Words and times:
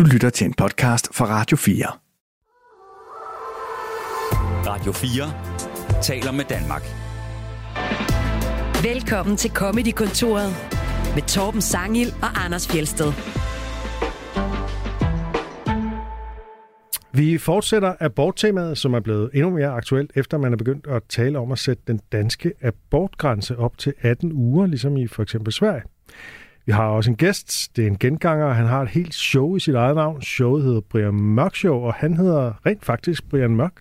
Du 0.00 0.04
lytter 0.04 0.30
til 0.30 0.46
en 0.46 0.54
podcast 0.54 1.14
fra 1.14 1.24
Radio 1.26 1.56
4. 1.56 1.86
Radio 4.66 4.92
4 4.92 6.02
taler 6.02 6.32
med 6.32 6.44
Danmark. 6.44 6.82
Velkommen 8.82 9.36
til 9.36 9.50
Comedy-kontoret 9.50 10.50
med 11.14 11.22
Torben 11.22 11.60
Sangil 11.60 12.08
og 12.22 12.44
Anders 12.44 12.68
Fjelsted. 12.68 13.12
Vi 17.12 17.38
fortsætter 17.38 17.94
aborttemaet, 18.00 18.78
som 18.78 18.94
er 18.94 19.00
blevet 19.00 19.30
endnu 19.34 19.50
mere 19.50 19.68
aktuelt, 19.68 20.10
efter 20.14 20.38
man 20.38 20.52
er 20.52 20.56
begyndt 20.56 20.86
at 20.86 21.02
tale 21.08 21.38
om 21.38 21.52
at 21.52 21.58
sætte 21.58 21.82
den 21.86 22.00
danske 22.12 22.52
abortgrænse 22.62 23.58
op 23.58 23.78
til 23.78 23.94
18 24.00 24.32
uger, 24.32 24.66
ligesom 24.66 24.96
i 24.96 25.06
for 25.06 25.22
eksempel 25.22 25.52
Sverige. 25.52 25.82
Vi 26.70 26.74
har 26.74 26.84
også 26.84 27.10
en 27.10 27.16
gæst, 27.16 27.76
det 27.76 27.82
er 27.82 27.86
en 27.88 27.98
genganger, 27.98 28.46
og 28.46 28.56
han 28.56 28.66
har 28.66 28.82
et 28.82 28.88
helt 28.88 29.14
show 29.14 29.56
i 29.56 29.60
sit 29.60 29.74
eget 29.74 29.96
navn. 29.96 30.22
Showet 30.22 30.64
hedder 30.64 30.80
Brian 30.80 31.14
Mørk 31.14 31.56
Show, 31.56 31.74
og 31.74 31.94
han 31.94 32.16
hedder 32.16 32.52
rent 32.66 32.84
faktisk 32.84 33.28
Brian 33.30 33.56
Mørk. 33.56 33.72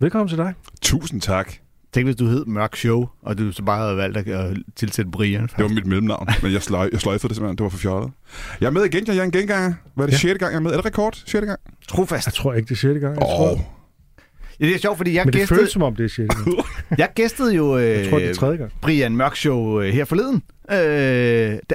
Velkommen 0.00 0.28
til 0.28 0.38
dig. 0.38 0.54
Tusind 0.82 1.20
tak. 1.20 1.52
Tænk, 1.92 2.06
hvis 2.06 2.16
du 2.16 2.26
hed 2.26 2.44
Mørk 2.46 2.76
Show, 2.76 3.06
og 3.22 3.38
du 3.38 3.52
så 3.52 3.62
bare 3.62 3.78
havde 3.82 3.96
valgt 3.96 4.16
at 4.16 4.50
øh, 4.50 4.56
tilsætte 4.76 5.10
Brian. 5.10 5.42
Det 5.42 5.62
var 5.64 5.68
mit 5.68 5.86
mellemnavn, 5.86 6.28
men 6.42 6.52
jeg, 6.52 6.62
sløj, 6.62 6.88
jeg 6.92 7.00
sløjfede 7.00 7.28
det 7.28 7.36
simpelthen. 7.36 7.58
Det 7.58 7.64
var 7.64 7.70
for 7.70 7.78
fjollet. 7.78 8.10
Jeg 8.60 8.66
er 8.66 8.70
med 8.70 8.84
igen, 8.84 9.06
jeg 9.06 9.16
er 9.16 9.22
en 9.22 9.30
genganger. 9.30 9.74
Hvad 9.94 10.06
er 10.06 10.10
det, 10.10 10.24
Ja. 10.24 10.28
ja. 10.28 10.32
6. 10.32 10.38
gang, 10.38 10.52
jeg 10.52 10.56
er 10.58 10.62
med? 10.62 10.70
Er 10.70 10.76
det 10.76 10.84
rekord? 10.86 11.22
6. 11.26 11.46
gang? 11.46 11.60
Trofast. 11.88 12.26
Jeg 12.26 12.34
tror 12.34 12.54
ikke, 12.54 12.66
det 12.68 12.72
er 12.74 12.76
6. 12.76 13.00
gang. 13.00 13.14
Jeg 13.14 13.22
Åh, 13.22 13.28
tror, 13.36 13.52
oh, 13.52 13.58
Ja, 14.60 14.66
det 14.66 14.74
er 14.74 14.78
sjovt, 14.78 14.96
fordi 14.96 15.14
jeg, 15.14 15.24
men 15.24 15.32
det 15.32 15.40
gæstede, 15.40 15.58
føles 15.58 15.72
som 15.72 15.82
om, 15.82 15.96
det 15.96 16.04
er 16.04 16.08
6. 16.08 16.34
gang. 16.34 16.48
jeg 16.98 17.08
gæstede 17.14 17.54
jo 17.54 17.78
øh, 17.78 17.84
Jeg 17.84 18.08
tror, 18.10 18.18
det 18.18 18.30
er 18.30 18.34
3. 18.34 18.56
gang. 18.56 18.72
Brian 18.82 19.16
Mørk 19.16 19.36
Show 19.36 19.80
øh, 19.80 19.92
her 19.92 20.04
forleden. 20.04 20.42
Øh, 20.70 20.76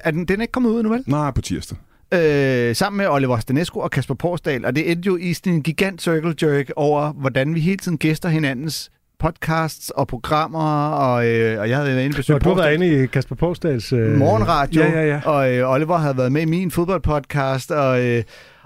er 0.04 0.12
den, 0.12 0.26
den 0.26 0.38
er 0.38 0.42
ikke 0.42 0.52
kommet 0.52 0.70
ud 0.70 0.84
nu, 0.84 0.90
vel? 0.90 1.04
nej, 1.08 1.32
på 1.32 1.42
tirsdag. 1.42 1.78
Øh, 2.14 2.76
sammen 2.76 2.98
med 2.98 3.08
Oliver 3.08 3.40
Stanesco 3.40 3.80
og 3.80 3.92
Kasper 3.92 4.16
Porsdal, 4.16 4.66
og 4.66 4.76
det 4.76 4.92
endte 4.92 5.08
jo 5.08 5.18
i 5.18 5.34
sådan 5.34 5.54
en 5.54 5.64
gigant 5.64 6.02
circle 6.02 6.36
jerk 6.42 6.72
over, 6.76 7.14
hvordan 7.14 7.56
vi 7.56 7.59
hele 7.59 7.78
tiden 7.78 7.98
gæster 7.98 8.30
hinandens 8.30 8.92
podcasts 9.20 9.90
og 9.90 10.08
programmer, 10.08 10.88
og, 10.90 11.28
øh, 11.28 11.59
og 11.59 11.70
jeg 11.70 11.78
havde 11.78 11.90
været 11.95 12.06
inde 12.06 12.16
på 12.16 12.40
du 12.40 12.50
har 12.50 12.56
været 12.56 12.73
inde 12.73 13.03
i 13.03 13.06
Kasper 13.06 13.36
Postals... 13.36 13.94
Øh... 13.94 14.18
morgenradio, 14.18 14.81
Ja, 14.81 14.92
ja, 14.92 15.08
ja. 15.08 15.22
og 15.25 15.53
øh, 15.53 15.70
Oliver 15.72 15.97
havde 15.97 16.18
været 16.18 16.31
med 16.31 16.42
i 16.42 16.45
min 16.45 16.72
fodboldpodcast, 16.72 17.72
og, 17.72 18.06
øh, 18.06 18.23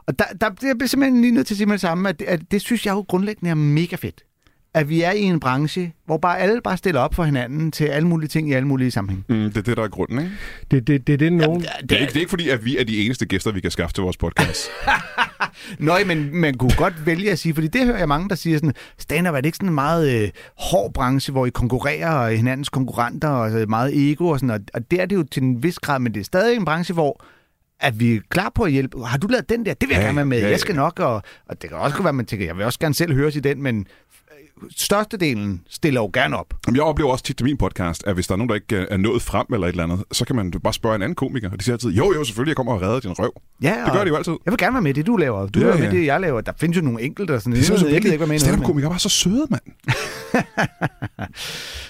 og 0.07 0.19
der, 0.19 0.25
der, 0.41 0.49
jeg 0.67 0.77
bliver 0.77 0.87
simpelthen 0.87 1.21
lige 1.21 1.31
nødt 1.31 1.47
til 1.47 1.53
at 1.53 1.57
sige 1.57 1.67
med 1.67 1.73
det 1.73 1.81
samme, 1.81 2.09
at, 2.09 2.21
at 2.21 2.41
det 2.51 2.61
synes 2.61 2.85
jeg 2.85 2.91
jo 2.91 3.05
grundlæggende 3.07 3.49
er 3.49 3.55
mega 3.55 3.95
fedt. 3.95 4.23
At 4.73 4.89
vi 4.89 5.01
er 5.01 5.11
i 5.11 5.21
en 5.21 5.39
branche, 5.39 5.93
hvor 6.05 6.17
bare 6.17 6.39
alle 6.39 6.61
bare 6.61 6.77
stiller 6.77 7.01
op 7.01 7.15
for 7.15 7.23
hinanden 7.23 7.71
til 7.71 7.85
alle 7.85 8.07
mulige 8.07 8.29
ting 8.29 8.49
i 8.49 8.53
alle 8.53 8.67
mulige 8.67 8.91
sammenhæng. 8.91 9.25
Mm, 9.29 9.35
det 9.35 9.57
er 9.57 9.61
det, 9.61 9.77
der 9.77 9.83
er 9.83 9.87
grunden, 9.87 10.19
ikke? 10.19 10.31
Det, 10.71 10.87
det, 10.87 11.07
det 11.07 11.13
er 11.13 11.17
det, 11.17 11.33
nogen... 11.33 11.61
Det 11.61 11.91
er, 11.91 11.97
ikke, 11.97 12.07
det 12.07 12.15
er 12.15 12.19
ikke 12.19 12.29
fordi, 12.29 12.49
at 12.49 12.65
vi 12.65 12.77
er 12.77 12.83
de 12.83 13.05
eneste 13.05 13.25
gæster, 13.25 13.51
vi 13.51 13.61
kan 13.61 13.71
skaffe 13.71 13.93
til 13.93 14.01
vores 14.01 14.17
podcast. 14.17 14.69
Nøj, 15.79 16.03
men 16.03 16.35
man 16.35 16.53
kunne 16.53 16.75
godt 16.77 17.05
vælge 17.05 17.31
at 17.31 17.39
sige, 17.39 17.53
fordi 17.53 17.67
det 17.67 17.85
hører 17.85 17.97
jeg 17.97 18.07
mange, 18.07 18.29
der 18.29 18.35
siger 18.35 18.57
sådan, 18.57 18.73
stand-up 18.97 19.35
er 19.35 19.41
det 19.41 19.45
ikke 19.45 19.55
sådan 19.55 19.69
en 19.69 19.75
meget 19.75 20.21
øh, 20.21 20.29
hård 20.57 20.93
branche, 20.93 21.31
hvor 21.31 21.45
I 21.45 21.49
konkurrerer 21.49 22.11
og 22.11 22.29
hinandens 22.29 22.69
konkurrenter 22.69 23.29
og 23.29 23.51
så 23.51 23.65
meget 23.69 24.11
ego 24.11 24.27
og 24.27 24.39
sådan, 24.39 24.49
og, 24.55 24.59
og 24.73 24.91
det 24.91 25.01
er 25.01 25.05
det 25.05 25.15
jo 25.15 25.23
til 25.23 25.43
en 25.43 25.63
vis 25.63 25.79
grad, 25.79 25.99
men 25.99 26.13
det 26.13 26.19
er 26.19 26.23
stadig 26.23 26.55
en 26.55 26.65
branche, 26.65 26.93
hvor 26.93 27.23
at 27.79 27.99
vi 27.99 28.15
er 28.15 28.19
klar 28.29 28.51
på 28.55 28.63
at 28.63 28.71
hjælpe. 28.71 29.03
Har 29.05 29.17
du 29.17 29.27
lavet 29.27 29.49
den 29.49 29.65
der? 29.65 29.73
Det 29.73 29.89
vil 29.89 29.93
jeg 29.93 30.01
Ja, 30.01 30.05
gerne 30.05 30.15
være 30.15 30.25
med. 30.25 30.39
ja. 30.41 30.49
Jeg 30.49 30.59
skal 30.59 30.75
nok, 30.75 30.99
og, 30.99 31.21
og 31.49 31.61
det 31.61 31.69
kan 31.69 31.77
også 31.79 32.03
være, 32.03 32.13
man 32.13 32.25
tænker, 32.25 32.45
jeg 32.45 32.57
vil 32.57 32.65
også 32.65 32.79
gerne 32.79 32.95
selv 32.95 33.13
høres 33.13 33.35
i 33.35 33.39
den, 33.39 33.63
men 33.63 33.87
øh, 34.31 34.69
størstedelen 34.77 35.61
stiller 35.69 36.01
jo 36.01 36.09
gerne 36.13 36.37
op. 36.37 36.53
Jeg 36.73 36.81
oplever 36.81 37.11
også 37.11 37.23
tit 37.23 37.37
til 37.37 37.43
min 37.43 37.57
podcast, 37.57 38.03
at 38.07 38.13
hvis 38.13 38.27
der 38.27 38.33
er 38.33 38.37
nogen, 38.37 38.49
der 38.49 38.55
ikke 38.55 38.75
er 38.89 38.97
nået 38.97 39.21
frem 39.21 39.45
eller 39.53 39.67
et 39.67 39.71
eller 39.71 39.83
andet, 39.83 40.03
så 40.11 40.25
kan 40.25 40.35
man 40.35 40.51
bare 40.51 40.73
spørge 40.73 40.95
en 40.95 41.01
anden 41.01 41.15
komiker, 41.15 41.49
og 41.51 41.59
de 41.59 41.63
siger 41.63 41.75
altid, 41.75 41.89
jo, 41.89 42.13
jo, 42.13 42.23
selvfølgelig, 42.23 42.49
jeg 42.51 42.55
kommer 42.55 42.73
og 42.73 42.81
redder 42.81 42.99
din 42.99 43.11
røv. 43.11 43.31
Ja, 43.61 43.75
Det 43.85 43.93
gør 43.93 44.03
de 44.03 44.07
jo 44.09 44.15
altid. 44.15 44.33
Jeg 44.45 44.51
vil 44.51 44.57
gerne 44.57 44.73
være 44.73 44.81
med 44.81 44.89
i 44.91 44.93
det, 44.93 45.07
du 45.07 45.15
laver. 45.17 45.47
Du 45.47 45.59
Ja, 45.59 45.65
er 45.65 45.77
med 45.77 45.83
ja. 45.83 45.91
det, 45.91 46.05
jeg 46.05 46.21
laver. 46.21 46.41
Der 46.41 46.51
findes 46.59 46.77
jo 46.77 46.81
nogle 46.81 47.01
enkelte, 47.01 47.33
der 47.33 47.39
sådan, 47.39 47.53
Det 47.53 47.69
er 47.69 47.73
jeg, 47.73 47.83
jeg 47.85 47.95
ikke 47.95 48.09
være 48.09 48.17
med 48.17 48.19
i 48.19 48.25
noget, 48.27 48.31
men- 48.31 48.39
Stand-up-komikere 48.39 48.87
er 48.89 48.91
bare 48.91 48.99
så 48.99 49.09
søde, 49.09 49.47
mand. 49.49 49.61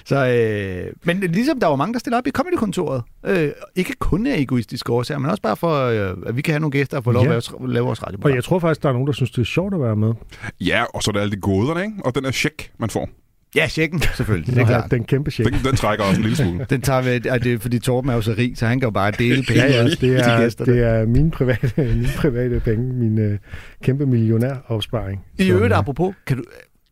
Så, 0.04 0.26
øh, 0.26 0.92
men 1.04 1.20
ligesom 1.20 1.60
der 1.60 1.66
var 1.66 1.76
mange, 1.76 1.92
der 1.92 1.98
stiller 1.98 2.18
op 2.18 2.26
i 2.26 2.30
comedykontoret. 2.30 3.02
Øh, 3.26 3.50
ikke 3.76 3.92
kun 3.98 4.26
af 4.26 4.38
egoistiske 4.38 4.92
årsager, 4.92 5.18
men 5.18 5.30
også 5.30 5.42
bare 5.42 5.56
for, 5.56 5.74
øh, 5.84 6.16
at 6.26 6.36
vi 6.36 6.42
kan 6.42 6.52
have 6.52 6.60
nogle 6.60 6.70
gæster 6.72 6.96
og 6.96 7.04
få 7.04 7.10
lov 7.12 7.24
Ja. 7.24 7.36
at 7.36 7.50
lave, 7.60 7.72
lave 7.72 7.84
vores 7.84 8.02
radio. 8.02 8.18
Og 8.22 8.34
jeg 8.34 8.44
tror 8.44 8.58
faktisk, 8.58 8.82
der 8.82 8.88
er 8.88 8.92
nogen, 8.92 9.06
der 9.06 9.12
synes, 9.12 9.30
det 9.30 9.40
er 9.40 9.44
sjovt 9.44 9.74
at 9.74 9.80
være 9.80 9.96
med. 9.96 10.12
Ja, 10.60 10.84
og 10.94 11.02
så 11.02 11.10
er 11.10 11.12
der 11.12 11.20
alle 11.20 11.32
de 11.36 11.40
goderne, 11.40 11.82
ikke? 11.84 11.94
Og 12.04 12.14
den 12.14 12.24
er 12.24 12.30
check, 12.30 12.70
man 12.78 12.90
får. 12.90 13.08
Ja, 13.54 13.66
tjekken, 13.70 14.00
selvfølgelig. 14.16 14.54
Det 14.54 14.62
er 14.62 14.66
klart. 14.66 14.90
Den 14.90 15.04
kæmpe 15.04 15.30
check. 15.30 15.50
Den, 15.52 15.58
den 15.64 15.76
trækker 15.76 16.04
også 16.04 16.16
en 16.20 16.22
lille 16.22 16.36
smule. 16.36 16.66
Den 16.70 16.80
tager 16.80 17.02
vi, 17.20 17.28
og 17.28 17.44
det 17.44 17.52
er 17.52 17.58
fordi 17.58 17.78
Torben 17.78 18.10
er 18.10 18.14
jo 18.14 18.20
så 18.20 18.34
rig, 18.38 18.58
så 18.58 18.66
han 18.66 18.80
kan 18.80 18.86
jo 18.86 18.90
bare 18.90 19.10
dele 19.10 19.42
penge 19.42 19.62
Ja, 19.62 19.66
ja, 19.82 19.84
det 19.84 20.02
er, 20.26 20.40
gæsterne. 20.40 20.72
det 20.72 20.82
er 20.82 21.06
mine 21.06 21.30
private, 21.30 21.72
mine 21.94 22.08
private 22.16 22.60
penge, 22.60 22.92
min 22.94 23.18
øh, 23.18 23.38
kæmpe 23.82 24.06
millionæropsparing. 24.06 25.24
I 25.38 25.50
øvrigt, 25.50 25.74
apropos, 25.74 26.14
kan 26.26 26.36
du, 26.36 26.42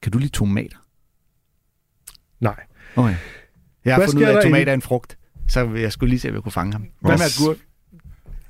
kan 0.03 0.13
du 0.13 0.19
lide 0.19 0.33
tomater? 0.33 0.77
Nej. 2.41 2.55
Okay. 2.97 3.15
Jeg 3.85 3.95
har 3.95 4.01
Hvad 4.01 4.09
fundet 4.09 4.23
ud 4.29 4.33
af, 4.33 4.37
at 4.37 4.43
tomater 4.43 4.71
er 4.73 4.75
en 4.75 4.83
frugt. 4.83 5.19
Så 5.49 5.69
jeg 5.77 5.93
skulle 5.93 6.11
lige 6.11 6.21
se, 6.21 6.29
om 6.29 6.35
jeg 6.35 6.43
kunne 6.43 6.53
fange 6.53 6.73
ham. 6.73 6.85
Hvad 7.01 7.19
med 7.19 7.27
agurk? 7.41 7.57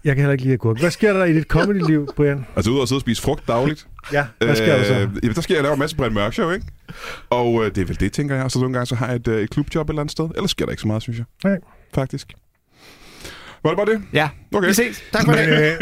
Jeg 0.05 0.15
kan 0.15 0.23
heller 0.23 0.33
ikke 0.33 0.45
lide 0.45 0.55
agurk. 0.55 0.81
Hvad 0.81 0.91
sker 0.91 1.12
der 1.12 1.25
i 1.25 1.33
dit 1.34 1.45
comedy-liv, 1.45 2.09
Brian? 2.17 2.47
Altså 2.57 2.71
ud 2.71 2.79
og 2.79 2.89
sidde 2.89 2.97
og 2.99 3.01
spise 3.01 3.23
frugt 3.23 3.49
dagligt. 3.49 3.87
Ja, 4.12 4.27
hvad 4.39 4.57
sker 4.57 4.77
der 4.77 4.84
så? 4.84 4.95
Øh, 4.95 5.01
jamen, 5.23 5.34
der 5.34 5.41
skal 5.41 5.55
jeg 5.55 5.62
lave 5.62 5.73
en 5.73 5.79
masse 5.79 5.97
Brian 5.97 6.15
Mørk 6.15 6.33
Show, 6.33 6.51
ikke? 6.51 6.67
Og 7.31 7.65
øh, 7.65 7.75
det 7.75 7.79
er 7.83 7.84
vel 7.84 8.01
det, 8.01 8.12
tænker 8.12 8.34
jeg. 8.34 8.45
Og 8.45 8.51
så 8.51 8.59
nogle 8.59 8.73
gange 8.73 8.87
så 8.87 8.95
har 8.95 9.07
jeg 9.07 9.17
et, 9.17 9.29
øh, 9.29 9.41
et 9.43 9.51
klubjob 9.51 9.87
et 9.89 9.93
eller 9.93 10.01
andet 10.01 10.12
sted. 10.12 10.29
Ellers 10.34 10.51
sker 10.51 10.65
der 10.65 10.71
ikke 10.73 10.81
så 10.81 10.87
meget, 10.89 11.03
synes 11.03 11.19
jeg. 11.19 11.27
Nej. 11.45 11.59
Faktisk. 11.95 12.33
Var 13.63 13.71
det 13.71 13.77
bare 13.77 13.87
det? 13.95 14.03
Ja, 14.13 14.28
Okay. 14.55 14.69
vi 14.69 14.75
ses. 14.75 15.03
Tak 15.13 15.25
for 15.25 15.33
det. 15.33 15.49
Øh, 15.49 15.51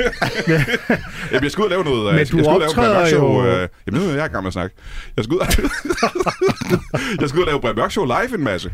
Jamen, 1.32 1.42
jeg 1.42 1.50
skal 1.50 1.60
ud 1.62 1.66
og 1.66 1.70
lave 1.70 1.84
noget. 1.84 2.00
øh, 2.00 2.06
Men 2.12 2.18
jeg 2.18 2.26
skal, 2.26 2.38
du 2.44 2.50
jeg 2.50 2.62
optræder 2.68 3.06
Show. 3.06 3.42
jo- 3.42 3.46
Øh, 3.46 3.68
jamen, 3.86 4.00
nu 4.00 4.06
er 4.08 4.14
jeg 4.14 4.26
i 4.26 4.28
gang 4.28 4.42
med 4.42 4.46
at 4.46 4.52
snakke. 4.52 4.76
Jeg 5.16 5.24
skal 5.24 5.34
ud, 5.34 5.40
jeg 7.20 7.28
skal 7.28 7.38
ud 7.38 7.42
og 7.42 7.46
lave 7.46 7.60
Brian 7.60 7.76
Mørk 7.76 7.90
Show 7.90 8.04
live 8.04 8.34
en 8.38 8.44
masse. 8.44 8.72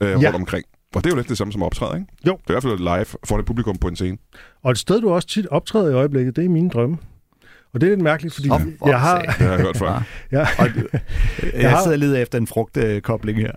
Øh, 0.00 0.08
Ja. 0.10 0.14
rundt 0.16 0.34
omkring. 0.34 0.64
Og 0.94 1.04
det 1.04 1.10
er 1.10 1.14
jo 1.14 1.16
lidt 1.16 1.28
det 1.28 1.38
samme 1.38 1.52
som 1.52 1.62
optræde, 1.62 1.94
ikke? 2.00 2.12
Jo. 2.26 2.32
Det 2.32 2.50
er 2.54 2.58
i 2.58 2.60
hvert 2.60 2.62
fald 2.62 2.78
live 2.96 3.06
for 3.24 3.36
det 3.36 3.46
publikum 3.46 3.76
på 3.78 3.88
en 3.88 3.96
scene. 3.96 4.16
og 4.62 4.70
et 4.70 4.78
sted, 4.78 5.00
du 5.00 5.10
også 5.10 5.28
tit 5.28 5.46
optræder 5.46 5.90
i 5.90 5.94
øjeblikket, 5.94 6.36
det 6.36 6.44
er 6.44 6.48
mine 6.48 6.70
drømme. 6.70 6.96
Og 7.74 7.80
det 7.80 7.86
er 7.86 7.90
lidt 7.90 8.00
mærkeligt, 8.02 8.34
fordi 8.34 8.48
for 8.48 8.88
jeg 8.88 9.00
har, 9.00 9.20
Det 9.20 9.30
har 9.30 9.50
jeg 9.52 9.60
hørt 9.60 9.76
før. 9.76 10.02
jeg, 10.30 10.48
Jeg 11.54 11.70
har- 11.70 11.82
sidder 11.82 11.92
og 11.92 11.98
leder 11.98 12.18
efter 12.22 12.38
en 12.38 12.46
frugtkobling 12.46 13.38
her. 13.38 13.50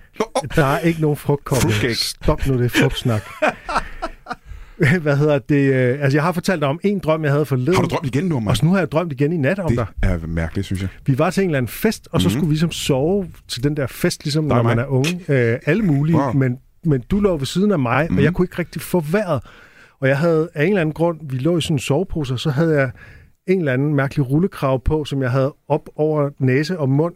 der 0.55 0.65
er 0.65 0.79
ikke 0.79 1.01
nogen 1.01 1.17
frugtkobling. 1.17 1.71
Fruitcake. 1.73 1.95
Stop 1.95 2.47
nu 2.47 2.57
det 2.57 2.71
frugtsnak. 2.71 3.21
Hvad 5.01 5.17
hedder 5.17 5.39
det? 5.39 5.73
øh, 5.73 5.97
Altså, 6.01 6.17
jeg 6.17 6.23
har 6.23 6.31
fortalt 6.31 6.61
dig 6.61 6.69
om 6.69 6.79
en 6.83 6.99
drøm, 6.99 7.23
jeg 7.23 7.31
havde 7.31 7.45
forleden. 7.45 7.75
Har 7.75 7.81
du 7.81 7.87
drømt 7.87 8.05
igen 8.15 8.23
nu, 8.25 8.35
Og 8.35 8.43
mand? 8.43 8.55
så 8.55 8.65
nu 8.65 8.71
har 8.71 8.77
jeg 8.79 8.91
drømt 8.91 9.11
igen 9.13 9.33
i 9.33 9.37
nat 9.37 9.59
om 9.59 9.67
Det 9.69 9.77
dig. 9.77 9.85
er 10.03 10.27
mærkeligt, 10.27 10.65
synes 10.65 10.81
jeg. 10.81 10.89
Vi 11.05 11.17
var 11.19 11.29
til 11.29 11.43
en 11.43 11.49
eller 11.49 11.57
anden 11.57 11.69
fest, 11.69 12.07
og 12.11 12.21
så 12.21 12.27
Mhm. 12.27 12.33
skulle 12.33 12.47
vi 12.47 12.53
ligesom 12.53 12.71
sove 12.71 13.27
til 13.47 13.63
den 13.63 13.77
der 13.77 13.87
fest, 13.87 14.23
ligesom 14.23 14.43
Dig 14.43 14.49
når 14.49 14.57
og 14.57 14.63
man 14.65 14.75
mig. 14.75 14.83
er 14.83 14.87
unge. 14.87 15.21
Øh, 15.29 15.59
alle 15.65 15.83
mulige, 15.83 16.17
Wow. 16.17 16.31
men, 16.33 16.57
men 16.85 17.01
du 17.11 17.19
lå 17.19 17.37
ved 17.37 17.45
siden 17.45 17.71
af 17.71 17.79
mig, 17.79 18.07
Mhm. 18.09 18.17
og 18.17 18.23
jeg 18.23 18.33
kunne 18.33 18.45
ikke 18.45 18.59
rigtig 18.59 18.81
få 18.81 18.99
vejret. 18.99 19.41
Og 19.99 20.07
jeg 20.07 20.17
havde 20.17 20.49
af 20.53 20.63
en 20.63 20.69
eller 20.69 20.81
anden 20.81 20.93
grund, 20.93 21.19
vi 21.29 21.37
lå 21.37 21.57
i 21.57 21.61
sådan 21.61 21.75
en 21.75 21.79
sovepose, 21.79 22.33
og 22.33 22.39
så 22.39 22.49
havde 22.49 22.79
jeg 22.79 22.91
en 23.47 23.59
eller 23.59 23.73
anden 23.73 23.95
mærkelig 23.95 24.29
rullekrav 24.29 24.81
på, 24.83 25.05
som 25.05 25.21
jeg 25.21 25.31
havde 25.31 25.53
op 25.67 25.89
over 25.95 26.29
næse 26.39 26.79
og 26.79 26.89
mund. 26.89 27.13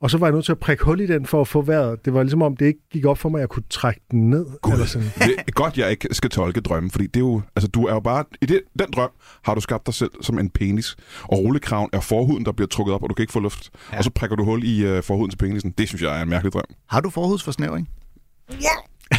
Og 0.00 0.10
så 0.10 0.18
var 0.18 0.26
jeg 0.26 0.34
nødt 0.34 0.44
til 0.44 0.52
at 0.52 0.58
prikke 0.58 0.84
hul 0.84 1.00
i 1.00 1.06
den 1.06 1.26
for 1.26 1.40
at 1.40 1.48
få 1.48 1.62
vejret. 1.62 2.04
Det 2.04 2.14
var 2.14 2.22
ligesom 2.22 2.42
om, 2.42 2.56
det 2.56 2.66
ikke 2.66 2.80
gik 2.92 3.04
op 3.06 3.18
for 3.18 3.28
mig, 3.28 3.38
at 3.38 3.40
jeg 3.40 3.48
kunne 3.48 3.62
trække 3.70 4.00
den 4.10 4.30
ned. 4.30 4.46
Gud. 4.62 4.72
Eller 4.72 4.86
sådan. 4.86 5.08
Det 5.18 5.34
er 5.48 5.52
godt, 5.52 5.78
jeg 5.78 5.90
ikke 5.90 6.08
skal 6.12 6.30
tolke 6.30 6.60
drømme, 6.60 6.90
fordi 6.90 7.06
det 7.06 7.16
er 7.16 7.20
jo, 7.20 7.42
altså, 7.56 7.68
du 7.68 7.86
er 7.86 7.94
jo 7.94 8.00
bare, 8.00 8.24
i 8.42 8.46
det, 8.46 8.60
den 8.78 8.86
drøm 8.96 9.10
har 9.44 9.54
du 9.54 9.60
skabt 9.60 9.86
dig 9.86 9.94
selv 9.94 10.10
som 10.20 10.38
en 10.38 10.50
penis, 10.50 10.96
og 11.22 11.38
rullekraven 11.38 11.90
er 11.92 12.00
forhuden, 12.00 12.44
der 12.44 12.52
bliver 12.52 12.68
trukket 12.68 12.94
op, 12.94 13.02
og 13.02 13.08
du 13.10 13.14
kan 13.14 13.22
ikke 13.22 13.32
få 13.32 13.40
luft. 13.40 13.70
Ja. 13.74 13.78
Ja. 13.92 13.98
Og 13.98 14.04
så 14.04 14.10
prikker 14.10 14.36
du 14.36 14.44
hul 14.44 14.64
i 14.64 14.96
uh, 14.98 15.02
forhuden 15.02 15.30
til 15.30 15.36
penisen. 15.38 15.70
Det 15.78 15.88
synes 15.88 16.02
jeg 16.02 16.18
er 16.18 16.22
en 16.22 16.28
mærkelig 16.28 16.52
drøm. 16.52 16.64
Har 16.88 17.00
du 17.00 17.10
forhudsforsnævring? 17.10 17.88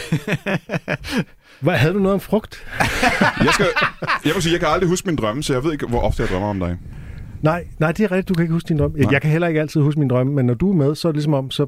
Hvad, 1.62 1.74
havde 1.78 1.94
du 1.94 2.00
noget 2.00 2.14
om 2.14 2.20
frugt? 2.20 2.66
Jeg, 3.46 3.54
skal, 3.54 3.66
jeg 4.26 4.34
vil 4.34 4.42
sige, 4.44 4.52
jeg 4.54 4.60
kan 4.60 4.70
aldrig 4.70 4.90
huske 4.90 5.08
min 5.08 5.16
drømme, 5.16 5.44
så 5.44 5.54
jeg 5.54 5.64
ved 5.64 5.72
ikke, 5.74 5.88
hvor 5.88 6.02
ofte 6.02 6.22
jeg 6.24 6.30
drømmer 6.30 6.50
om 6.50 6.60
dig. 6.60 6.78
Nej, 7.42 7.68
nej, 7.80 7.92
det 7.92 8.04
er 8.04 8.12
rigtigt, 8.12 8.30
du 8.30 8.34
kan 8.34 8.44
ikke 8.44 8.54
huske 8.54 8.68
din 8.70 8.78
drøm. 8.78 8.92
Nej. 8.98 9.12
Jeg 9.12 9.22
kan 9.22 9.32
heller 9.32 9.48
ikke 9.48 9.60
altid 9.62 9.82
huske 9.82 10.00
min 10.00 10.10
drømme, 10.10 10.34
men 10.34 10.46
når 10.46 10.54
du 10.54 10.70
er 10.72 10.76
med, 10.76 10.96
så 10.96 11.08
er 11.08 11.12
det 11.12 11.16
ligesom 11.18 11.34
om, 11.34 11.52
så 11.52 11.68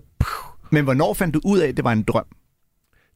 Men 0.69 0.83
hvornår 0.83 1.13
fandt 1.13 1.33
du 1.33 1.41
ud 1.45 1.59
af, 1.59 1.67
at 1.67 1.77
det 1.77 1.83
var 1.85 1.91
en 1.91 2.03
drøm? 2.03 2.25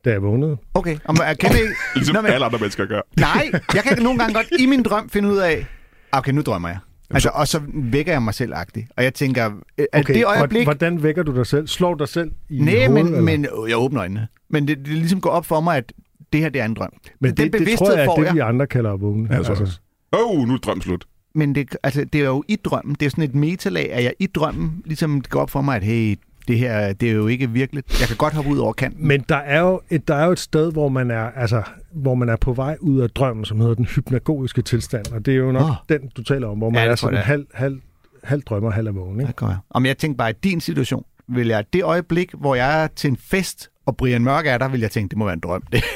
da 0.06 0.09
jeg 0.12 0.21
vågnede. 0.24 0.57
Okay, 0.74 0.98
og 1.06 1.15
jeg 1.27 1.38
kan 1.39 1.51
ikke... 1.56 1.74
Ligesom 1.95 2.15
Nå, 2.15 2.21
men- 2.21 2.31
alle 2.31 2.45
andre 2.45 2.59
mennesker 2.59 2.86
gør. 2.86 3.01
Nej, 3.19 3.51
jeg 3.74 3.83
kan 3.83 4.03
nogle 4.03 4.19
gange 4.19 4.33
godt 4.33 4.48
i 4.59 4.65
min 4.65 4.83
drøm 4.83 5.09
finde 5.09 5.30
ud 5.30 5.38
af, 5.38 5.65
okay, 6.12 6.31
nu 6.31 6.42
drømmer 6.42 6.69
jeg. 6.69 6.77
Altså, 7.13 7.30
og 7.33 7.48
så 7.48 7.62
vækker 7.74 8.12
jeg 8.12 8.21
mig 8.21 8.33
selv 8.33 8.54
agtigt. 8.56 8.88
Og 8.98 9.04
jeg 9.04 9.13
tænker, 9.13 9.51
øh, 9.77 9.86
at 9.94 10.04
Okay, 10.04 10.13
det 10.13 10.25
øjeblik... 10.25 10.63
hvordan 10.65 11.04
vækker 11.04 11.24
du 11.24 11.36
dig 11.36 11.48
selv? 11.48 11.68
Slår 11.68 11.94
du 11.94 12.00
dig 12.00 12.07
selv 12.07 12.31
i 12.50 12.60
Nej, 12.60 12.74
hovedet? 12.74 12.92
men, 12.92 13.07
eller? 13.07 13.21
men 13.21 13.48
jeg 13.69 13.77
åbner 13.77 14.01
øjnene. 14.01 14.27
Men 14.50 14.68
det, 14.68 14.77
det 14.77 14.88
ligesom 14.88 15.21
går 15.21 15.30
op 15.30 15.45
for 15.45 15.62
mig, 15.62 15.77
at 15.77 15.94
det 16.33 16.42
her 16.42 16.50
det 16.50 16.62
er 16.62 16.65
en 16.65 16.74
drøm. 16.74 16.89
men 17.19 17.36
den 17.36 17.38
det, 17.38 17.38
det 17.38 17.51
tror 17.51 17.60
bevidsthed 17.60 17.94
jeg 17.94 18.06
er 18.06 18.15
det, 18.15 18.25
jeg. 18.25 18.33
vi 18.36 18.39
andre 18.39 18.68
kalder 18.68 18.94
at 18.94 19.01
vågne. 19.01 19.27
Ja, 19.31 19.38
altså. 19.38 19.80
Åh, 20.13 20.39
oh, 20.39 20.48
nu 20.48 20.54
er 20.54 20.57
drømmen 20.57 20.81
slut. 20.81 21.06
Men 21.36 21.56
det, 21.56 21.75
altså, 21.83 22.06
det 22.13 22.21
er 22.21 22.25
jo 22.25 22.44
i 22.48 22.56
drømmen. 22.56 22.95
Det 23.00 23.06
er 23.06 23.10
sådan 23.10 23.24
et 23.24 23.36
metalag, 23.36 23.92
at 23.94 24.04
jeg 24.04 24.13
i 24.19 24.27
drømmen 24.27 24.81
ligesom 24.86 25.21
det 25.21 25.30
går 25.30 25.39
op 25.39 25.50
for 25.50 25.62
mig, 25.62 25.75
at 25.75 25.83
hey, 25.83 26.15
det 26.48 26.57
her 26.57 26.94
det 26.94 27.10
er 27.10 27.13
jo 27.13 27.28
ikke 27.28 27.50
virkeligt. 27.50 28.00
Jeg 28.00 28.07
kan 28.07 28.18
godt 28.18 28.34
hoppe 28.34 28.51
ud 28.51 28.57
over 28.57 28.74
kanten. 28.74 29.07
Men 29.07 29.25
der 29.30 29.36
er, 29.36 29.60
jo 29.60 29.81
et, 29.90 30.07
der 30.07 30.16
er 30.16 30.25
jo 30.25 30.31
et 30.31 30.40
sted, 30.40 30.72
hvor 30.72 30.90
man 30.90 31.12
er, 31.12 31.24
altså, 31.36 31.63
hvor 31.92 32.16
man 32.16 32.30
er 32.30 32.36
på 32.36 32.54
vej 32.54 32.78
ud 32.80 33.01
af 33.01 33.10
drømmen, 33.10 33.45
som 33.45 33.60
hedder 33.60 33.75
den 33.75 33.86
hypnagogiske 33.86 34.62
tilstand. 34.62 35.06
Og 35.12 35.25
det 35.25 35.31
er 35.34 35.38
jo 35.38 35.51
nok 35.51 35.62
oh. 35.62 35.75
den, 35.90 36.10
du 36.18 36.24
taler 36.24 36.48
om, 36.48 36.57
hvor 36.57 36.69
man 36.69 36.80
Ja, 36.80 36.86
ja, 36.86 36.92
er 36.92 36.95
sådan 36.95 37.19
halv, 37.19 37.45
halv, 37.54 37.80
halv 38.24 38.42
drømmer, 38.42 38.72
halv 38.72 38.88
er 38.88 38.92
vågen. 38.92 39.19
Ja, 39.22 39.28
Ikke? 39.28 39.34
godt. 39.34 39.57
Om 39.69 39.86
jeg 39.86 39.98
tænker 39.98 40.18
bare, 40.18 40.30
i 40.30 40.34
din 40.44 40.62
situation, 40.62 41.06
vil 41.28 41.48
jeg 41.48 41.66
det 41.74 41.84
øjeblik, 41.84 42.31
hvor 42.38 42.56
jeg 42.56 42.84
er 42.84 42.88
til 42.88 43.10
en 43.10 43.18
fest, 43.18 43.69
og 43.85 43.97
Brian 43.97 44.24
Mørk 44.24 44.45
er 44.47 44.57
der, 44.57 44.68
vil 44.68 44.80
jeg 44.81 44.91
tænke, 44.91 45.09
det 45.09 45.18
må 45.18 45.25
være 45.25 45.33
en 45.33 45.39
drøm. 45.39 45.62
Det. 45.71 45.83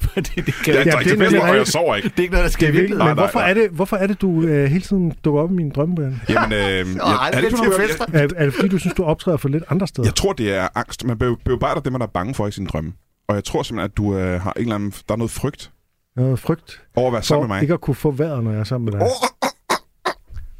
Fordi 0.00 0.40
det, 0.40 0.54
kan, 0.64 0.74
Jeg 0.74 0.86
ja, 0.86 0.90
det 0.92 1.00
ikke 1.00 1.10
er 1.12 1.16
nemlig 1.30 1.42
og 1.42 1.56
jeg 1.56 1.66
sover 1.66 1.96
ikke. 1.96 2.08
det 2.08 2.18
er 2.18 2.22
ikke 2.22 2.32
noget, 2.32 2.44
der 2.44 2.50
sker 2.50 2.68
i 2.68 2.70
virkeligheden. 2.70 3.06
men 3.08 3.14
hvorfor, 3.16 3.38
nej. 3.38 3.50
Er 3.50 3.54
det, 3.54 3.70
hvorfor 3.70 3.96
er 3.96 4.06
det, 4.06 4.20
du 4.20 4.42
øh, 4.42 4.64
hele 4.70 4.80
tiden 4.80 5.12
dukker 5.24 5.40
op 5.42 5.50
i 5.50 5.54
mine 5.54 5.70
drømme, 5.70 5.94
Brian? 5.94 6.20
Jamen, 6.28 6.52
øh, 6.52 6.58
jeg, 6.60 6.84
er 7.32 7.36
det 7.36 7.44
ikke 7.44 7.56
til 7.56 7.64
noget, 7.68 7.80
fester. 7.88 8.04
jeg, 8.12 8.20
Er, 8.22 8.28
er 8.36 8.44
det 8.44 8.54
fordi, 8.54 8.68
du 8.68 8.78
synes, 8.78 8.94
du 8.94 9.04
optræder 9.04 9.36
for 9.36 9.48
lidt 9.48 9.64
andre 9.68 9.86
steder? 9.86 10.08
jeg 10.08 10.14
tror, 10.14 10.32
det 10.32 10.54
er 10.54 10.68
angst. 10.74 11.04
Man 11.04 11.18
be- 11.18 11.36
bearbejder 11.44 11.80
det, 11.80 11.92
man 11.92 12.02
er 12.02 12.06
bange 12.06 12.34
for 12.34 12.46
i 12.46 12.52
sine 12.52 12.66
drømme. 12.66 12.92
Og 13.28 13.34
jeg 13.34 13.44
tror 13.44 13.62
simpelthen, 13.62 13.90
at 13.90 13.96
du 13.96 14.16
øh, 14.18 14.40
har 14.40 14.52
en 14.56 14.62
eller 14.62 14.74
anden... 14.74 14.90
Der 15.08 15.14
er 15.14 15.18
noget 15.18 15.30
frygt 15.30 15.70
Noget 16.16 16.38
frygt 16.38 16.82
over 16.96 17.06
at 17.06 17.12
være 17.12 17.22
sammen 17.22 17.48
med 17.48 17.56
mig. 17.56 17.62
ikke 17.62 17.74
at 17.74 17.80
kunne 17.80 17.94
få 17.94 18.10
vejret, 18.10 18.44
når 18.44 18.50
jeg 18.50 18.60
er 18.60 18.64
sammen 18.64 18.84
med 18.84 18.92
dig. 18.92 19.08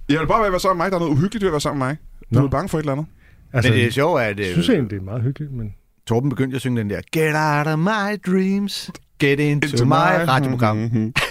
Jeg 0.09 0.21
vil 0.21 0.27
bare 0.27 0.51
være 0.53 0.61
sammen 0.61 0.79
med 0.79 0.85
mig. 0.85 0.91
Der 0.91 0.97
er 0.97 1.01
noget 1.01 1.13
uhyggeligt 1.13 1.43
ved 1.43 1.49
at 1.49 1.53
være 1.53 1.61
sammen 1.61 1.79
med 1.79 1.87
mig. 1.87 1.97
Du 2.41 2.47
er 2.47 2.51
bange 2.51 2.69
for 2.69 2.79
et 2.79 2.83
eller 2.83 2.93
andet. 2.93 3.07
Altså, 3.55 3.71
Men 3.71 3.79
det 3.79 3.87
er 3.87 3.91
sjovt, 3.91 4.21
at 4.21 4.39
jeg 4.39 4.47
øh, 4.47 4.53
synes 4.53 4.69
egentlig, 4.69 4.91
det 4.91 4.97
er 4.97 5.03
meget 5.03 5.23
hyggeligt, 5.23 5.53
men... 5.53 5.75
Torben 6.07 6.31
begyndte 6.31 6.55
at 6.55 6.61
synge 6.61 6.81
den 6.81 6.91
der 6.91 7.01
Get 7.13 7.35
out 7.37 7.67
of 7.67 7.79
my 7.79 8.33
dreams, 8.33 8.91
get 9.21 9.41
into, 9.41 9.69
Into 9.69 9.85
my 9.85 9.89
my- 9.91 10.29
radioprogram. 10.29 10.77
Mhm. 10.77 11.15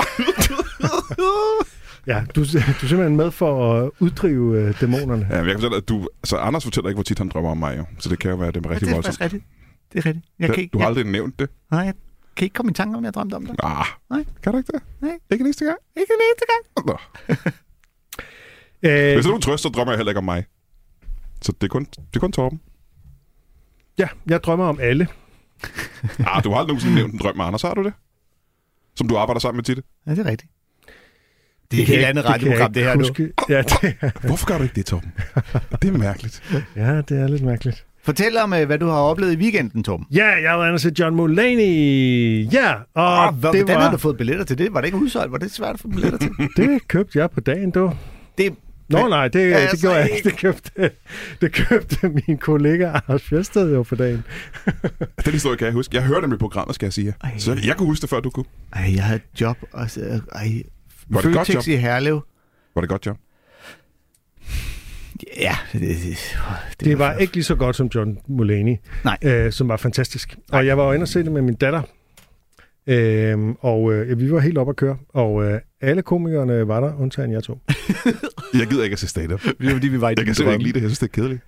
Ja, 2.07 2.23
du, 2.35 2.41
du 2.43 2.57
er 2.57 2.61
simpelthen 2.87 3.15
med 3.15 3.31
for 3.31 3.73
at 3.73 3.91
uddrive 3.99 4.59
øh, 4.61 4.81
dæmonerne. 4.81 5.27
Ja, 5.29 5.37
men 5.37 5.45
jeg 5.45 5.45
kan 5.45 5.53
fortælle, 5.55 5.77
at 5.77 5.89
du... 5.89 6.09
Altså, 6.23 6.37
Anders 6.37 6.63
fortæller 6.63 6.89
ikke, 6.89 6.95
hvor 6.95 7.03
tit 7.03 7.17
han 7.17 7.29
drømmer 7.29 7.51
om 7.51 7.57
mig, 7.57 7.77
jo. 7.77 7.85
Så 7.99 8.09
det 8.09 8.19
kan 8.19 8.31
jo 8.31 8.37
være, 8.37 8.51
det 8.51 8.57
er 8.57 8.61
Ja, 8.65 8.69
rigtig 8.73 8.85
det 8.87 8.91
er 8.91 8.95
voldsomt. 8.95 9.17
faktisk 9.17 9.33
rigtigt. 9.33 9.43
Det 9.93 9.99
er 9.99 10.05
rigtigt. 10.05 10.25
Jeg 10.39 10.49
kan 10.49 10.59
ikke, 10.63 10.71
Du 10.73 10.77
har 10.77 10.83
jeg, 10.85 10.87
aldrig 10.87 11.05
nævnt 11.05 11.39
det. 11.39 11.49
nej, 11.71 11.79
jeg 11.81 11.93
kan 12.37 12.45
ikke 12.45 12.53
komme 12.53 12.69
i 12.71 12.73
tanke 12.73 12.97
om, 12.97 13.03
jeg 13.05 13.13
drømte 13.13 13.33
om 13.35 13.45
det. 13.45 13.55
Ah, 13.63 13.85
Nej. 14.09 14.23
kan 14.43 14.51
du 14.51 14.57
ikke 14.57 14.71
det? 14.73 14.81
Nej. 15.01 15.11
Ikke 15.31 15.43
næste 15.43 15.65
gang? 15.65 15.77
Ikke 15.97 16.13
eneste 16.13 16.45
gang. 16.53 16.87
Nå. 16.87 16.97
Øh, 18.89 19.13
Hvis 19.13 19.25
du 19.25 19.37
trøst, 19.37 19.63
så 19.63 19.69
drømmer 19.69 19.91
jeg 19.93 19.97
heller 19.97 20.11
ikke 20.11 20.17
om 20.17 20.23
mig. 20.23 20.45
Så 21.44 21.51
det 21.62 21.63
er 21.63 21.68
kun, 21.72 21.86
det 21.86 22.16
er 22.16 22.19
kun 22.19 22.31
Torben. 22.31 22.62
ja, 23.98 24.07
jeg 24.30 24.44
drømmer 24.44 24.66
om 24.66 24.80
alle. 24.81 25.07
Ah, 26.28 26.44
du 26.44 26.50
har 26.51 26.57
aldrig 26.57 26.68
nogensinde 26.68 26.95
nævnt 26.95 27.13
en 27.13 27.19
drøm 27.19 27.38
med 27.38 27.45
Anders, 27.45 27.62
har 27.62 27.74
du 27.74 27.84
det? 27.84 27.94
Som 28.95 29.07
du 29.07 29.18
arbejder 29.18 29.40
sammen 29.40 29.57
med 29.57 29.63
Titte? 29.63 29.84
Ja, 30.07 30.12
det 30.12 30.19
er 30.19 30.25
rigtigt. 30.25 30.51
Det 31.72 31.80
er 31.80 31.84
et 31.84 31.88
helt 31.88 32.06
andet 32.06 32.24
det 32.24 32.34
radioprogram, 32.34 32.74
det 32.74 32.80
ikke 32.80 32.90
her 32.90 32.95
nu. 32.95 33.01
huske. 33.01 33.34
Ja, 33.50 33.62
det 33.62 33.95
er, 34.01 34.10
Hvorfor 34.28 34.48
gør 34.48 34.57
du 34.57 34.63
ikke 34.63 34.75
det, 34.75 34.86
Torben? 34.86 35.12
Det 35.81 35.94
er 35.94 35.98
mærkeligt. 35.98 36.44
ja, 36.75 37.01
det 37.01 37.12
er 37.19 37.28
lidt 37.28 37.44
mærkeligt. 37.44 37.86
Fortæl 38.04 38.38
om, 38.38 38.54
øh, 38.54 38.66
hvad 38.66 38.80
du 38.80 38.86
har 38.88 38.98
oplevet 39.00 39.34
i 39.34 39.38
weekenden, 39.38 39.84
Torben. 39.84 40.06
Ja, 40.12 40.25
jeg 40.25 40.54
inde 40.54 40.74
og 40.74 40.80
se 40.80 40.92
John 41.00 41.16
Mulaney. 41.16 42.48
Ja, 42.54 42.74
og 42.94 43.28
Oh, 43.28 43.34
det, 43.34 43.42
hvordan 43.42 43.68
har 43.68 43.84
var, 43.84 43.92
du 43.92 43.98
fået 43.98 44.18
billetter 44.18 44.45
til 44.45 44.57
det? 44.57 44.74
Var 44.74 44.81
det 44.81 44.88
ikke 44.88 44.98
udsolgt? 44.98 45.31
Var 45.31 45.38
det 45.38 45.51
svært 45.51 45.74
at 45.74 45.80
få 45.80 45.88
billetter 45.88 46.18
til? 46.18 46.30
det 46.57 46.88
købte 46.88 47.19
jeg 47.19 47.31
på 47.31 47.40
dagen, 47.40 47.72
du. 47.72 47.94
Det, 48.38 48.56
Nå 49.01 49.10
nej, 49.10 49.28
det, 49.28 49.54
Altså 49.54 49.75
det 49.75 49.81
gjorde 49.81 49.95
jeg 49.95 50.10
ikke. 50.12 50.24
Det 50.30 50.38
købte, 50.38 50.92
det 51.42 51.51
købte 51.54 52.10
min 52.28 52.38
kollega 52.38 52.88
Anders 52.94 53.24
Fjersted 53.24 53.74
jo 53.74 53.84
på 53.84 53.95
dagen. 53.95 54.24
Den 55.25 55.34
historie 55.34 55.57
kan 55.57 55.66
jeg 55.66 55.74
huske. 55.74 55.95
Jeg 55.95 56.04
hørte 56.04 56.22
nemlig 56.22 56.40
programmet, 56.40 56.75
skal 56.75 56.86
jeg 56.86 56.94
sige. 56.94 57.13
Ej. 57.24 57.38
Så 57.38 57.60
jeg 57.66 57.75
kunne 57.78 57.88
huske 57.88 58.01
det, 58.01 58.10
før 58.10 58.19
du 58.19 58.30
kunne. 58.30 58.45
ej, 58.74 58.94
jeg 58.95 59.04
havde 59.04 59.16
et 59.34 59.42
job, 59.42 59.57
og 59.72 59.90
så, 59.90 60.19
ej, 60.36 60.48
Var 61.07 61.22
det 61.22 61.34
godt 61.34 61.48
Føtex 61.48 61.68
job? 61.68 61.74
i 61.74 61.75
Herlev. 61.78 62.22
Var 62.75 62.81
det 62.81 62.90
godt 62.90 63.06
job? 63.06 63.18
Ja, 65.40 65.56
det, 65.74 65.81
det, 65.81 65.90
det, 66.00 66.86
Det 66.86 67.00
var 67.00 67.13
ikke 67.13 67.34
lige 67.34 67.44
så 67.44 67.56
godt 67.56 67.75
som 67.75 67.90
John 67.95 68.18
Mulaney, 68.28 68.75
Nej. 69.04 69.18
øh, 69.24 69.51
som 69.51 69.68
var 69.68 69.78
fantastisk. 69.78 70.38
Og 70.51 70.66
jeg 70.66 70.78
var 70.78 70.86
jo 70.86 70.92
inde 70.92 71.04
og 71.04 71.07
se 71.07 71.24
det 71.24 71.31
med 71.31 71.42
min 71.42 71.56
datter, 71.56 71.81
øh, 72.88 73.56
og 73.59 73.94
øh, 73.94 74.09
ja, 74.09 74.13
vi 74.13 74.31
var 74.31 74.39
helt 74.39 74.57
oppe 74.57 74.69
at 74.69 74.75
køre, 74.75 74.97
og 75.09 75.44
øh, 75.44 75.59
alle 75.81 76.01
komikerne 76.01 76.68
var 76.68 76.80
der, 76.80 76.94
undtagen 77.00 77.31
jeg 77.31 77.44
to. 77.44 77.59
Jeg 78.59 78.68
gider 78.68 78.83
ikke 78.83 78.94
at 78.94 79.00
se 79.00 79.07
stand-up. 79.07 79.41
Det 79.59 79.68
er 79.68 79.71
fordi, 79.71 79.88
vi 79.88 80.01
var 80.01 80.09
i 80.09 80.13
Jeg 80.18 80.25
kan 80.25 80.35
simpelthen 80.35 80.62
ikke 80.62 80.63
lide 80.63 80.74
det. 80.74 80.81
Jeg 80.81 80.89
synes, 80.89 81.00
det 81.00 81.07
er 81.07 81.21
kedeligt. 81.21 81.41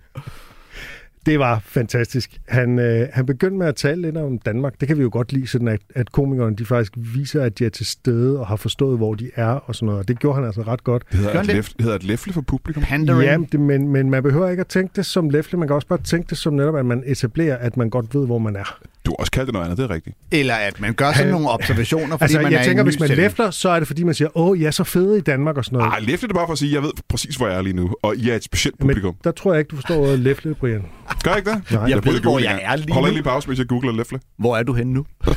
Det 1.26 1.40
var 1.40 1.62
fantastisk. 1.66 2.38
Han, 2.48 2.80
øh, 2.80 3.08
han 3.14 3.26
begyndte 3.26 3.58
med 3.58 3.68
at 3.68 3.76
tale 3.76 4.02
lidt 4.02 4.18
om 4.18 4.40
Danmark. 4.40 4.80
Det 4.80 4.88
kan 4.88 4.98
vi 4.98 5.02
jo 5.02 5.10
godt 5.12 5.34
lide, 5.34 5.48
sådan 5.48 5.68
at, 5.68 5.80
at 5.96 6.12
komikerne 6.12 6.56
de 6.56 6.66
faktisk 6.66 6.94
viser, 6.96 7.44
at 7.44 7.60
de 7.60 7.66
er 7.66 7.70
til 7.70 7.86
stede 7.86 8.40
og 8.40 8.48
har 8.48 8.56
forstået, 8.56 8.98
hvor 8.98 9.16
de 9.16 9.32
er 9.36 9.48
og 9.48 9.76
sådan 9.76 9.86
noget. 9.86 10.00
Og 10.00 10.08
det 10.08 10.20
gjorde 10.20 10.36
han 10.36 10.46
altså 10.46 10.62
ret 10.62 10.84
godt. 10.84 11.04
Det 11.12 11.20
hedder, 11.20 11.40
et, 11.40 11.48
det 11.48 11.82
hedder 11.82 11.96
et 11.96 12.04
læfle 12.04 12.34
for 12.34 12.42
publikum. 12.42 12.84
Pandering. 12.84 13.24
Ja, 13.24 13.38
det, 13.52 13.60
men, 13.60 13.88
men 13.88 14.10
man 14.10 14.24
behøver 14.24 14.50
ikke 14.50 14.62
at 14.62 14.68
tænke 14.68 14.92
det 14.96 15.06
som 15.06 15.30
læfle. 15.30 15.60
Man 15.60 15.68
kan 15.68 15.76
også 15.76 15.88
bare 15.88 16.02
tænke 16.02 16.30
det 16.30 16.38
som 16.38 16.54
netop, 16.54 16.76
at 16.76 16.86
man 16.86 17.04
etablerer, 17.06 17.58
at 17.58 17.78
man 17.78 17.90
godt 17.90 18.16
ved, 18.16 18.26
hvor 18.26 18.38
man 18.38 18.56
er. 18.56 18.80
Du 19.06 19.12
har 19.12 19.16
også 19.16 19.32
kaldt 19.32 19.46
det 19.48 19.54
noget 19.54 19.66
andet, 19.66 19.78
det 19.78 19.84
er 19.84 19.90
rigtigt. 19.94 20.18
Eller 20.32 20.54
at 20.56 20.82
man 20.82 20.94
gør 20.94 21.14
sådan 21.14 21.32
nogle 21.32 21.50
observationer, 21.50 22.08
fordi 22.18 22.24
Altså, 22.24 22.42
man 22.42 22.52
jeg 22.52 22.58
er 22.60 22.64
i 22.64 22.66
tænker, 22.66 22.84
hvis 22.84 23.00
man 23.00 23.10
læfler, 23.10 23.52
så 23.52 23.70
er 23.70 23.80
det, 23.80 23.88
fordi 23.88 24.04
man 24.04 24.14
siger, 24.14 24.38
åh, 24.38 24.62
jeg 24.62 24.68
er 24.68 24.72
så 24.72 24.84
fede 24.84 25.18
i 25.18 25.22
Danmark 25.22 25.58
og 25.58 25.66
sådan 25.66 25.78
noget. 25.80 25.94
Ah, 25.98 26.04
læfle 26.04 26.28
det 26.28 26.36
bare 26.36 26.48
for 26.48 26.52
at 26.54 26.60
sige, 26.60 26.74
jeg 26.74 26.82
ved 26.84 26.92
præcis, 27.10 27.36
hvor 27.36 27.48
jeg 27.48 27.58
er 27.58 27.62
lige 27.62 27.74
nu. 27.76 27.90
Og 28.02 28.16
I 28.16 28.30
er 28.30 28.36
et 28.36 28.44
specielt 28.44 28.80
publikum. 28.80 29.14
Men 29.14 29.20
der 29.24 29.32
tror 29.32 29.54
jeg 29.54 29.60
ikke, 29.60 29.70
du 29.70 29.76
forstår 29.76 29.96
ordet 29.96 30.20
læfle, 30.20 30.56
Brian. 30.56 30.82
Gør 31.24 31.32
jeg 31.32 31.38
ikke 31.38 31.52
det? 31.52 31.72
Nej. 31.72 31.84
Jeg 31.84 32.02
prøver 32.02 32.12
ved, 32.12 32.16
at 32.20 32.22
hvor 32.22 32.40
jeg 32.40 32.60
er 32.64 32.76
lige 32.76 33.02
nu. 33.02 33.06
lige 33.06 33.24
pause, 33.24 33.48
hvis 33.48 33.60
jeg 33.60 33.68
googler 33.68 33.92
læfle. 33.92 34.20
Hvor 34.40 34.58
er 34.58 34.64
du 34.64 34.74
henne 34.74 34.94
nu? 34.94 35.06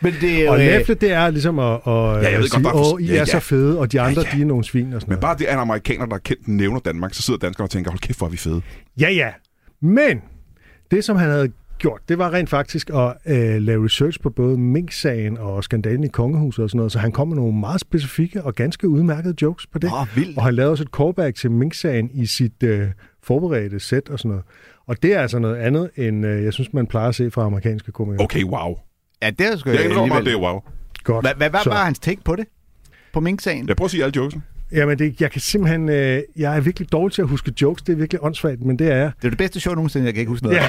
Men 0.00 0.14
det 0.20 0.40
er 0.40 0.44
jo... 0.44 0.50
Og 0.50 0.60
øh, 0.60 0.66
læfle, 0.66 0.94
det 0.94 1.12
er 1.12 1.30
ligesom 1.30 1.58
at, 1.58 1.72
at 1.72 1.78
jeg 1.86 2.14
ved 2.22 2.22
ja, 2.22 2.36
godt, 2.36 2.50
sige, 2.50 2.66
er 2.66 2.70
for- 2.70 2.92
åh, 2.94 3.02
I 3.02 3.06
ja, 3.06 3.20
er 3.20 3.24
så 3.24 3.32
ja. 3.32 3.38
fede, 3.38 3.78
og 3.78 3.92
de 3.92 4.00
andre, 4.00 4.20
Ja, 4.22 4.28
ja. 4.32 4.36
de 4.36 4.42
er 4.42 4.46
nogle 4.46 4.64
svin 4.64 4.92
og 4.92 5.00
sådan 5.00 5.10
Men 5.12 5.12
noget. 5.12 5.20
bare 5.20 5.36
det 5.38 5.48
er 5.50 5.54
en 5.54 5.60
amerikaner, 5.60 6.06
der 6.06 6.14
er 6.14 6.18
kendt 6.18 6.48
nævner 6.48 6.80
Danmark, 6.80 7.14
så 7.14 7.22
sidder 7.22 7.38
danskere 7.38 7.66
og 7.66 7.70
tænker, 7.70 7.90
hold 7.90 8.00
kæft, 8.00 8.18
hvor 8.18 8.26
er 8.26 8.30
vi 8.30 8.36
fede. 8.36 8.62
Ja, 9.00 9.10
ja. 9.10 9.28
Men 9.82 10.20
det, 10.90 11.04
som 11.04 11.16
han 11.16 11.30
havde 11.30 11.52
gjort, 11.82 12.00
det 12.08 12.18
var 12.18 12.32
rent 12.32 12.50
faktisk 12.50 12.90
at 12.90 13.14
øh, 13.26 13.62
lave 13.62 13.84
research 13.84 14.20
på 14.20 14.30
både 14.30 14.58
Mink-sagen 14.58 15.38
og 15.38 15.64
skandalen 15.64 16.04
i 16.04 16.08
Kongehuset 16.08 16.62
og 16.64 16.70
sådan 16.70 16.76
noget. 16.76 16.92
Så 16.92 16.98
han 16.98 17.12
kom 17.12 17.28
med 17.28 17.36
nogle 17.36 17.56
meget 17.60 17.80
specifikke 17.80 18.42
og 18.42 18.54
ganske 18.54 18.88
udmærkede 18.88 19.34
jokes 19.42 19.66
på 19.66 19.78
det. 19.78 19.90
Åh, 19.92 20.16
vildt. 20.16 20.36
Og 20.38 20.44
han 20.44 20.54
lavede 20.54 20.70
også 20.70 20.84
et 20.84 20.90
callback 20.96 21.36
til 21.36 21.50
Mink-sagen 21.50 22.10
i 22.14 22.26
sit 22.26 22.62
øh, 22.62 22.86
forberedte 23.22 23.80
sæt 23.80 24.08
og 24.08 24.18
sådan 24.18 24.28
noget. 24.28 24.44
Og 24.86 25.02
det 25.02 25.14
er 25.14 25.20
altså 25.20 25.38
noget 25.38 25.56
andet, 25.56 25.90
end 25.96 26.26
øh, 26.26 26.44
jeg 26.44 26.52
synes, 26.52 26.72
man 26.72 26.86
plejer 26.86 27.08
at 27.08 27.14
se 27.14 27.30
fra 27.30 27.44
amerikanske 27.44 27.92
komikere. 27.92 28.24
Okay, 28.24 28.44
wow. 28.44 28.74
Ja, 29.22 29.30
det 29.30 29.46
er 29.46 29.56
sgu 29.56 29.70
Jeg 29.70 29.84
indrømmer, 29.84 30.20
det 30.20 30.32
er 30.32 30.40
wow. 30.40 30.60
Godt. 31.04 31.24
Hvad, 31.24 31.34
hvad, 31.36 31.50
hvad 31.50 31.60
Så- 31.64 31.70
var 31.70 31.84
hans 31.84 31.98
take 31.98 32.20
på 32.24 32.36
det? 32.36 32.44
På 33.12 33.20
Mink-sagen? 33.20 33.68
Jeg 33.68 33.76
prøver 33.76 33.86
at 33.86 33.90
sige 33.90 34.04
alle 34.04 34.12
jokesen. 34.16 34.42
Jamen, 34.72 34.98
det, 34.98 35.20
jeg 35.20 35.30
kan 35.30 35.40
simpelthen... 35.40 35.88
Øh, 35.88 36.22
jeg 36.36 36.56
er 36.56 36.60
virkelig 36.60 36.92
dårlig 36.92 37.14
til 37.14 37.22
at 37.22 37.28
huske 37.28 37.52
jokes. 37.62 37.82
Det 37.82 37.92
er 37.92 37.96
virkelig 37.96 38.22
åndssvagt, 38.24 38.60
men 38.64 38.78
det 38.78 38.92
er 38.92 38.96
jeg. 38.96 39.12
Det 39.18 39.24
er 39.24 39.28
det 39.30 39.38
bedste 39.38 39.60
show 39.60 39.74
nogensinde, 39.74 40.06
jeg 40.06 40.14
kan 40.14 40.20
ikke 40.20 40.30
huske 40.30 40.44
noget. 40.46 40.56
Ja. 40.56 40.68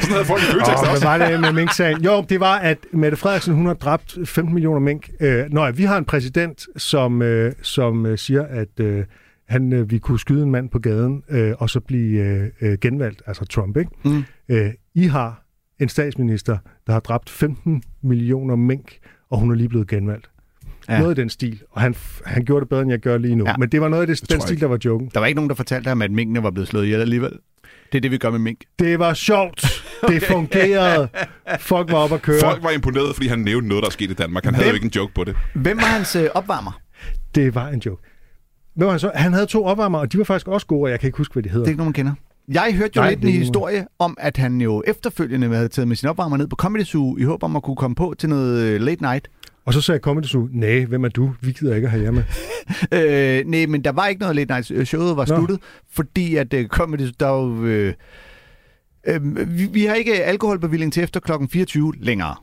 Sådan 0.00 0.10
havde 0.10 0.24
folk 0.24 0.42
i 0.42 0.44
Føtex 0.44 0.68
Og 0.68 0.74
også. 0.90 1.06
hvad 1.06 1.18
var 1.18 1.28
det 1.28 1.40
med 1.40 1.52
mink-sagen? 1.52 2.04
Jo, 2.04 2.24
det 2.28 2.40
var, 2.40 2.58
at 2.58 2.78
Mette 2.92 3.16
Frederiksen, 3.16 3.54
hun 3.54 3.66
har 3.66 3.74
dræbt 3.74 4.18
15 4.24 4.54
millioner 4.54 4.80
mink. 4.80 5.10
Øh, 5.20 5.44
nå, 5.50 5.70
vi 5.70 5.84
har 5.84 5.98
en 5.98 6.04
præsident, 6.04 6.66
som, 6.76 7.22
øh, 7.22 7.52
som 7.62 8.06
øh, 8.06 8.18
siger, 8.18 8.42
at 8.42 8.80
øh, 8.80 9.04
han, 9.48 9.72
øh, 9.72 9.90
vi 9.90 9.98
kunne 9.98 10.18
skyde 10.20 10.42
en 10.42 10.50
mand 10.50 10.68
på 10.70 10.78
gaden, 10.78 11.22
øh, 11.30 11.52
og 11.58 11.70
så 11.70 11.80
blive 11.80 12.20
øh, 12.24 12.48
øh, 12.60 12.78
genvalgt, 12.80 13.22
altså 13.26 13.44
Trump, 13.44 13.76
ikke? 13.76 13.90
Mm. 14.04 14.24
Øh, 14.48 14.70
I 14.94 15.06
har 15.06 15.42
en 15.80 15.88
statsminister, 15.88 16.58
der 16.86 16.92
har 16.92 17.00
dræbt 17.00 17.30
15 17.30 17.82
millioner 18.02 18.56
mink, 18.56 18.98
og 19.30 19.38
hun 19.38 19.50
er 19.50 19.54
lige 19.54 19.68
blevet 19.68 19.88
genvalgt. 19.88 20.29
Ja. 20.90 20.98
Noget 21.00 21.18
i 21.18 21.20
den 21.20 21.30
stil. 21.30 21.60
Og 21.70 21.80
han, 21.80 21.94
han 22.24 22.44
gjorde 22.44 22.60
det 22.60 22.68
bedre, 22.68 22.82
end 22.82 22.90
jeg 22.90 22.98
gør 22.98 23.18
lige 23.18 23.34
nu. 23.34 23.44
Ja. 23.46 23.54
Men 23.58 23.68
det 23.68 23.80
var 23.80 23.88
noget 23.88 24.00
af 24.00 24.06
det, 24.06 24.30
den 24.30 24.40
stil, 24.40 24.52
ikke. 24.52 24.60
der 24.60 24.66
var 24.66 24.78
joken. 24.84 25.10
Der 25.14 25.20
var 25.20 25.26
ikke 25.26 25.36
nogen, 25.36 25.48
der 25.48 25.54
fortalte 25.54 25.88
ham, 25.88 26.02
at 26.02 26.10
minkene 26.10 26.42
var 26.42 26.50
blevet 26.50 26.68
slået 26.68 26.84
ihjel 26.84 27.00
alligevel. 27.00 27.32
Det 27.92 27.98
er 27.98 28.00
det, 28.00 28.10
vi 28.10 28.18
gør 28.18 28.30
med 28.30 28.38
mink. 28.38 28.58
Det 28.78 28.98
var 28.98 29.14
sjovt. 29.14 29.84
Det 30.08 30.22
fungerede. 30.22 31.08
Folk 31.58 31.92
var 31.92 31.98
oppe 31.98 32.14
at 32.14 32.22
køre. 32.22 32.40
Folk 32.40 32.62
var 32.62 32.70
imponeret, 32.70 33.14
fordi 33.14 33.28
han 33.28 33.38
nævnte 33.38 33.68
noget, 33.68 33.82
der 33.82 33.88
er 33.88 33.92
sket 33.92 34.10
i 34.10 34.14
Danmark. 34.14 34.44
Han 34.44 34.54
havde 34.54 34.64
Hvem? 34.64 34.70
jo 34.72 34.74
ikke 34.74 34.84
en 34.84 34.90
joke 34.90 35.14
på 35.14 35.24
det. 35.24 35.36
Hvem 35.54 35.76
var 35.76 35.82
hans 35.82 36.16
øh, 36.16 36.28
opvarmer? 36.34 36.80
Det 37.34 37.54
var 37.54 37.68
en 37.68 37.78
joke. 37.86 38.02
Hvad 38.74 38.86
var 38.86 38.90
han, 38.92 39.00
så? 39.00 39.10
han 39.14 39.32
havde 39.32 39.46
to 39.46 39.64
opvarmer, 39.64 39.98
og 39.98 40.12
de 40.12 40.18
var 40.18 40.24
faktisk 40.24 40.48
også 40.48 40.66
gode, 40.66 40.86
og 40.86 40.90
jeg 40.90 41.00
kan 41.00 41.06
ikke 41.06 41.18
huske, 41.18 41.32
hvad 41.32 41.42
de 41.42 41.48
hedder. 41.48 41.64
Det 41.64 41.68
er 41.68 41.72
ikke 41.72 41.78
nogen, 41.78 41.88
man 41.88 41.92
kender. 41.92 42.12
Jeg 42.52 42.74
hørte 42.76 42.92
jo 42.96 43.02
Nej, 43.02 43.10
lidt 43.10 43.24
en 43.24 43.30
historie 43.30 43.86
om, 43.98 44.16
at 44.20 44.36
han 44.36 44.60
jo 44.60 44.82
efterfølgende 44.86 45.48
havde 45.48 45.68
taget 45.68 45.88
med 45.88 45.96
sin 45.96 46.08
opvarmer 46.08 46.36
ned 46.36 46.46
på 46.46 46.56
Comedy 46.56 46.82
Zoo 46.82 47.16
i 47.16 47.22
håb 47.22 47.42
om 47.42 47.56
at 47.56 47.62
kunne 47.62 47.76
komme 47.76 47.94
på 47.94 48.14
til 48.18 48.28
noget 48.28 48.62
øh, 48.62 48.80
late 48.80 49.02
night. 49.02 49.30
Og 49.64 49.74
så 49.74 49.80
sagde 49.80 50.00
Comedy 50.00 50.24
Zoo, 50.24 50.48
nej, 50.52 50.84
hvem 50.84 51.04
er 51.04 51.08
du? 51.08 51.32
Vi 51.40 51.52
gider 51.52 51.74
ikke 51.74 51.86
at 51.86 51.90
have 51.90 52.04
jer 52.04 52.10
med. 52.10 52.22
Øh, 52.92 53.46
nej, 53.46 53.66
men 53.66 53.84
der 53.84 53.92
var 53.92 54.06
ikke 54.06 54.20
noget 54.20 54.36
late 54.36 54.52
night. 54.52 54.70
Øh, 54.70 54.86
Showet 54.86 55.16
var 55.16 55.26
Nå. 55.28 55.36
sluttet, 55.36 55.58
fordi 55.92 56.36
at 56.36 56.54
øh, 56.54 56.66
Comedy 56.68 57.00
Zoo, 57.00 57.12
der 57.20 57.26
er 57.26 57.42
jo, 57.42 57.64
øh, 57.64 57.94
øh, 59.06 59.48
vi, 59.58 59.66
vi 59.72 59.84
har 59.84 59.94
ikke 59.94 60.24
alkoholbevilling 60.24 60.92
til 60.92 61.02
efter 61.02 61.20
klokken 61.20 61.48
24 61.48 61.92
længere. 61.98 62.34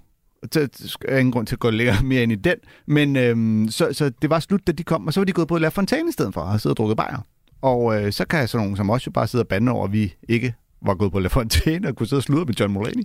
Så 0.51 0.67
er 1.07 1.17
ingen 1.17 1.31
grund 1.31 1.47
til 1.47 1.55
at 1.55 1.59
gå 1.59 1.69
længere 1.69 2.03
mere 2.03 2.23
ind 2.23 2.31
i 2.31 2.35
den. 2.35 2.55
Men 2.87 3.15
øh, 3.15 3.69
så, 3.71 3.89
så 3.93 4.11
det 4.21 4.29
var 4.29 4.39
slut, 4.39 4.67
da 4.67 4.71
de 4.71 4.83
kom, 4.83 5.07
og 5.07 5.13
så 5.13 5.19
var 5.19 5.25
de 5.25 5.31
gået 5.31 5.47
på 5.47 5.57
La 5.57 5.67
Fontaine 5.67 6.09
i 6.09 6.11
stedet 6.11 6.33
for, 6.33 6.41
og 6.41 6.51
har 6.51 6.57
siddet 6.57 6.73
og 6.73 6.77
drukket 6.77 6.97
bajer. 6.97 7.17
Og 7.61 8.01
øh, 8.03 8.11
så 8.13 8.25
kan 8.25 8.47
sådan 8.47 8.63
nogen 8.65 8.77
som 8.77 8.89
os 8.89 9.05
jo 9.05 9.11
bare 9.11 9.27
sidde 9.27 9.41
og 9.43 9.47
bande 9.47 9.71
over, 9.71 9.85
at 9.85 9.91
vi 9.93 10.13
ikke 10.29 10.53
var 10.81 10.93
gået 10.95 11.11
på 11.11 11.19
La 11.19 11.27
Fontaine 11.27 11.87
og 11.87 11.95
kunne 11.95 12.07
sidde 12.07 12.19
og 12.19 12.23
sludre 12.23 12.45
med 12.45 12.53
John 12.53 12.73
Mulaney. 12.73 13.03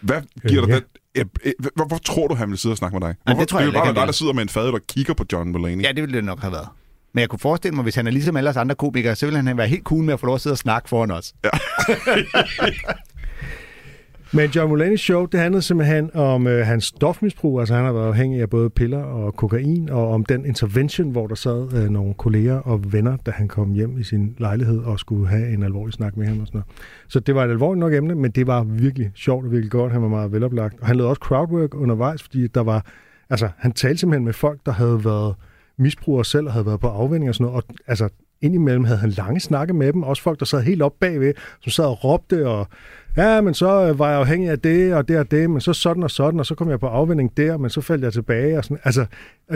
Hvad 0.00 0.22
giver 0.48 0.62
Øh, 0.62 0.68
dig 0.68 0.74
ja. 1.16 1.20
den? 1.22 1.26
Øh, 1.44 1.52
øh, 1.60 1.70
Hvor, 1.76 1.84
hvor 1.84 1.98
tror 1.98 2.28
du, 2.28 2.34
han 2.34 2.50
vil 2.50 2.58
sidde 2.58 2.72
og 2.72 2.76
snakke 2.76 2.98
med 2.98 3.08
dig? 3.08 3.14
Ja, 3.26 3.30
det 3.30 3.36
Hvorfor? 3.36 3.46
tror 3.46 3.58
jeg 3.58 3.66
det 3.66 3.74
er 3.74 3.78
jo 3.78 3.84
bare 3.84 3.94
dig, 3.94 4.06
der 4.06 4.12
sidder 4.12 4.32
med 4.32 4.42
en 4.42 4.48
fad 4.48 4.68
og 4.72 4.80
kigger 4.88 5.14
på 5.14 5.24
John 5.32 5.52
Mulaney. 5.52 5.82
Ja, 5.84 5.88
det 5.92 6.02
ville 6.02 6.16
det 6.16 6.24
nok 6.24 6.40
have 6.40 6.52
været. 6.52 6.68
Men 7.12 7.20
jeg 7.20 7.28
kunne 7.28 7.38
forestille 7.38 7.74
mig, 7.74 7.82
hvis 7.82 7.94
han 7.94 8.06
er 8.06 8.10
ligesom 8.10 8.36
alle 8.36 8.50
os 8.50 8.56
andre 8.56 8.74
komikere, 8.74 9.14
så 9.16 9.26
ville 9.26 9.42
han 9.42 9.56
være 9.56 9.68
helt 9.68 9.82
cool 9.84 10.04
med 10.04 10.14
at 10.14 10.20
få 10.20 10.26
lov 10.26 10.34
at 10.34 10.40
sidde 10.40 10.54
og 10.54 10.58
snakke 10.58 10.88
foran 10.88 11.10
os. 11.10 11.32
Ja. 11.44 11.48
Men 14.34 14.50
John 14.50 14.72
Mulaney's 14.72 14.96
show, 14.96 15.26
det 15.26 15.40
handlede 15.40 15.62
simpelthen 15.62 16.16
om 16.16 16.46
øh, 16.46 16.66
hans 16.66 16.84
stofmisbrug. 16.84 17.60
Altså 17.60 17.74
han 17.74 17.84
har 17.84 17.92
været 17.92 18.06
afhængig 18.06 18.40
af 18.40 18.50
både 18.50 18.70
piller 18.70 19.02
og 19.02 19.34
kokain, 19.36 19.90
og 19.90 20.10
om 20.10 20.24
den 20.24 20.44
intervention, 20.44 21.10
hvor 21.10 21.26
der 21.26 21.34
sad 21.34 21.72
øh, 21.74 21.90
nogle 21.90 22.14
kolleger 22.14 22.54
og 22.54 22.92
venner, 22.92 23.16
da 23.16 23.30
han 23.30 23.48
kom 23.48 23.72
hjem 23.72 23.98
i 23.98 24.02
sin 24.02 24.34
lejlighed 24.38 24.78
og 24.78 25.00
skulle 25.00 25.28
have 25.28 25.48
en 25.48 25.62
alvorlig 25.62 25.94
snak 25.94 26.16
med 26.16 26.26
ham 26.26 26.40
og 26.40 26.46
sådan 26.46 26.58
noget. 26.58 26.66
Så 27.08 27.20
det 27.20 27.34
var 27.34 27.44
et 27.44 27.50
alvorligt 27.50 27.80
nok 27.80 27.92
emne, 27.92 28.14
men 28.14 28.30
det 28.30 28.46
var 28.46 28.62
virkelig 28.64 29.10
sjovt 29.14 29.44
og 29.44 29.50
virkelig 29.50 29.70
godt. 29.70 29.92
Han 29.92 30.02
var 30.02 30.08
meget 30.08 30.32
veloplagt. 30.32 30.80
Og 30.80 30.86
han 30.86 30.96
lavede 30.96 31.10
også 31.10 31.20
crowdwork 31.20 31.74
undervejs, 31.74 32.22
fordi 32.22 32.46
der 32.46 32.60
var... 32.60 32.86
Altså, 33.30 33.48
han 33.58 33.72
talte 33.72 33.98
simpelthen 33.98 34.24
med 34.24 34.32
folk, 34.32 34.60
der 34.66 34.72
havde 34.72 35.04
været 35.04 35.34
misbrugere 35.78 36.24
selv 36.24 36.46
og 36.46 36.52
havde 36.52 36.66
været 36.66 36.80
på 36.80 36.88
afvænding 36.88 37.28
og 37.28 37.34
sådan 37.34 37.46
noget. 37.46 37.64
Og 37.68 37.74
altså, 37.86 38.08
indimellem 38.44 38.84
havde 38.84 38.98
han 38.98 39.10
lange 39.10 39.40
snakke 39.40 39.74
med 39.74 39.92
dem. 39.92 40.02
Også 40.02 40.22
folk, 40.22 40.38
der 40.38 40.44
sad 40.44 40.62
helt 40.62 40.82
op 40.82 40.92
bagved, 41.00 41.32
som 41.60 41.70
sad 41.70 41.84
og 41.84 42.04
råbte 42.04 42.48
og 42.48 42.68
ja, 43.16 43.40
men 43.40 43.54
så 43.54 43.88
øh, 43.88 43.98
var 43.98 44.10
jeg 44.10 44.18
afhængig 44.18 44.50
af 44.50 44.58
det 44.58 44.94
og 44.94 45.08
det 45.08 45.18
og 45.18 45.30
det, 45.30 45.50
men 45.50 45.60
så 45.60 45.72
sådan 45.72 46.02
og 46.02 46.10
sådan, 46.10 46.40
og 46.40 46.46
så 46.46 46.54
kom 46.54 46.70
jeg 46.70 46.80
på 46.80 46.86
afvinding 46.86 47.36
der, 47.36 47.56
men 47.56 47.70
så 47.70 47.80
faldt 47.80 48.04
jeg 48.04 48.12
tilbage. 48.12 48.58
Og 48.58 48.64
sådan. 48.64 48.78
Altså, 48.84 49.06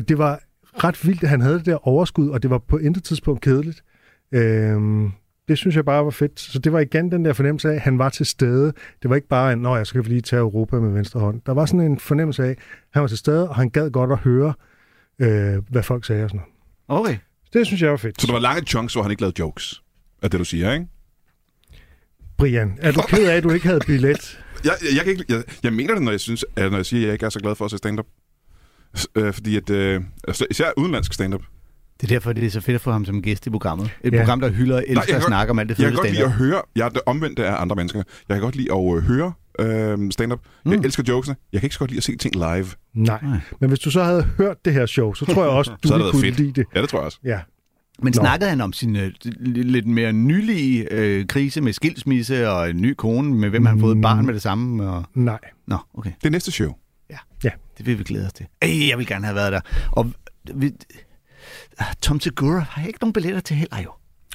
det 0.09 0.19
var 0.19 0.41
ret 0.85 1.07
vildt, 1.07 1.23
at 1.23 1.29
han 1.29 1.41
havde 1.41 1.59
det 1.59 1.67
der 1.67 1.89
overskud, 1.89 2.29
og 2.29 2.43
det 2.43 2.51
var 2.51 2.59
på 2.59 2.79
intet 2.79 3.05
tidspunkt 3.05 3.41
kedeligt. 3.41 3.85
Øhm, 4.33 5.11
det 5.49 5.59
synes 5.59 5.77
jeg 5.77 5.85
bare 5.85 6.05
var 6.05 6.11
fedt. 6.11 6.41
Så 6.41 6.59
det 6.59 6.73
var 6.73 6.79
igen 6.79 7.13
den 7.13 7.25
der 7.25 7.33
fornemmelse 7.33 7.71
af, 7.71 7.75
at 7.75 7.81
han 7.81 7.99
var 7.99 8.09
til 8.09 8.27
stede. 8.27 8.73
Det 9.03 9.11
var 9.11 9.17
ikke 9.17 9.29
bare 9.29 9.53
en, 9.53 9.59
nå, 9.59 9.77
jeg 9.77 9.87
skal 9.87 10.05
lige 10.05 10.21
tage 10.21 10.41
Europa 10.41 10.81
med 10.81 10.91
venstre 10.91 11.21
hånd. 11.21 11.41
Der 11.47 11.55
var 11.55 11.67
sådan 11.67 11.81
en 11.81 11.99
fornemmelse 11.99 12.45
af, 12.45 12.51
at 12.51 12.57
han 12.91 13.01
var 13.01 13.09
til 13.09 13.19
stede, 13.19 13.49
og 13.49 13.55
han 13.55 13.71
gad 13.71 13.91
godt 13.91 14.13
at 14.13 14.19
høre, 14.19 14.53
øh, 15.19 15.63
hvad 15.71 15.83
folk 15.83 16.05
sagde 16.05 16.25
og 16.25 16.31
sådan 16.31 16.41
noget. 16.89 17.05
Okay. 17.05 17.17
Det 17.53 17.67
synes 17.67 17.83
jeg 17.83 17.91
var 17.91 17.97
fedt. 17.97 18.21
Så 18.21 18.27
der 18.27 18.33
var 18.33 18.41
lange 18.41 18.63
chunks, 18.67 18.93
hvor 18.93 19.03
han 19.03 19.11
ikke 19.11 19.23
lavede 19.23 19.37
jokes, 19.39 19.83
er 20.23 20.29
det, 20.29 20.41
du 20.41 20.45
siger, 20.45 20.73
ikke? 20.73 20.87
Brian, 22.39 22.79
er 22.81 22.93
du 22.93 23.03
ked 23.09 23.29
af, 23.29 23.37
at 23.37 23.43
du 23.43 23.51
ikke 23.51 23.67
havde 23.67 23.81
billet? 23.87 24.39
Jeg, 24.65 24.73
jeg, 24.83 24.97
jeg, 24.97 25.05
kan 25.05 25.13
ikke, 25.13 25.25
jeg, 25.29 25.43
jeg 25.63 25.73
mener 25.73 25.95
det, 25.95 26.03
når 26.03 26.11
jeg, 26.11 26.21
synes, 26.21 26.45
at, 26.57 26.71
når 26.71 26.79
jeg 26.79 26.87
siger, 26.87 27.01
at 27.03 27.07
jeg 27.07 27.13
ikke 27.13 27.27
er 27.27 27.31
så 27.31 27.41
glad 27.41 27.55
for 27.55 27.65
at 27.65 27.71
se 27.71 27.79
stand-up. 27.79 28.07
Øh, 29.15 29.33
fordi 29.33 29.57
at, 29.57 29.71
øh, 29.71 30.01
altså, 30.29 30.47
især 30.51 30.71
udenlandsk 30.77 31.13
stand-up. 31.13 31.41
Det 32.01 32.11
er 32.11 32.15
derfor, 32.15 32.33
det 32.33 32.45
er 32.45 32.51
så 32.51 32.61
fedt 32.61 32.75
at 32.75 32.81
få 32.81 32.93
ham 32.93 33.05
som 33.05 33.23
gæst 33.23 33.47
i 33.47 33.51
programmet. 33.51 33.91
Et 34.05 34.13
Ja. 34.13 34.19
program, 34.19 34.41
der 34.41 34.49
hylder 34.51 34.77
og 34.77 34.83
jeg 34.89 34.93
elsker 34.93 35.07
kan 35.07 35.17
at 35.17 35.23
snakke 35.23 35.51
om 35.51 35.59
alt 35.59 35.69
det 35.69 35.79
Jeg 35.79 35.85
fede 35.85 35.91
kan 35.91 35.97
godt 36.03 36.11
lide 36.11 36.25
at 36.25 36.33
høre, 36.33 36.63
jeg 36.77 36.85
er 36.85 36.89
det 36.89 37.01
omvendte 37.07 37.47
af 37.47 37.61
andre 37.61 37.77
mennesker. 37.77 38.03
Jeg 38.29 38.35
kan 38.35 38.43
godt 38.43 38.57
lide 38.57 38.73
at 38.73 38.97
øh, 38.97 39.03
høre 39.03 39.33
øh, 39.59 40.11
stand-up. 40.11 40.41
Jeg 40.65 40.79
Mm. 40.79 40.85
elsker 40.85 41.03
jokesene. 41.09 41.37
Jeg 41.53 41.61
kan 41.61 41.67
ikke 41.67 41.75
så 41.75 41.79
godt 41.79 41.91
lide 41.91 41.99
at 41.99 42.05
se 42.05 42.17
ting 42.17 42.35
live. 42.35 42.67
Nej. 42.95 43.19
Men 43.61 43.69
hvis 43.69 43.79
du 43.79 43.91
så 43.91 44.05
havde 44.05 44.23
hørt 44.23 44.65
det 44.65 44.73
her 44.73 44.87
show, 44.87 45.15
så 45.15 45.25
tror 45.27 45.43
jeg 45.43 45.51
også, 45.51 45.71
du 45.85 45.93
ville 45.93 46.11
kunne 46.11 46.23
fedt. 46.23 46.37
lide 46.41 46.53
det. 46.53 46.65
Ja, 46.75 46.81
det 46.81 46.89
tror 46.89 46.99
jeg 46.99 47.07
også. 47.07 47.19
Ja. 47.25 47.41
Men 48.03 48.13
Nå. 48.17 48.21
snakkede 48.23 48.51
han 48.51 48.61
om 48.61 48.73
sin 48.73 48.97
øh, 48.97 49.13
lidt 49.41 49.87
mere 49.87 50.13
nylige 50.13 50.93
øh, 50.93 51.27
krise 51.27 51.61
med 51.61 51.73
skilsmisse 51.73 52.51
og 52.51 52.71
en 52.71 52.77
ny 52.83 52.95
kone, 52.99 53.35
med 53.35 53.49
hvem 53.51 53.67
han 53.67 53.77
har 53.77 53.81
fået 53.81 53.97
et 53.97 54.03
barn 54.03 54.27
med 54.27 54.35
det 54.35 54.43
samme? 54.43 54.91
Og... 54.91 55.05
Nej. 55.15 55.39
Nå, 55.67 55.77
okay. 55.95 56.11
Det 56.21 56.27
er 56.27 56.31
næste 56.31 56.51
show. 56.51 56.73
Det 57.79 57.87
vil 57.87 57.99
vi 57.99 58.05
glæde 58.05 58.27
os 58.27 58.33
til. 58.33 58.47
Ej, 58.63 58.89
jeg 58.89 58.99
vil 58.99 59.07
gerne 59.07 59.25
have 59.25 59.35
været 59.35 59.53
der. 59.53 59.61
Og 59.93 60.13
vi... 60.55 60.73
Ah, 61.79 61.87
Tom 62.03 62.21
Segura 62.21 62.59
har 62.59 62.81
jeg 62.83 62.89
ikke 62.89 62.99
nogen 63.01 63.13
billetter 63.13 63.41
til 63.41 63.57
heller 63.57 63.81
jo. 63.85 63.91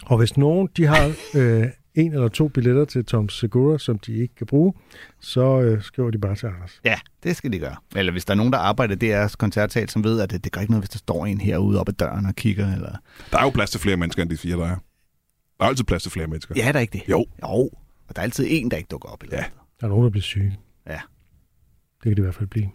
Og 0.05 0.17
hvis 0.17 0.37
nogen 0.37 0.69
de 0.77 0.85
har 0.85 1.11
øh, 1.35 1.65
en 1.95 2.13
eller 2.13 2.27
to 2.27 2.47
billetter 2.47 2.85
til 2.85 3.05
Tom 3.05 3.29
Segura, 3.29 3.77
som 3.77 3.99
de 3.99 4.13
ikke 4.13 4.35
kan 4.35 4.47
bruge, 4.47 4.73
så 5.19 5.61
øh, 5.61 5.83
skriver 5.83 6.11
de 6.11 6.17
bare 6.17 6.35
til 6.35 6.45
Anders. 6.47 6.79
Ja, 6.85 6.99
det 7.23 7.35
skal 7.35 7.51
de 7.51 7.59
gøre. 7.59 7.75
Eller 7.95 8.11
hvis 8.11 8.25
der 8.25 8.31
er 8.33 8.35
nogen, 8.35 8.53
der 8.53 8.59
arbejder 8.59 8.95
i 9.01 9.25
DR's 9.25 9.35
koncertsal, 9.35 9.89
som 9.89 10.03
ved, 10.03 10.21
at 10.21 10.31
det, 10.31 10.43
det 10.43 10.51
gør 10.51 10.61
ikke 10.61 10.71
noget, 10.71 10.81
hvis 10.83 10.89
der 10.89 10.97
står 10.97 11.25
en 11.25 11.41
herude 11.41 11.79
oppe 11.79 11.89
ad 11.89 11.93
døren 11.93 12.25
og 12.25 12.35
kigger. 12.35 12.73
Eller... 12.73 12.95
Der 13.31 13.37
er 13.37 13.43
jo 13.43 13.49
plads 13.49 13.71
til 13.71 13.79
flere 13.79 13.97
mennesker, 13.97 14.21
end 14.21 14.29
de 14.29 14.37
fire, 14.37 14.57
der 14.57 14.65
er. 14.65 14.75
Der 15.59 15.65
er 15.65 15.69
altid 15.69 15.83
plads 15.83 16.01
til 16.03 16.11
flere 16.11 16.27
mennesker. 16.27 16.53
Ja, 16.57 16.67
er 16.67 16.71
der 16.71 16.79
ikke 16.79 16.93
det? 16.93 17.03
Jo. 17.09 17.25
Jo. 17.41 17.47
Og 18.07 18.15
der 18.15 18.19
er 18.19 18.23
altid 18.23 18.45
en, 18.49 18.71
der 18.71 18.77
ikke 18.77 18.87
dukker 18.91 19.09
op. 19.09 19.23
Eller 19.23 19.37
Ja. 19.37 19.43
Der 19.79 19.85
er 19.87 19.89
nogen, 19.89 20.03
der 20.03 20.09
bliver 20.09 20.21
syge. 20.23 20.57
Ja. 20.87 20.91
Det 20.93 20.99
kan 22.03 22.11
det 22.11 22.17
i 22.17 22.21
hvert 22.21 22.35
fald 22.35 22.47
blive. 22.49 22.69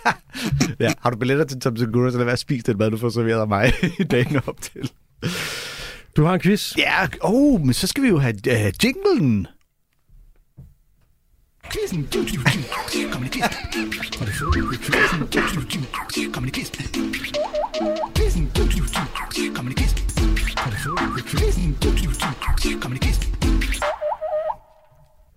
ja. 0.80 0.92
Har 1.00 1.10
du 1.10 1.16
billetter 1.16 1.44
til 1.44 1.60
Tom 1.60 1.76
Segura, 1.76 2.10
så 2.10 2.16
lad 2.16 2.24
være 2.24 2.32
at 2.32 2.38
spise 2.38 2.62
den 2.66 2.78
mad, 2.78 2.90
du 2.90 2.96
får 2.96 3.08
serveret 3.08 3.40
af 3.40 3.48
mig 3.48 3.72
i 4.00 4.04
dagen 4.04 4.40
op 4.46 4.60
til. 4.60 4.90
Du 6.16 6.24
har 6.24 6.34
en 6.34 6.40
quiz. 6.40 6.74
Ja, 6.78 7.06
oh, 7.20 7.60
men 7.60 7.74
så 7.74 7.86
skal 7.86 8.02
vi 8.02 8.08
jo 8.08 8.18
have 8.18 8.34
uh, 8.34 8.84
jinglen. 8.84 9.46
Quizzen. 11.72 12.08
Kom 13.12 13.28
quiz. 13.30 13.46
Det 14.20 14.34
fede 14.34 14.52
quizzen. 14.52 15.26
Kom 16.32 16.44
quiz. 16.54 16.70
Quizzen. 18.16 18.48
Kom 19.54 19.74
quiz. 19.74 19.94
Det 19.94 20.78
fede 20.78 20.96
quizzen. 21.28 21.76
Kom 22.80 22.98
quiz. 22.98 23.14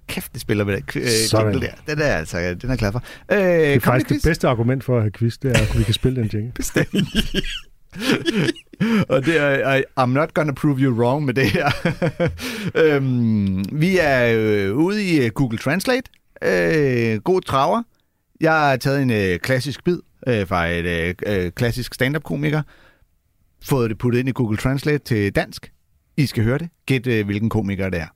Kæft, 0.08 0.34
det 0.34 0.42
spiller 0.42 0.66
med 0.66 0.74
den 0.74 0.84
øh, 1.02 1.08
jingle 1.34 1.62
der. 1.62 1.74
Den 1.88 2.02
er 2.02 2.16
altså, 2.16 2.56
den 2.62 2.70
er 2.70 2.76
glad 2.76 2.92
for. 2.92 3.04
Øh, 3.32 3.38
Det 3.38 3.74
er 3.74 3.80
faktisk 3.80 4.10
det 4.10 4.30
bedste 4.30 4.48
argument 4.48 4.84
for 4.84 4.96
at 4.98 5.02
have 5.02 5.12
quiz, 5.12 5.38
det 5.38 5.58
er, 5.58 5.62
at 5.62 5.78
vi 5.80 5.84
kan 5.84 5.94
spille 5.94 6.22
den 6.22 6.30
jingle. 6.34 6.54
og 9.10 9.26
det 9.26 9.38
er, 9.38 9.76
I, 9.76 9.84
I'm 10.00 10.06
not 10.06 10.34
gonna 10.34 10.54
prove 10.54 10.78
you 10.80 10.94
wrong 10.94 11.26
med 11.26 11.34
det 11.34 11.50
her. 11.52 11.72
øhm, 12.84 13.66
vi 13.72 13.98
er 13.98 14.34
øh, 14.36 14.76
ude 14.76 15.04
i 15.04 15.26
øh, 15.26 15.32
Google 15.32 15.58
Translate. 15.58 16.10
Øh, 16.42 17.22
god 17.22 17.42
traver. 17.42 17.84
Jeg 18.42 18.54
har 18.54 18.76
taget 18.76 19.02
en 19.02 19.12
øh, 19.12 19.40
klassisk 19.40 19.84
bid 19.84 20.00
øh, 20.28 20.48
fra 20.48 20.68
et 20.68 20.86
øh, 20.86 21.16
øh, 21.26 21.52
klassisk 21.52 21.94
stand-up-komiker. 21.94 22.62
Fået 23.64 23.90
det 23.90 23.98
puttet 23.98 24.20
ind 24.20 24.30
i 24.30 24.32
Google 24.32 24.58
Translate 24.58 25.04
til 25.04 25.36
dansk. 25.36 25.72
I 26.18 26.26
skal 26.26 26.44
høre 26.44 26.58
det. 26.58 26.70
Gæt, 26.86 27.08
øh, 27.08 27.26
hvilken 27.26 27.50
komiker 27.50 27.90
det 27.90 28.00
er. 28.00 28.08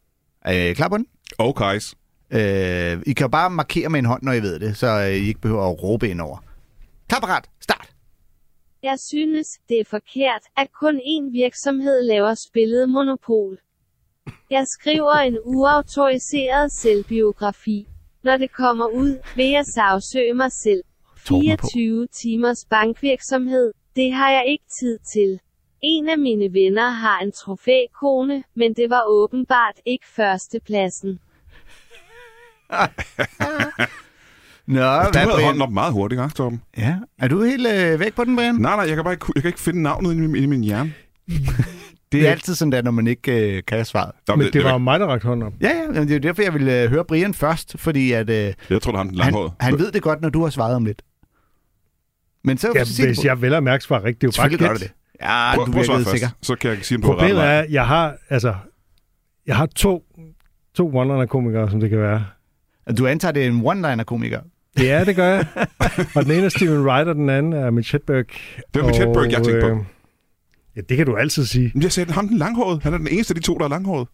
Er 0.42 0.54
I 0.54 0.74
klar 0.74 0.88
på 0.88 0.98
den? 0.98 1.06
Okay. 1.38 1.80
Øh, 2.32 3.02
I 3.06 3.14
kan 3.14 3.24
jo 3.24 3.28
bare 3.28 3.50
markere 3.50 3.90
med 3.90 4.00
en 4.00 4.06
hånd, 4.06 4.24
når 4.24 4.32
I 4.32 4.42
ved 4.42 4.60
det, 4.60 4.78
så 4.78 4.88
øh, 4.88 5.10
I 5.10 5.28
ikke 5.28 5.42
behøver 5.42 5.70
at 5.70 5.84
råbe 5.84 6.10
ind 6.10 6.22
over. 6.22 6.38
Klar, 7.10 7.20
parat! 7.20 7.44
Jeg 8.84 9.00
synes, 9.00 9.48
det 9.70 9.80
er 9.80 9.86
forkert, 9.86 10.42
at 10.58 10.72
kun 10.72 10.98
én 10.98 11.32
virksomhed 11.32 12.04
laver 12.04 12.34
spillet 12.34 12.90
monopol. 12.90 13.58
Jeg 14.50 14.66
skriver 14.68 15.14
en 15.14 15.38
uautoriseret 15.46 16.72
selvbiografi. 16.72 17.88
Når 18.24 18.38
det 18.38 18.52
kommer 18.52 18.86
ud, 18.86 19.24
vil 19.36 19.50
jeg 19.50 19.66
sagsøge 19.66 20.34
mig 20.34 20.52
selv. 20.52 20.84
Torben 21.26 21.50
er 21.50 21.58
på. 21.58 21.68
24 21.74 22.08
timers 22.08 22.66
bankvirksomhed, 22.70 23.74
det 23.96 24.14
har 24.14 24.32
jeg 24.32 24.46
ikke 24.48 24.66
tid 24.80 25.00
til. 25.14 25.40
En 25.82 26.10
af 26.10 26.18
mine 26.18 26.54
venner 26.54 26.90
har 26.90 27.20
en 27.20 27.32
trofækone, 27.32 28.44
men 28.54 28.74
det 28.74 28.90
var 28.90 29.04
åbenbart 29.08 29.80
ikke 29.86 30.08
førstepladsen. 30.08 31.20
Nå, 34.72 34.78
Du 34.80 34.82
hvad, 34.82 35.22
havde 35.22 35.32
Brian? 35.34 35.46
hånden 35.46 35.62
op 35.62 35.72
meget 35.72 35.94
hurtigt, 35.94 36.22
ikke, 36.22 36.34
Torben? 36.36 36.62
Ja, 36.78 36.96
er 37.20 37.28
du 37.28 37.44
helt 37.44 37.68
øh, 37.68 38.00
væk 38.00 38.14
på 38.16 38.24
den, 38.24 38.36
Brian? 38.36 38.56
Nej, 38.56 38.76
nej, 38.76 38.86
jeg 38.88 38.96
kan 38.96 39.04
bare 39.04 39.14
ikke, 39.14 39.26
jeg 39.36 39.44
kan 39.44 39.50
ikke 39.50 39.60
finde 39.60 39.82
navnet 39.82 40.12
inde 40.14 40.24
i, 40.24 40.28
min- 40.28 40.44
i 40.44 40.46
min 40.46 40.64
hjerne. 40.64 40.94
Det 42.12 42.28
er 42.28 42.32
altid 42.32 42.56
sådan 42.56 42.72
der, 42.72 42.82
når 42.82 42.92
man 42.92 43.08
ikke 43.08 43.56
øh, 43.58 43.64
kan 43.68 43.86
svaret. 43.86 44.12
Nå, 44.28 44.36
Men 44.36 44.54
det 44.54 44.64
var 44.64 44.72
jo 44.72 44.78
mig, 44.78 45.00
der 45.00 45.06
rakte 45.08 45.28
hånden 45.28 45.48
op. 45.48 45.54
Ja, 45.62 45.68
ja, 45.70 45.88
men 46.00 46.08
det 46.08 46.16
er 46.16 46.20
derfor, 46.20 46.42
jeg 46.42 46.54
vil 46.54 46.68
øh, 46.68 46.90
høre 46.90 47.06
Brian 47.06 47.34
først, 47.34 47.76
fordi 47.80 48.12
at, 48.12 48.30
øh, 48.30 48.36
Jeg 48.70 48.82
tror, 48.82 48.92
det 48.92 48.98
er 48.98 48.98
ham 48.98 49.10
den 49.10 49.20
han, 49.20 49.50
han 49.60 49.80
ved 49.80 49.92
det 49.92 50.02
godt, 50.02 50.22
når 50.22 50.30
du 50.30 50.44
har 50.44 50.50
svaret 50.50 50.76
om 50.76 50.86
lidt. 50.86 51.02
Men 52.44 52.58
så, 52.58 52.72
Ja, 52.76 52.84
så 52.84 52.94
det 53.02 53.10
hvis 53.10 53.18
på- 53.18 53.22
jeg 53.26 53.42
vel 53.42 53.54
og 53.54 53.64
mærke 53.64 53.84
svarer 53.84 54.04
rigtigt, 54.04 54.22
det 54.22 54.40
er 54.40 54.50
jo 54.52 54.58
bare 54.58 54.74
det. 54.78 54.92
Ja, 55.22 55.56
Prøv, 55.56 55.66
du 55.66 55.72
prøv 55.72 55.84
først, 55.86 56.10
sikker. 56.10 56.28
så 56.42 56.56
kan 56.56 56.70
jeg 56.70 56.78
sige, 56.82 56.96
om 56.96 57.02
du 57.02 57.08
Problemet 57.08 57.44
er, 57.44 57.66
jeg 57.70 57.88
har, 57.88 58.16
altså, 58.30 58.56
jeg 59.48 59.56
har 59.56 59.66
to, 59.66 60.04
to 60.76 60.92
one-liner-komikere, 60.96 61.72
som 61.72 61.80
det 61.80 61.90
kan 61.90 62.00
være. 62.00 62.26
Du 62.98 63.08
antager, 63.08 63.32
det 63.32 63.44
er 63.44 63.48
en 63.48 63.62
one-liner-komiker. 63.66 64.40
Ja, 64.80 65.04
det 65.06 65.16
gør 65.16 65.28
jeg. 65.28 65.46
og 66.16 66.24
den 66.26 66.32
ene 66.32 66.46
er 66.46 66.50
Steven 66.50 66.86
Wright, 66.86 67.08
og 67.08 67.16
den 67.16 67.30
anden 67.30 67.54
er 67.54 67.70
Mitch 67.72 67.92
Hedberg. 67.94 68.26
Det 68.74 68.82
var 68.82 68.86
Mitch 68.88 69.02
Hedberg, 69.02 69.32
jeg 69.32 69.44
tænkte 69.44 69.62
på. 69.62 69.68
øh, 69.68 69.78
Ja, 70.76 70.82
det 70.90 70.98
kan 70.98 71.06
du 71.06 71.16
altid 71.16 71.46
sige. 71.46 71.72
Men 71.74 71.84
Jeg 71.84 71.92
sagde, 71.92 72.14
ham 72.14 72.28
den 72.28 72.38
langhårede. 72.38 72.80
Han 72.84 72.94
er 72.94 72.98
den 72.98 73.08
eneste 73.08 73.32
af 73.32 73.36
de 73.36 73.42
to, 73.42 73.58
der 73.58 73.66
er 73.66 73.70
langhåret. 73.70 74.08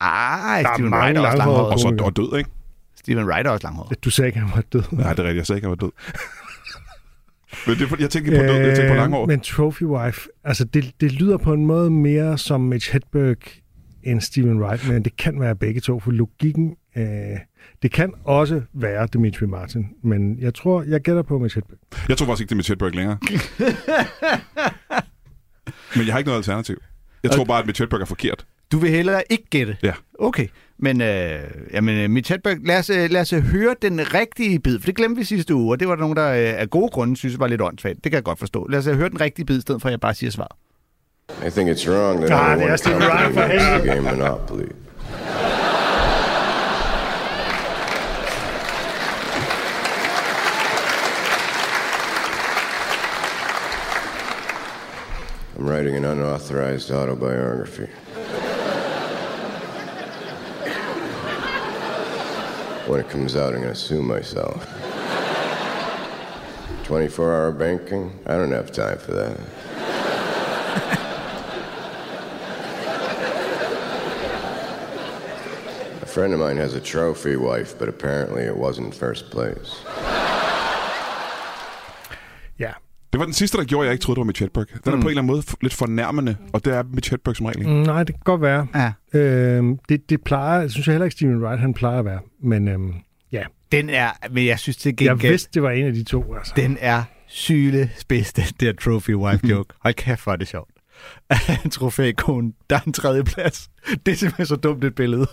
Ej, 0.00 0.62
Der 0.62 0.68
er 0.68 0.74
Steven 0.74 0.94
Wright 0.94 1.16
er 1.18 1.20
også 1.20 1.36
langhåret. 1.38 1.72
Og 1.72 1.78
så 1.80 1.96
og 2.00 2.16
død, 2.16 2.38
ikke? 2.38 2.50
Steven 2.96 3.24
Wright 3.24 3.46
er 3.46 3.50
også 3.50 3.66
langhåret. 3.66 4.04
Du 4.04 4.10
sagde 4.10 4.26
ikke, 4.28 4.38
han 4.38 4.50
var 4.54 4.62
død. 4.72 4.82
Nej, 4.90 5.10
det 5.10 5.18
er 5.18 5.22
rigtigt. 5.24 5.36
Jeg 5.36 5.46
sagde 5.46 5.56
ikke, 5.58 5.66
han 5.68 5.70
var 5.70 5.86
død. 5.86 5.90
Men 7.66 7.76
det 7.78 7.82
er, 7.92 7.96
jeg 8.00 8.10
tænkte 8.10 8.32
ikke 8.32 8.42
på 8.46 8.52
død, 8.52 8.60
jeg 8.60 8.76
tænkte 8.76 8.88
på 8.88 8.94
langhåret. 8.94 9.22
Øh, 9.24 9.28
Men 9.28 9.40
Trophy 9.40 9.82
Wife, 9.82 10.28
altså 10.44 10.64
det, 10.64 10.92
det 11.00 11.12
lyder 11.12 11.36
på 11.36 11.52
en 11.52 11.66
måde 11.66 11.90
mere 11.90 12.38
som 12.38 12.60
Mitch 12.60 12.92
Hedberg 12.92 13.36
end 14.02 14.20
Steven 14.20 14.62
Wright, 14.62 14.88
men 14.88 15.04
det 15.04 15.16
kan 15.16 15.40
være 15.40 15.56
begge 15.56 15.80
to, 15.80 16.00
for 16.00 16.10
logikken, 16.10 16.76
øh, 16.96 17.04
det 17.82 17.92
kan 17.92 18.12
også 18.24 18.62
være 18.72 19.08
Dimitri 19.12 19.46
Martin, 19.46 19.86
men 20.02 20.38
jeg 20.40 20.54
tror, 20.54 20.82
jeg 20.82 21.00
gætter 21.00 21.22
på 21.22 21.38
Mitch 21.38 21.56
Hedberg. 21.56 21.78
Jeg 22.08 22.16
tror 22.16 22.26
faktisk 22.26 22.40
ikke, 22.40 22.48
det 22.48 22.54
er 22.54 22.56
Mitch 22.56 22.70
Hedberg 22.70 22.94
længere. 22.94 23.18
Men 25.96 26.06
jeg 26.06 26.14
har 26.14 26.18
ikke 26.18 26.28
noget 26.28 26.38
alternativ. 26.38 26.76
Jeg 27.22 27.30
tror 27.30 27.44
bare, 27.44 27.60
at 27.60 27.66
Mitch 27.66 27.82
Hedberg 27.82 28.00
er 28.00 28.04
forkert. 28.04 28.46
Du 28.72 28.78
vil 28.78 28.90
hellere 28.90 29.22
ikke 29.30 29.44
gætte? 29.50 29.76
Ja. 29.82 29.92
Okay. 30.18 30.46
Men, 30.78 31.00
øh, 31.00 31.40
jamen, 31.72 31.98
øh, 31.98 32.10
Mitch 32.10 32.32
Hedberg, 32.32 32.56
lad 32.64 32.78
os, 32.78 32.90
øh, 32.90 33.10
lad 33.10 33.20
os 33.20 33.32
øh, 33.32 33.42
høre 33.42 33.74
den 33.82 34.14
rigtige 34.14 34.60
bid, 34.60 34.78
for 34.78 34.86
det 34.86 34.96
glemte 34.96 35.18
vi 35.18 35.24
sidste 35.24 35.54
uge, 35.54 35.74
og 35.74 35.80
det 35.80 35.88
var 35.88 35.94
der 35.94 36.00
nogen, 36.00 36.16
der 36.16 36.28
øh, 36.30 36.60
af 36.60 36.70
gode 36.70 36.88
grunde 36.88 37.16
synes 37.16 37.38
var 37.38 37.46
lidt 37.46 37.60
åndssvagt. 37.60 37.96
Det 38.04 38.12
kan 38.12 38.14
jeg 38.14 38.24
godt 38.24 38.38
forstå. 38.38 38.66
Lad 38.70 38.78
os 38.78 38.86
høre 38.86 39.08
den 39.08 39.20
rigtige 39.20 39.46
bid, 39.46 39.58
i 39.58 39.60
stedet 39.60 39.82
for 39.82 39.88
at 39.88 39.92
jeg 39.92 40.00
bare 40.00 40.14
siger 40.14 40.30
svaret. 40.30 40.56
I 41.46 41.50
think 41.50 41.70
it's 41.70 41.88
wrong 41.90 42.20
that 42.20 42.32
only 42.32 42.62
det 42.62 42.68
one 42.68 42.78
Stephen 42.78 43.02
Ryan 43.02 43.34
company 43.34 43.34
for 43.34 43.48
makes 43.48 43.82
the 43.82 43.94
game 43.94 44.10
Monopoly. 44.10 44.68
I'm 55.60 55.68
writing 55.68 55.94
an 55.94 56.06
unauthorized 56.06 56.90
autobiography. 56.90 57.84
When 62.90 63.00
it 63.00 63.10
comes 63.10 63.36
out, 63.36 63.52
I'm 63.52 63.60
going 63.60 63.74
to 63.74 63.78
sue 63.78 64.00
myself. 64.00 64.66
24 66.84 67.34
hour 67.34 67.52
banking? 67.52 68.18
I 68.24 68.38
don't 68.38 68.52
have 68.52 68.72
time 68.72 68.96
for 68.96 69.12
that. 69.12 69.38
A 76.00 76.06
friend 76.06 76.32
of 76.32 76.40
mine 76.40 76.56
has 76.56 76.72
a 76.72 76.80
trophy 76.80 77.36
wife, 77.36 77.78
but 77.78 77.90
apparently 77.90 78.44
it 78.44 78.56
wasn't 78.56 78.94
first 78.94 79.30
place. 79.30 79.82
Ja. 82.56 82.76
Det 83.12 83.18
var 83.18 83.24
den 83.24 83.34
sidste, 83.34 83.58
der 83.58 83.64
gjorde, 83.64 83.84
at 83.84 83.86
jeg 83.86 83.92
ikke 83.92 84.02
troede, 84.02 84.16
det 84.16 84.20
var 84.20 84.26
Mitch 84.26 84.42
Hedberg. 84.42 84.66
Den 84.68 84.78
er 84.78 84.82
på 84.84 84.90
en 84.90 84.96
eller 84.96 85.08
anden 85.10 85.26
måde 85.26 85.42
lidt 85.60 85.74
fornærmende, 85.74 86.36
og 86.52 86.64
det 86.64 86.74
er 86.74 86.82
Mitch 86.82 87.10
Hedberg 87.10 87.36
som 87.36 87.46
regel. 87.46 87.68
Mm, 87.68 87.74
nej, 87.74 88.04
det 88.04 88.14
kan 88.14 88.22
godt 88.24 88.40
være. 88.42 88.66
Ja. 88.74 89.18
Øhm, 89.18 89.78
det, 89.88 90.10
det 90.10 90.22
plejer, 90.22 90.68
synes 90.68 90.86
jeg 90.86 90.92
heller 90.92 91.04
ikke, 91.04 91.16
Steven 91.16 91.42
Wright, 91.44 91.60
han 91.60 91.74
plejer 91.74 91.98
at 91.98 92.04
være. 92.04 92.20
Men 92.42 92.68
øhm, 92.68 92.94
ja, 93.32 93.42
Den 93.72 93.90
er, 93.90 94.10
men 94.30 94.46
jeg 94.46 94.58
synes 94.58 94.76
til 94.76 94.88
jeg 94.88 94.96
gengæld, 94.96 95.32
vidste, 95.32 95.50
det 95.54 95.62
var 95.62 95.70
en 95.70 95.86
af 95.86 95.92
de 95.92 96.02
to. 96.04 96.34
Altså. 96.34 96.52
den 96.56 96.76
er 96.80 97.02
syle 97.26 97.90
spids, 97.98 98.32
den 98.32 98.44
der 98.60 98.72
trophy 98.72 99.14
wife 99.14 99.46
joke. 99.52 99.74
Hold 99.80 99.94
kæft, 99.94 100.24
hvor 100.24 100.32
er 100.32 100.36
det 100.36 100.48
sjovt. 100.48 100.70
en 101.64 101.70
trofækone, 101.70 102.52
der 102.70 102.76
er 102.76 102.80
en 102.80 102.92
tredje 102.92 103.24
plads. 103.24 103.70
Det 104.06 104.12
er 104.12 104.16
simpelthen 104.16 104.46
så 104.46 104.56
dumt 104.56 104.84
et 104.84 104.94
billede. 104.94 105.26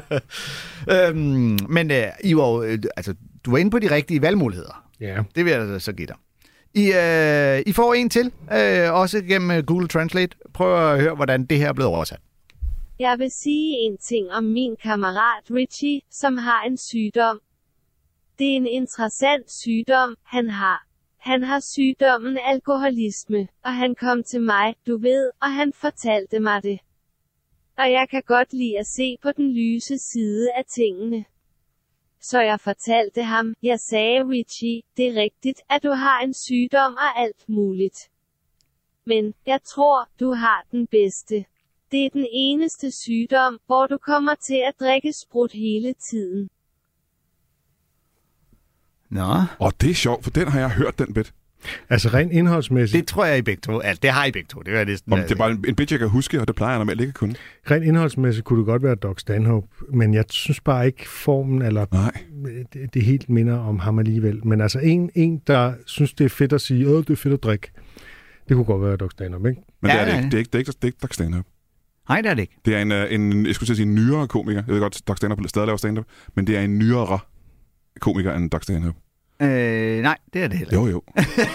øhm, 0.94 1.58
men 1.68 1.90
øh, 1.90 2.04
I 2.24 2.36
var, 2.36 2.48
jo, 2.48 2.62
øh, 2.62 2.78
altså, 2.96 3.14
du 3.44 3.50
var 3.50 3.58
inde 3.58 3.70
på 3.70 3.78
de 3.78 3.90
rigtige 3.90 4.22
valgmuligheder. 4.22 4.84
Ja. 5.00 5.22
Det 5.34 5.44
vil 5.44 5.50
jeg 5.50 5.60
altså 5.60 5.78
så 5.78 5.92
give 5.92 6.06
dig. 6.06 6.16
I, 6.74 6.92
øh, 6.92 7.62
I 7.66 7.72
får 7.72 7.94
en 7.94 8.10
til, 8.10 8.32
øh, 8.52 8.92
også 8.92 9.22
gennem 9.22 9.50
øh, 9.50 9.64
Google 9.66 9.88
Translate. 9.88 10.36
Prøv 10.54 10.92
at 10.92 11.00
høre, 11.00 11.14
hvordan 11.14 11.46
det 11.46 11.58
her 11.58 11.68
er 11.68 11.72
blevet 11.72 11.90
oversat. 11.90 12.20
Jeg 12.98 13.18
vil 13.18 13.30
sige 13.30 13.76
en 13.76 13.96
ting 13.98 14.30
om 14.30 14.44
min 14.44 14.76
kammerat 14.82 15.44
Richie, 15.50 16.00
som 16.10 16.36
har 16.38 16.62
en 16.62 16.76
sygdom. 16.76 17.40
Det 18.38 18.52
er 18.52 18.56
en 18.56 18.66
interessant 18.66 19.52
sygdom, 19.52 20.16
han 20.24 20.50
har. 20.50 20.86
Han 21.18 21.42
har 21.42 21.60
sygdommen 21.60 22.38
alkoholisme, 22.44 23.48
og 23.64 23.74
han 23.74 23.94
kom 23.94 24.22
til 24.22 24.42
mig, 24.42 24.74
du 24.86 24.98
ved, 24.98 25.30
og 25.42 25.52
han 25.52 25.72
fortalte 25.72 26.40
mig 26.40 26.62
det. 26.62 26.78
Og 27.78 27.92
jeg 27.92 28.06
kan 28.10 28.22
godt 28.26 28.52
lide 28.52 28.78
at 28.78 28.86
se 28.86 29.16
på 29.22 29.32
den 29.32 29.52
lyse 29.52 29.98
side 29.98 30.48
af 30.56 30.64
tingene. 30.74 31.24
Så 32.20 32.40
jeg 32.40 32.60
fortalte 32.60 33.22
ham, 33.22 33.54
jeg 33.62 33.80
sagde 33.80 34.28
Richie, 34.28 34.82
det 34.96 35.08
er 35.08 35.22
rigtigt, 35.22 35.60
at 35.70 35.82
du 35.82 35.90
har 35.90 36.20
en 36.20 36.34
sygdom 36.34 36.92
og 36.94 37.20
alt 37.20 37.48
muligt. 37.48 38.10
Men, 39.06 39.34
jeg 39.46 39.60
tror, 39.62 40.08
du 40.20 40.32
har 40.32 40.66
den 40.70 40.86
bedste. 40.86 41.44
Det 41.90 42.06
er 42.06 42.10
den 42.10 42.26
eneste 42.32 42.90
sygdom, 42.90 43.58
hvor 43.66 43.86
du 43.86 43.98
kommer 43.98 44.34
til 44.34 44.62
at 44.68 44.74
drikke 44.80 45.12
sprut 45.12 45.52
hele 45.52 45.94
tiden. 46.10 46.50
Nå, 49.08 49.32
Og 49.58 49.80
det 49.80 49.90
er 49.90 49.94
sjovt, 49.94 50.24
for 50.24 50.30
den 50.30 50.48
har 50.48 50.60
jeg 50.60 50.70
hørt, 50.70 50.98
den 50.98 51.14
bit. 51.14 51.34
Altså 51.90 52.08
rent 52.08 52.32
indholdsmæssigt, 52.32 53.00
det 53.00 53.08
tror 53.08 53.24
jeg 53.24 53.38
I 53.38 53.42
begge 53.42 53.60
to. 53.60 53.80
Altså, 53.80 54.00
det 54.02 54.10
har 54.10 54.24
I 54.24 54.32
begge 54.32 54.46
to. 54.48 54.60
Det 54.60 54.74
er 54.78 54.84
næsten, 54.84 55.12
Om 55.12 55.18
det 55.18 55.30
er 55.30 55.36
bare 55.36 55.50
en, 55.50 55.64
en 55.68 55.74
bit, 55.74 55.90
jeg 55.90 55.98
kan 55.98 56.08
huske, 56.08 56.40
og 56.40 56.48
det 56.48 56.56
plejer 56.56 56.72
jeg 56.72 56.78
normalt 56.78 57.00
ikke 57.00 57.10
at 57.10 57.14
kunne. 57.14 57.34
rent 57.70 57.84
indholdsmæssigt 57.84 58.44
kunne 58.44 58.58
det 58.58 58.66
godt 58.66 58.82
være 58.82 58.94
Doc 58.94 59.20
Stanhope, 59.20 59.66
men 59.94 60.14
jeg 60.14 60.24
synes 60.30 60.60
bare 60.60 60.86
ikke 60.86 61.08
formen, 61.08 61.62
eller 61.62 61.86
Nej. 61.92 62.12
det, 62.72 62.94
det 62.94 63.02
helt 63.02 63.28
minder 63.28 63.58
om 63.58 63.78
ham 63.78 63.98
alligevel. 63.98 64.46
Men 64.46 64.60
altså 64.60 64.78
en, 64.78 65.10
en, 65.14 65.42
der 65.46 65.72
synes, 65.86 66.14
det 66.14 66.24
er 66.24 66.28
fedt 66.28 66.52
at 66.52 66.60
sige, 66.60 66.88
åh, 66.88 66.98
det 66.98 67.10
er 67.10 67.16
fedt 67.16 67.34
at 67.34 67.42
drikke, 67.42 67.70
det 68.48 68.54
kunne 68.54 68.64
godt 68.64 68.82
være 68.82 68.96
Doc 68.96 69.10
Stanhope, 69.10 69.48
ikke? 69.48 69.62
Men 69.82 69.90
Ja, 69.90 69.96
det 69.96 70.00
er 70.00 70.16
det 70.16 70.24
ikke. 70.24 70.26
Det 70.26 70.34
er 70.34 70.38
ikke, 70.38 70.48
det 70.48 70.54
er 70.54 70.58
ikke, 70.58 70.72
det 70.72 70.82
er 70.82 70.86
ikke 70.86 70.98
Doc 71.02 71.14
Stanhope. 71.14 71.48
Nej, 72.08 72.20
det 72.20 72.30
er 72.30 72.34
det 72.34 72.42
ikke. 72.42 72.56
Det 72.64 72.74
er 72.76 72.82
en, 72.82 72.92
øh, 72.92 73.14
en, 73.14 73.46
jeg 73.46 73.54
skulle 73.54 73.76
sige, 73.76 73.86
en 73.86 73.94
nyere 73.94 74.28
komiker. 74.28 74.62
Jeg 74.66 74.74
ved 74.74 74.80
godt, 74.80 75.02
Doc 75.08 75.16
Stanhope 75.16 75.48
stadig 75.48 75.66
laver 75.66 75.76
stand-up, 75.76 76.04
men 76.36 76.46
det 76.46 76.56
er 76.56 76.60
en 76.60 76.78
nyere 76.78 77.18
komiker 78.00 78.34
end 78.34 78.50
Doc 78.50 78.62
Stanhope. 78.62 78.98
Øh, 79.42 80.02
nej, 80.02 80.16
det 80.32 80.42
er 80.44 80.48
det 80.48 80.58
heller 80.58 80.74
Jo, 80.74 80.86
jo. 80.86 81.02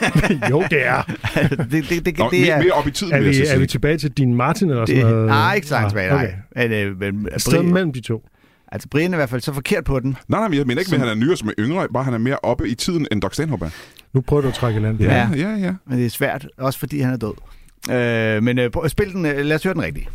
jo, 0.51 0.63
det 0.69 0.85
er. 0.87 1.01
det, 1.71 1.89
det, 1.89 2.05
det, 2.05 2.17
Nå, 2.17 2.29
det 2.31 2.39
mere, 2.41 2.49
er... 2.55 2.61
mere 2.63 2.71
op 2.71 2.87
i 2.87 2.91
tiden, 2.91 3.13
Er 3.13 3.17
vil 3.17 3.25
jeg 3.25 3.41
vi, 3.41 3.45
så 3.47 3.53
er 3.53 3.59
vi 3.59 3.67
tilbage 3.67 3.97
til 3.97 4.11
din 4.11 4.35
Martin 4.35 4.69
eller 4.69 4.85
sådan 4.85 5.01
Det, 5.03 5.11
noget? 5.11 5.27
nej, 5.27 5.55
ikke 5.55 5.67
så 5.67 5.73
langt 5.75 5.89
tilbage, 5.89 6.09
nej. 6.09 6.33
Okay. 6.55 6.69
Men, 6.69 6.87
øh, 6.87 6.99
men, 6.99 7.27
Et 7.35 7.41
sted 7.41 7.51
Brian, 7.53 7.73
mellem 7.73 7.93
de 7.93 8.01
to. 8.01 8.23
altså, 8.71 8.87
Brian 8.89 9.13
er 9.13 9.15
i 9.15 9.19
hvert 9.19 9.29
fald 9.29 9.41
så 9.41 9.53
forkert 9.53 9.83
på 9.83 9.99
den. 9.99 10.17
Nej, 10.27 10.39
nej, 10.39 10.47
men 10.49 10.57
jeg 10.57 10.65
mener 10.67 10.79
ikke, 10.81 10.93
at 10.95 10.99
han 10.99 11.09
er 11.09 11.15
nyere 11.15 11.37
som 11.37 11.47
er 11.47 11.53
yngre, 11.59 11.87
bare 11.93 12.03
han 12.03 12.13
er 12.13 12.17
mere 12.17 12.37
oppe 12.43 12.69
i 12.69 12.75
tiden, 12.75 13.07
end 13.11 13.21
Doc 13.21 13.33
Stanhope 13.33 13.65
er. 13.65 13.69
Nu 14.13 14.21
prøver 14.21 14.41
du 14.41 14.47
at 14.47 14.53
trække 14.53 14.79
land. 14.79 14.99
Ja. 15.01 15.29
ja, 15.35 15.49
ja. 15.49 15.73
Men 15.87 15.97
det 15.97 16.05
er 16.05 16.09
svært, 16.09 16.47
også 16.57 16.79
fordi 16.79 16.99
han 16.99 17.13
er 17.13 17.17
død. 17.17 17.33
Øh, 17.95 18.43
men 18.43 18.59
øh, 18.59 18.71
prøv- 18.71 18.89
spil 18.89 19.13
den, 19.13 19.25
øh, 19.25 19.37
lad 19.45 19.55
os 19.55 19.63
høre 19.63 19.73
den 19.73 19.81
rigtige. 19.83 20.07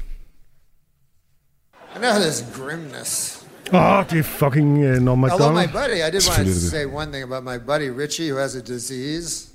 I 1.97 1.99
know 1.99 2.11
this 2.21 2.45
grimness. 2.57 3.40
Oh, 3.73 4.05
er 4.13 4.23
fucking 4.23 4.85
uh, 4.85 4.99
Norm 4.99 5.25
Although 5.25 5.53
my 5.53 5.67
buddy, 5.67 6.03
I 6.03 6.11
did 6.11 6.27
want 6.27 6.45
to 6.45 6.55
say 6.55 6.87
one 6.87 7.13
thing 7.13 7.23
about 7.23 7.45
my 7.45 7.59
buddy 7.59 7.89
Richie, 7.89 8.29
who 8.29 8.37
has 8.37 8.57
a 8.57 8.63
disease, 8.63 9.53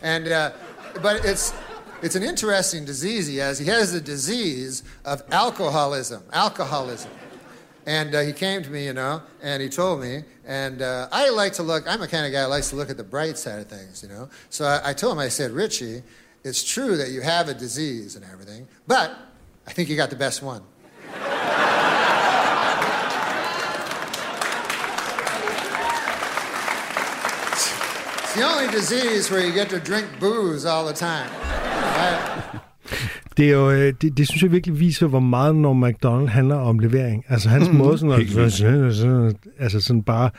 and 0.00 0.26
uh, 0.28 0.50
but 1.00 1.24
it's 1.24 1.54
it's 2.02 2.16
an 2.16 2.24
interesting 2.24 2.84
disease 2.84 3.28
he 3.28 3.36
has. 3.36 3.60
He 3.60 3.66
has 3.66 3.92
the 3.92 4.00
disease 4.00 4.82
of 5.04 5.22
alcoholism. 5.30 6.24
Alcoholism. 6.32 7.10
And 7.86 8.14
uh, 8.14 8.20
he 8.20 8.32
came 8.32 8.62
to 8.62 8.70
me, 8.70 8.86
you 8.86 8.92
know, 8.92 9.22
and 9.42 9.62
he 9.62 9.68
told 9.68 10.00
me, 10.00 10.22
and 10.46 10.82
uh, 10.82 11.08
I 11.12 11.30
like 11.30 11.52
to 11.54 11.62
look. 11.62 11.84
I'm 11.86 12.02
a 12.02 12.08
kind 12.08 12.26
of 12.26 12.32
guy 12.32 12.42
who 12.42 12.48
likes 12.48 12.70
to 12.70 12.76
look 12.76 12.90
at 12.90 12.96
the 12.96 13.04
bright 13.04 13.38
side 13.38 13.60
of 13.60 13.68
things, 13.68 14.02
you 14.02 14.08
know. 14.08 14.28
So 14.50 14.64
I, 14.64 14.90
I 14.90 14.92
told 14.92 15.14
him, 15.14 15.18
I 15.20 15.28
said, 15.28 15.52
Richie, 15.52 16.02
it's 16.44 16.62
true 16.64 16.96
that 16.96 17.10
you 17.10 17.20
have 17.20 17.48
a 17.48 17.54
disease 17.54 18.16
and 18.16 18.24
everything, 18.24 18.66
but 18.86 19.16
I 19.66 19.72
think 19.72 19.88
you 19.88 19.96
got 19.96 20.10
the 20.10 20.16
best 20.16 20.42
one. 20.42 20.62
It's 28.32 28.40
the 28.40 28.48
only 28.54 28.72
disease 28.80 29.30
where 29.30 29.44
you 29.46 29.52
get 29.52 29.68
to 29.68 29.78
drink 29.78 30.06
booze 30.20 30.64
all 30.64 30.86
the 30.86 30.94
time. 30.94 31.28
Right? 32.00 32.60
Det, 33.36 33.46
er 33.46 33.50
jo, 33.50 33.70
øh, 33.70 33.94
det, 34.02 34.18
det 34.18 34.28
synes 34.28 34.42
jeg 34.42 34.52
virkelig 34.52 34.80
viser, 34.80 35.06
hvor 35.06 35.20
meget 35.20 35.56
Norm 35.56 35.76
MacDonald 35.76 36.28
handler 36.28 36.56
om 36.56 36.78
levering. 36.78 37.24
Altså 37.28 37.48
hans 37.48 37.68
mm, 37.68 37.74
måde 37.74 37.98
sådan 37.98 39.26
at, 39.26 39.36
altså 39.58 39.80
sådan 39.80 40.02
bare 40.02 40.30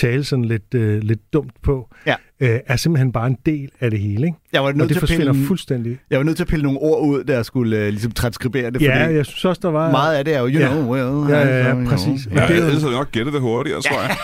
tale 0.00 0.24
sådan 0.24 0.44
lidt, 0.44 0.74
øh, 0.74 1.02
lidt 1.02 1.32
dumt 1.32 1.52
på, 1.62 1.88
Ja. 2.06 2.14
øh, 2.40 2.60
er 2.66 2.76
simpelthen 2.76 3.12
bare 3.12 3.26
en 3.26 3.36
del 3.46 3.70
af 3.80 3.90
det 3.90 4.00
hele. 4.00 4.26
Ikke? 4.26 4.38
Jeg 4.52 4.62
var 4.62 4.68
Og 4.68 4.74
nødt 4.74 4.88
det 4.88 4.94
til 4.94 4.94
at 4.98 5.00
forsvinder 5.08 5.32
pille, 5.32 5.46
fuldstændig. 5.46 5.98
jeg 6.10 6.18
var 6.18 6.24
nødt 6.24 6.36
til 6.36 6.44
at 6.44 6.48
pille 6.48 6.62
nogle 6.62 6.78
ord 6.78 7.06
ud, 7.08 7.24
der 7.24 7.42
skulle 7.42 7.76
øh, 7.78 7.88
ligesom 7.88 8.10
transkribere 8.12 8.70
det. 8.70 8.82
Ja, 8.82 9.04
fordi 9.04 9.14
jeg 9.16 9.26
synes 9.26 9.44
også, 9.44 9.60
der 9.62 9.70
var... 9.70 9.90
meget 9.90 10.16
af 10.16 10.24
det 10.24 10.34
er 10.34 10.38
jo, 10.40 10.46
you 10.46 10.58
Ja. 10.58 10.68
know, 10.72 10.92
well, 10.92 11.30
Ja, 11.30 11.38
ja, 11.48 11.74
I 11.74 11.78
ja, 11.78 11.84
præcis. 11.88 12.26
Ja, 12.26 12.34
det 12.34 12.50
er 12.50 12.56
jo- 12.56 12.66
ellers 12.66 12.82
havde 12.82 12.92
jeg 12.94 12.98
nok 13.00 13.12
gættet 13.12 13.32
det 13.34 13.40
hurtigere, 13.42 13.80
tror 13.82 14.00
jeg. 14.02 14.16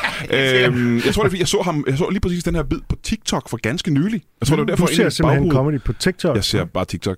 øhm, 0.68 0.94
jeg 0.96 1.02
tror, 1.14 1.22
det 1.22 1.28
er, 1.28 1.30
fordi 1.30 1.38
jeg 1.40 1.48
så, 1.48 1.62
ham, 1.64 1.84
jeg 1.88 1.98
så 1.98 2.08
lige 2.10 2.20
præcis 2.20 2.44
den 2.44 2.54
her 2.54 2.62
bid 2.62 2.78
på 2.88 2.96
TikTok 3.02 3.48
for 3.50 3.56
ganske 3.56 3.90
nylig. 3.90 4.22
Jeg 4.40 4.46
tror, 4.46 4.56
det 4.56 4.60
var 4.60 4.66
derfor, 4.66 4.86
du 4.86 4.94
ser 4.94 5.08
simpelthen 5.08 5.50
comedy 5.50 5.80
på 5.80 5.92
TikTok. 5.92 6.36
Jeg 6.36 6.44
ser 6.44 6.64
bare 6.64 6.84
TikTok. 6.84 7.16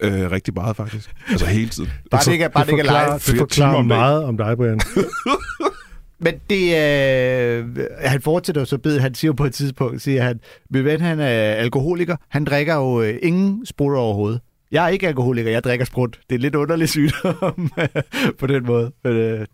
øh, 0.00 0.30
rigtig 0.30 0.54
meget, 0.54 0.76
faktisk. 0.76 1.10
Altså 1.30 1.46
hele 1.46 1.68
tiden. 1.68 1.90
Bare 2.10 2.20
det 2.24 2.32
ikke 2.32 2.44
er, 2.44 2.48
bare 2.48 2.64
det 2.64 2.70
ikke 2.72 2.82
er 2.88 3.06
live. 3.08 3.14
det 3.14 3.38
forklarer 3.38 3.82
meget 3.82 4.24
om 4.24 4.36
dig, 4.36 4.56
Brian. 4.56 4.80
Men 6.18 6.34
det, 6.50 6.62
øh, 6.76 7.76
han 7.98 8.20
fortsætter 8.22 8.64
så 8.64 8.78
bed, 8.78 8.98
han 8.98 9.14
siger 9.14 9.32
på 9.32 9.44
et 9.44 9.54
tidspunkt, 9.54 10.02
siger 10.02 10.22
han, 10.22 10.40
min 10.70 10.84
ven 10.84 11.00
han 11.00 11.20
er 11.20 11.52
alkoholiker, 11.54 12.16
han 12.28 12.44
drikker 12.44 12.74
jo 12.74 13.02
øh, 13.02 13.18
ingen 13.22 13.66
sprut 13.66 13.96
overhovedet. 13.96 14.40
Jeg 14.72 14.84
er 14.84 14.88
ikke 14.88 15.08
alkoholiker, 15.08 15.50
jeg 15.50 15.64
drikker 15.64 15.84
sprut. 15.86 16.20
Det 16.30 16.34
er 16.34 16.40
lidt 16.40 16.54
underlig 16.54 16.88
sygdom 16.88 17.70
på 18.40 18.46
den 18.46 18.66
måde. 18.66 18.92
Men, 19.04 19.12
øh, 19.12 19.46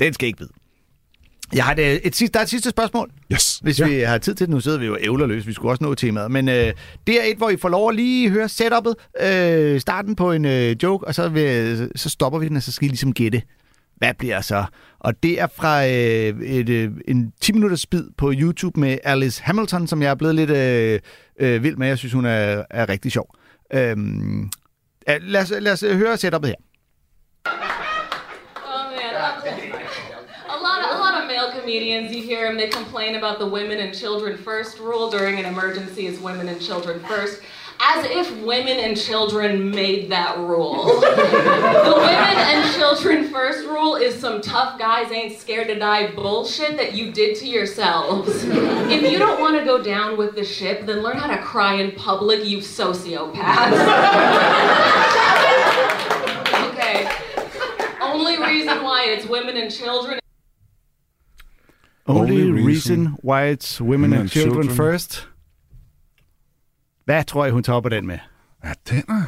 den 0.00 0.12
skal 0.12 0.26
ikke 0.26 0.38
vide. 0.38 0.50
Jeg 1.54 1.64
har 1.64 1.72
et, 1.78 2.06
et, 2.06 2.16
sidste, 2.16 2.32
der 2.32 2.38
er 2.38 2.42
et 2.42 2.48
sidste 2.48 2.70
spørgsmål, 2.70 3.10
Yes. 3.32 3.58
hvis 3.62 3.80
ja. 3.80 3.88
vi 3.88 4.00
har 4.00 4.18
tid 4.18 4.34
til 4.34 4.46
det. 4.46 4.54
Nu 4.54 4.60
sidder 4.60 4.78
vi 4.78 4.86
jo 4.86 4.96
ævlerløs, 5.00 5.46
vi 5.46 5.52
skulle 5.52 5.72
også 5.72 5.84
nå 5.84 5.94
temaet. 5.94 6.30
Men 6.30 6.48
øh, 6.48 6.72
det 7.06 7.20
er 7.20 7.24
et, 7.24 7.36
hvor 7.36 7.50
I 7.50 7.56
får 7.56 7.68
lov 7.68 7.88
at 7.88 7.96
lige 7.96 8.30
høre 8.30 8.48
setupet, 8.48 8.94
øh, 9.22 9.80
starten 9.80 10.16
på 10.16 10.32
en 10.32 10.44
øh, 10.44 10.76
joke, 10.82 11.06
og 11.06 11.14
så, 11.14 11.28
vil, 11.28 11.90
så 11.96 12.08
stopper 12.08 12.38
vi 12.38 12.48
den, 12.48 12.56
og 12.56 12.62
så 12.62 12.72
skal 12.72 12.86
I 12.86 12.88
ligesom 12.88 13.12
gætte, 13.12 13.42
hvad 13.98 14.14
bliver 14.18 14.40
så? 14.40 14.64
Og 14.98 15.22
det 15.22 15.40
er 15.40 15.46
fra 15.46 15.86
øh, 15.86 16.42
et, 16.42 16.68
øh, 16.68 16.90
en 17.08 17.32
10-minutters 17.44 17.86
bid 17.86 18.04
på 18.18 18.32
YouTube 18.34 18.80
med 18.80 18.98
Alice 19.04 19.42
Hamilton, 19.42 19.86
som 19.86 20.02
jeg 20.02 20.10
er 20.10 20.14
blevet 20.14 20.34
lidt 20.34 20.50
øh, 20.50 21.00
øh, 21.40 21.62
vild 21.62 21.76
med. 21.76 21.88
Jeg 21.88 21.98
synes, 21.98 22.12
hun 22.12 22.24
er, 22.24 22.64
er 22.70 22.88
rigtig 22.88 23.12
sjov. 23.12 23.34
Øhm, 23.74 24.50
lad, 25.06 25.42
os, 25.42 25.52
lad 25.60 25.72
os 25.72 25.82
øh, 25.82 25.96
høre 25.96 26.16
setupet 26.16 26.48
her. 26.48 26.56
Oh 28.56 28.92
a 30.54 30.56
lot 30.66 30.80
a 30.92 30.96
lot 31.04 31.14
of 31.20 31.24
male 31.32 31.48
comedians. 31.60 32.16
You 32.16 32.22
hear 32.22 32.42
them; 32.46 32.56
they 32.62 32.70
complain 32.70 33.12
about 33.20 33.36
the 33.42 33.50
women 33.56 33.78
and 33.84 33.94
children 33.94 34.32
first 34.48 34.80
rule 34.80 35.06
during 35.16 35.34
an 35.42 35.46
emergency. 35.54 36.02
is 36.10 36.20
women 36.28 36.48
and 36.48 36.60
children 36.60 36.96
first. 37.12 37.36
As 37.80 38.04
if 38.06 38.36
women 38.42 38.78
and 38.78 38.96
children 38.96 39.70
made 39.70 40.10
that 40.10 40.36
rule. 40.38 40.84
the 41.00 41.94
women 41.96 42.36
and 42.36 42.74
children 42.74 43.28
first 43.28 43.66
rule 43.68 43.94
is 43.94 44.18
some 44.18 44.40
tough 44.40 44.78
guys 44.78 45.12
ain't 45.12 45.38
scared 45.38 45.68
to 45.68 45.78
die 45.78 46.10
bullshit 46.10 46.76
that 46.76 46.94
you 46.94 47.12
did 47.12 47.36
to 47.36 47.46
yourselves. 47.46 48.44
If 48.44 49.10
you 49.10 49.18
don't 49.18 49.40
want 49.40 49.58
to 49.58 49.64
go 49.64 49.80
down 49.80 50.16
with 50.16 50.34
the 50.34 50.44
ship, 50.44 50.86
then 50.86 51.02
learn 51.02 51.18
how 51.18 51.28
to 51.28 51.40
cry 51.40 51.74
in 51.74 51.92
public, 51.92 52.44
you 52.44 52.58
sociopaths. 52.58 53.72
okay. 56.72 57.08
Only 58.00 58.38
reason 58.38 58.82
why 58.82 59.04
it's 59.10 59.24
women 59.26 59.56
and 59.56 59.72
children 59.72 60.18
Only, 62.08 62.42
Only 62.42 62.50
reason, 62.50 62.64
reason 62.64 63.06
why 63.22 63.44
it's 63.44 63.80
women 63.80 64.12
and 64.12 64.28
children, 64.28 64.68
first. 64.68 65.27
Hvad 67.08 67.24
tror 67.24 67.46
I, 67.46 67.50
hun 67.50 67.62
topper 67.62 67.90
den 67.90 68.06
med? 68.06 68.18
Ja, 68.64 68.72
den 68.90 69.02
er... 69.08 69.22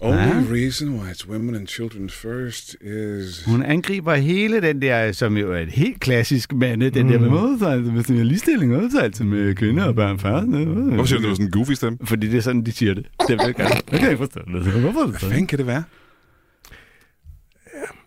Only 0.00 0.62
reason 0.62 0.88
why 0.88 1.10
it's 1.10 1.28
women 1.30 1.54
and 1.54 1.66
children 1.66 2.10
first 2.10 2.76
is... 2.80 3.44
Hun 3.44 3.62
angriber 3.62 4.14
hele 4.14 4.60
den 4.60 4.82
der, 4.82 5.12
som 5.12 5.36
jo 5.36 5.52
er 5.52 5.58
et 5.58 5.68
helt 5.68 6.00
klassisk 6.00 6.52
mande, 6.52 6.90
den 6.90 7.08
der 7.08 7.18
med 7.18 7.28
modsætelse, 7.28 7.92
med 7.92 8.02
sådan 8.02 8.16
en 8.16 8.26
ligestilling, 8.26 8.72
modsætelse 8.72 9.24
med 9.24 9.54
kvinder 9.54 9.84
og 9.84 9.94
børn 9.94 10.18
først. 10.18 10.46
Hvorfor 10.46 11.04
siger 11.04 11.18
du, 11.18 11.22
det 11.22 11.28
var 11.28 11.34
sådan 11.34 11.46
en 11.46 11.52
goofy 11.52 11.72
stemme? 11.72 11.98
Fordi 12.04 12.28
det 12.28 12.36
er 12.36 12.42
sådan, 12.42 12.62
de 12.62 12.72
siger 12.72 12.94
det. 12.94 13.06
Det 13.28 13.38
vil 13.38 13.40
jeg 13.46 13.54
gerne. 13.54 13.74
Jeg 13.92 14.00
kan 14.00 14.10
ikke 14.10 14.18
forstå 14.18 14.40
det. 14.40 14.62
Hvorfor 14.62 15.00
er 15.00 15.06
det 15.06 15.20
Hvad 15.20 15.30
fanden 15.30 15.46
kan 15.46 15.58
det 15.58 15.66
være? 15.66 15.82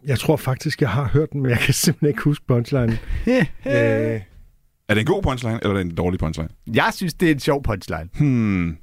Jeg 0.06 0.20
tror 0.20 0.38
faktisk, 0.38 0.82
jeg 0.82 0.90
har 0.90 1.10
hørt 1.14 1.32
den, 1.32 1.42
men 1.42 1.52
jeg 1.52 1.60
kan 1.60 1.74
simpelthen 1.74 2.10
ikke 2.10 2.22
huske 2.22 2.46
punchline. 2.48 2.98
øh, 3.66 4.22
Er 4.90 4.94
det 4.94 5.02
en 5.02 5.08
god 5.08 5.24
punchline, 5.24 5.60
eller 5.62 5.70
er 5.70 5.74
det 5.84 5.86
en 5.90 5.96
dårlig 5.96 6.20
punchline? 6.20 6.50
Jeg 6.74 6.92
synes, 6.96 7.14
det 7.14 7.28
er 7.28 7.32
en 7.34 7.40
sjov 7.40 7.64
punchline. 7.64 8.10
Hmm. 8.20 8.78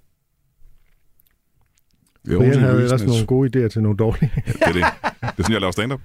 The 2.27 2.37
Brian 2.37 2.59
havde 2.59 2.83
ellers 2.83 3.01
is- 3.03 3.07
nogle 3.07 3.27
gode 3.27 3.64
idéer 3.64 3.69
til 3.69 3.83
nogle 3.83 3.97
dårlige. 3.97 4.33
Det 4.47 4.57
er 4.62 4.73
det. 4.73 4.75
Det 4.75 4.83
er 5.23 5.31
sådan, 5.37 5.53
jeg 5.53 5.61
laver 5.61 5.71
stand-up. 5.73 6.01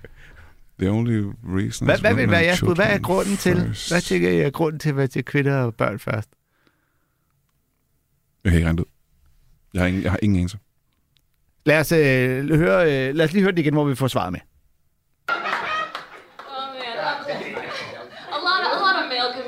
The 0.80 0.90
only 0.92 1.24
reason 1.46 1.86
Hvad, 1.88 2.00
hvad 2.00 2.14
vil 2.16 2.30
være 2.32 2.40
jeres 2.44 2.60
bud? 2.62 2.76
Hvad 2.76 2.86
er 2.86 3.00
grunden 3.00 3.38
til? 3.38 3.56
first. 3.68 3.92
Hvad 3.92 4.02
tænker 4.02 4.30
I 4.30 4.40
er 4.40 4.50
grunden 4.50 4.80
til, 4.80 4.94
hvad 4.94 5.08
til 5.08 5.26
kvinder 5.26 5.56
og 5.58 5.76
børn 5.76 6.00
først? 6.00 6.30
Jeg 8.44 8.52
kan 8.52 8.58
ikke 8.58 8.66
regne 8.68 8.78
det 8.78 8.84
ud. 8.84 8.90
Jeg 9.74 9.82
har 9.82 9.88
ingen, 9.88 10.04
jeg 10.04 10.12
har 10.12 10.20
ingen 10.22 10.38
anelse. 10.38 10.58
Lad 11.66 11.80
os, 11.80 11.92
øh, 11.92 12.50
høre, 12.58 13.08
øh, 13.10 13.16
lad 13.16 13.26
os 13.26 13.34
lige 13.34 13.42
høre 13.44 13.52
det 13.52 13.60
igen, 13.60 13.74
hvor 13.74 13.86
vi 13.86 13.96
får 13.96 14.08
svaret 14.08 14.32
med. 14.32 14.40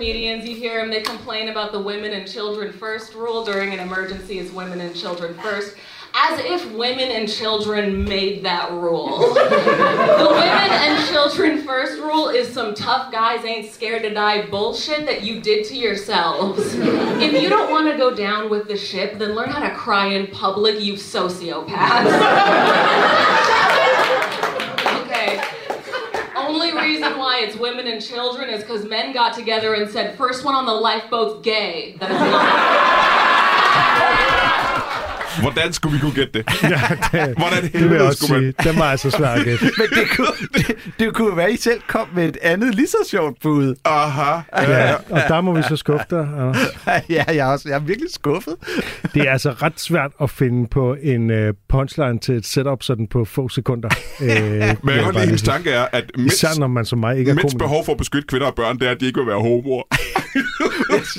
Comedians, 0.02 0.50
you 0.50 0.56
hear 0.56 0.80
them, 0.80 0.90
they 0.90 1.02
complain 1.02 1.50
about 1.50 1.72
the 1.72 1.80
women 1.80 2.12
and 2.12 2.28
children 2.28 2.74
first 2.74 3.14
rule 3.14 3.46
during 3.46 3.72
an 3.72 3.80
emergency 3.80 4.40
is 4.40 4.52
women 4.52 4.82
and 4.82 4.96
children 4.96 5.36
first. 5.44 5.76
As 6.16 6.40
if 6.40 6.72
women 6.72 7.12
and 7.12 7.32
children 7.32 8.04
made 8.04 8.44
that 8.44 8.72
rule. 8.72 9.20
the 9.36 10.28
women 10.28 10.42
and 10.42 11.08
children 11.08 11.62
first 11.62 12.02
rule 12.02 12.30
is 12.30 12.52
some 12.52 12.74
tough 12.74 13.12
guys 13.12 13.46
ain't 13.46 13.72
scared 13.72 14.02
to 14.02 14.12
die 14.12 14.48
bullshit 14.48 15.06
that 15.06 15.22
you 15.22 15.40
did 15.40 15.66
to 15.66 15.78
yourselves. 15.78 16.74
if 16.74 17.40
you 17.40 17.48
don't 17.48 17.70
want 17.70 17.88
to 17.88 17.96
go 17.96 18.12
down 18.12 18.50
with 18.50 18.68
the 18.68 18.76
ship, 18.76 19.20
then 19.20 19.36
learn 19.36 19.50
how 19.50 19.60
to 19.60 19.70
cry 19.76 20.08
in 20.08 20.26
public, 20.32 20.82
you 20.82 20.94
sociopaths. 20.94 22.08
okay. 25.06 25.44
The 26.52 26.58
only 26.58 26.74
reason 26.74 27.18
why 27.18 27.40
it's 27.44 27.56
women 27.56 27.88
and 27.88 28.02
children 28.02 28.50
is 28.50 28.60
because 28.60 28.84
men 28.84 29.14
got 29.14 29.34
together 29.34 29.74
and 29.74 29.90
said, 29.90 30.18
first 30.18 30.44
one 30.44 30.54
on 30.54 30.66
the 30.66 30.74
lifeboat's 30.74 31.42
gay. 31.46 31.96
That 32.02 32.12
is. 32.12 33.18
Hvordan 35.40 35.74
skulle 35.74 35.94
vi 35.96 36.00
kunne 36.02 36.14
gætte 36.14 36.34
det? 36.34 36.46
Hvordan 37.42 37.64
Det 37.64 37.74
vil 37.90 37.92
jeg 37.92 38.02
også 38.02 38.34
man... 38.34 38.42
sige. 38.42 38.54
Den 38.72 38.80
var 38.80 38.86
altså 38.86 39.12
svær 39.12 39.28
at 39.28 39.44
gætte. 39.46 39.64
Men 39.78 39.88
det 39.90 40.10
kunne, 40.16 40.28
det, 40.54 40.76
det 41.00 41.14
kunne 41.14 41.38
være, 41.38 41.46
at 41.48 41.54
I 41.54 41.58
selv 41.58 41.82
kom 41.88 42.08
med 42.16 42.26
et 42.30 42.38
andet 42.42 42.76
lige 42.76 42.88
så 42.88 42.98
sjovt 43.10 43.38
bud. 43.42 43.76
Aha. 43.86 44.40
Ja, 44.58 44.94
og 45.10 45.22
der 45.28 45.42
må 45.42 45.54
vi 45.56 45.62
så 45.62 45.76
skuffe 45.76 46.06
dig, 46.10 46.20
Anders. 46.20 46.58
ja, 47.10 47.24
jeg 47.28 47.38
er, 47.38 47.46
også, 47.46 47.70
jeg 47.70 47.76
er 47.76 47.80
virkelig 47.80 48.10
skuffet. 48.14 48.56
Det 49.14 49.22
er 49.28 49.32
altså 49.32 49.52
ret 49.52 49.80
svært 49.80 50.12
at 50.22 50.30
finde 50.30 50.68
på 50.68 50.96
en 51.02 51.30
uh, 51.30 51.54
punchline 51.70 52.20
til 52.20 52.36
et 52.36 52.46
setup 52.46 52.84
sådan 52.84 53.08
på 53.08 53.26
få 53.26 53.50
sekunder. 53.50 53.90
Øh, 54.22 54.28
Men 54.30 54.96
jeg 54.96 55.12
lige 55.14 55.20
hendes 55.20 55.42
tanke 55.42 55.72
er, 55.72 55.86
at 55.92 56.04
mænds, 56.18 56.34
Især 56.34 56.60
når 56.60 56.68
man 56.68 56.86
som 56.86 57.00
mig 57.00 57.18
ikke 57.20 57.32
er 57.32 57.36
komiker. 57.36 57.58
behov 57.58 57.86
for 57.86 57.92
at 57.92 57.98
beskytte 57.98 58.28
kvinder 58.28 58.48
og 58.48 58.56
børn, 58.56 58.80
det 58.80 58.88
er, 58.88 58.92
at 58.92 59.00
de 59.00 59.06
ikke 59.06 59.20
vil 59.20 59.28
være 59.28 59.40
homoer. 59.42 59.84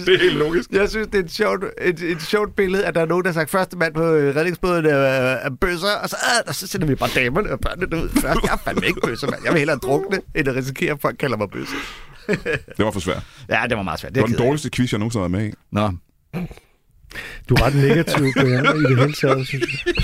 det 0.07 0.15
er 0.15 0.19
helt 0.21 0.35
logisk. 0.37 0.71
Jeg 0.73 0.89
synes, 0.89 1.07
det 1.07 1.21
er 1.21 1.25
et 1.25 1.33
sjovt, 1.33 1.65
et, 1.83 2.03
et 2.03 2.23
sjovt 2.23 2.57
billede, 2.57 2.85
at 2.85 2.95
der 2.95 3.01
er 3.01 3.07
nogen, 3.07 3.25
der 3.25 3.29
har 3.31 3.35
sagt, 3.35 3.51
første 3.51 3.77
mand 3.77 3.95
på 3.95 4.02
øh, 4.05 4.37
redningsbåden 4.37 4.87
er, 4.87 4.97
er 4.97 5.51
bøsser, 5.61 5.89
og 6.03 6.09
så, 6.09 6.17
øh, 6.17 6.43
og 6.49 6.55
så 6.55 6.67
sender 6.67 6.87
vi 6.87 6.95
bare 6.95 7.11
damerne 7.15 7.51
og 7.53 7.61
børnene 7.61 8.03
ud 8.03 8.09
først. 8.09 8.41
Jeg 8.43 8.53
er 8.53 8.57
fandme 8.65 8.87
ikke 8.87 9.01
bøsser, 9.05 9.31
mand. 9.31 9.41
Jeg 9.45 9.53
vil 9.53 9.59
hellere 9.59 9.77
drukne, 9.77 10.21
end 10.35 10.49
at 10.49 10.55
risikere, 10.55 10.93
at 10.93 11.01
folk 11.01 11.17
kalder 11.19 11.37
mig 11.37 11.51
bøsse. 11.51 11.75
Det 12.77 12.85
var 12.85 12.91
for 12.91 13.01
svært. 13.01 13.23
Ja, 13.49 13.63
det 13.69 13.77
var 13.77 13.83
meget 13.83 14.01
svært. 14.01 14.15
Det 14.15 14.21
var 14.21 14.27
er 14.29 14.31
den 14.31 14.39
dårligste 14.39 14.71
quiz, 14.71 14.93
jeg 14.93 14.99
nogensinde 14.99 15.23
har 15.25 15.29
været 15.29 15.43
med 15.43 15.53
i. 15.53 15.55
Nå. 15.73 15.91
Du 17.49 17.55
er 17.55 17.63
ret 17.63 17.75
negativ 17.75 18.33
Brian, 18.37 18.65
i 18.65 18.83
det 18.83 18.99
hele 18.99 19.13
taget, 19.13 19.47
synes 19.49 19.87
jeg. 19.87 19.95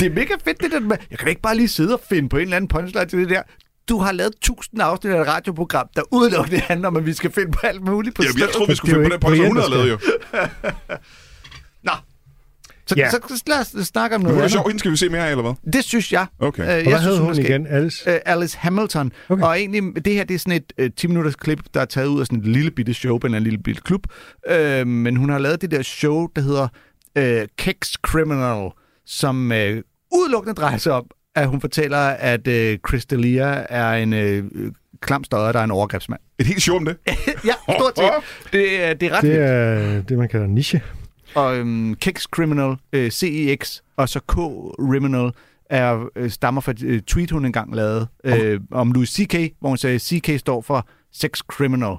Det 0.00 0.06
er 0.06 0.10
mega 0.14 0.34
fedt, 0.44 0.60
det 0.62 0.72
der 0.72 0.80
med, 0.80 0.96
jeg 1.10 1.18
kan 1.18 1.28
ikke 1.28 1.42
bare 1.42 1.56
lige 1.56 1.68
sidde 1.68 1.94
og 1.94 2.00
finde 2.08 2.28
på 2.28 2.36
en 2.36 2.42
eller 2.42 2.56
anden 2.56 2.68
punchline 2.68 3.06
til 3.06 3.18
det 3.18 3.28
der. 3.28 3.42
Du 3.88 3.98
har 3.98 4.12
lavet 4.12 4.32
tusind 4.42 4.82
afsnit 4.82 5.12
af 5.12 5.20
et 5.20 5.26
radioprogram, 5.26 5.86
der 5.96 6.02
udelukkende 6.12 6.60
handler 6.60 6.88
om, 6.88 6.96
at 6.96 7.06
vi 7.06 7.12
skal 7.12 7.32
finde 7.32 7.52
på 7.52 7.58
alt 7.62 7.82
muligt 7.82 8.16
på 8.16 8.22
Jamen, 8.22 8.40
jeg 8.40 8.48
troede, 8.48 8.68
vi 8.70 8.76
skulle 8.76 8.94
Det 8.94 9.04
finde 9.04 9.18
på 9.18 9.30
den 9.30 9.38
podcast, 9.38 9.48
hun 9.48 9.56
der 9.56 9.68
lavet 9.70 9.90
jo. 9.90 9.98
Så, 12.90 12.94
Ja. 12.96 13.10
så, 13.10 13.18
så 13.28 13.42
lad 13.46 13.58
os 13.80 13.86
snakke 13.86 14.16
om 14.16 14.22
noget 14.22 14.34
det 14.36 14.40
andet. 14.40 14.52
sjovt, 14.52 14.66
hende 14.66 14.78
skal 14.78 14.90
vi 14.90 14.96
se 14.96 15.08
mere 15.08 15.26
af, 15.26 15.30
eller 15.30 15.42
hvad? 15.42 15.72
Det 15.72 15.84
synes 15.84 16.12
jeg. 16.12 16.26
Okay. 16.38 16.62
Øh, 16.62 16.68
Og 16.68 16.74
jeg 16.74 16.84
hvad 16.84 17.00
synes, 17.00 17.18
hun 17.18 17.34
skæg. 17.34 17.44
igen? 17.50 17.66
Alice? 17.66 18.10
Øh, 18.10 18.18
Alice 18.26 18.58
Hamilton. 18.58 19.12
Okay. 19.28 19.42
Og 19.42 19.58
egentlig, 19.58 20.04
det 20.04 20.14
her 20.14 20.24
det 20.24 20.34
er 20.34 20.38
sådan 20.38 20.52
et 20.52 20.72
øh, 20.78 20.90
10 20.96 21.06
minutters 21.06 21.36
klip, 21.36 21.58
der 21.74 21.80
er 21.80 21.84
taget 21.84 22.06
ud 22.06 22.20
af 22.20 22.26
sådan 22.26 22.38
et 22.38 22.46
lille 22.46 22.70
bitte 22.70 22.94
show 22.94 23.18
på 23.18 23.26
en 23.26 23.42
lille 23.42 23.58
bitte 23.58 23.80
klub. 23.84 24.06
Øh, 24.50 24.86
men 24.86 25.16
hun 25.16 25.30
har 25.30 25.38
lavet 25.38 25.62
det 25.62 25.70
der 25.70 25.82
show, 25.82 26.26
der 26.36 26.42
hedder 26.42 26.68
øh, 27.18 27.46
Kex 27.58 27.92
Criminal, 28.02 28.70
som 29.06 29.52
øh, 29.52 29.82
udelukkende 30.14 30.54
drejer 30.54 30.76
sig 30.78 30.92
om, 30.92 31.04
at 31.34 31.48
hun 31.48 31.60
fortæller, 31.60 31.98
at 31.98 32.46
øh, 32.48 32.78
Chris 32.88 33.06
D'Elia 33.12 33.66
er 33.68 33.92
en 33.92 34.12
øh, 34.12 34.44
klam 35.00 35.24
stodder, 35.24 35.52
der 35.52 35.60
er 35.60 35.64
en 35.64 35.70
overgrebsmand. 35.70 36.20
Et 36.38 36.46
helt 36.46 36.62
show 36.62 36.76
om 36.76 36.84
det. 36.84 36.96
ja, 37.46 37.52
stort 37.78 37.92
set. 37.96 38.04
Det, 38.52 38.84
er- 38.84 38.94
det 38.94 39.06
er 39.08 39.12
ret 39.16 39.22
Det 39.22 39.30
vildt. 39.30 39.42
er 39.44 40.02
det, 40.02 40.18
man 40.18 40.28
kalder 40.28 40.46
niche. 40.46 40.82
Og 41.34 41.56
øhm, 41.56 41.94
Kex 41.94 42.22
Criminal, 42.22 42.76
øh, 42.92 43.10
CEX, 43.10 43.80
og 43.96 44.08
så 44.08 44.20
K-Criminal, 44.32 45.30
er, 45.70 46.08
øh, 46.16 46.30
stammer 46.30 46.60
fra 46.60 46.72
et 46.72 46.82
øh, 46.82 47.02
tweet, 47.02 47.30
hun 47.30 47.44
engang 47.44 47.74
lavede 47.74 48.06
øh, 48.24 48.60
om 48.70 48.92
Louis 48.92 49.08
C.K., 49.08 49.54
hvor 49.60 49.68
hun 49.68 49.78
sagde, 49.78 49.98
CK 49.98 50.38
står 50.38 50.60
for 50.60 50.88
Sex 51.12 51.38
Criminal. 51.38 51.96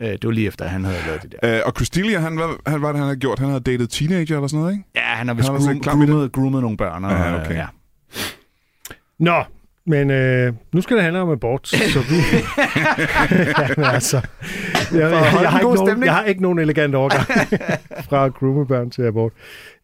Øh, 0.00 0.08
det 0.08 0.24
var 0.24 0.30
lige 0.30 0.46
efter, 0.46 0.64
at 0.64 0.70
han 0.70 0.84
havde 0.84 0.98
lavet 1.06 1.22
det 1.22 1.34
der. 1.42 1.60
Uh, 1.60 1.66
og 1.66 1.72
Christelia, 1.76 2.18
han, 2.18 2.34
hvad, 2.36 2.46
han, 2.46 2.56
hvad 2.72 2.78
var 2.80 2.88
det, 2.88 2.98
han 2.98 3.06
havde 3.06 3.16
gjort? 3.16 3.38
Han 3.38 3.48
havde 3.48 3.60
datet 3.60 3.90
teenager 3.90 4.36
eller 4.36 4.48
sådan 4.48 4.60
noget, 4.60 4.72
ikke? 4.72 4.84
Ja, 4.94 5.00
han 5.00 5.28
har 5.28 5.34
vist 5.34 5.48
Han 5.48 5.78
groom, 5.78 6.06
groomet, 6.06 6.32
groomet 6.32 6.62
nogle 6.62 6.76
børn. 6.76 7.04
Og, 7.04 7.10
Ja, 7.10 7.40
okay. 7.40 7.50
øh, 7.50 7.56
ja. 7.56 7.66
Nå, 9.18 9.44
men 9.86 10.10
øh, 10.10 10.52
nu 10.72 10.80
skal 10.80 10.96
det 10.96 11.04
handle 11.04 11.20
om 11.20 11.30
abort, 11.30 11.68
så 11.68 11.98
vi... 12.00 12.16
Jamen, 13.58 13.84
altså, 13.94 14.16
jeg, 14.92 15.00
jeg, 15.00 15.10
jeg, 15.42 15.50
har 15.50 15.60
ikke 15.60 15.84
nogen, 15.84 16.04
jeg 16.04 16.14
har 16.14 16.24
ikke 16.24 16.42
nogen 16.42 16.58
elegant 16.58 16.94
overgang 16.94 17.26
fra 18.08 18.28
groomebørn 18.28 18.90
til 18.90 19.02
abort. 19.02 19.32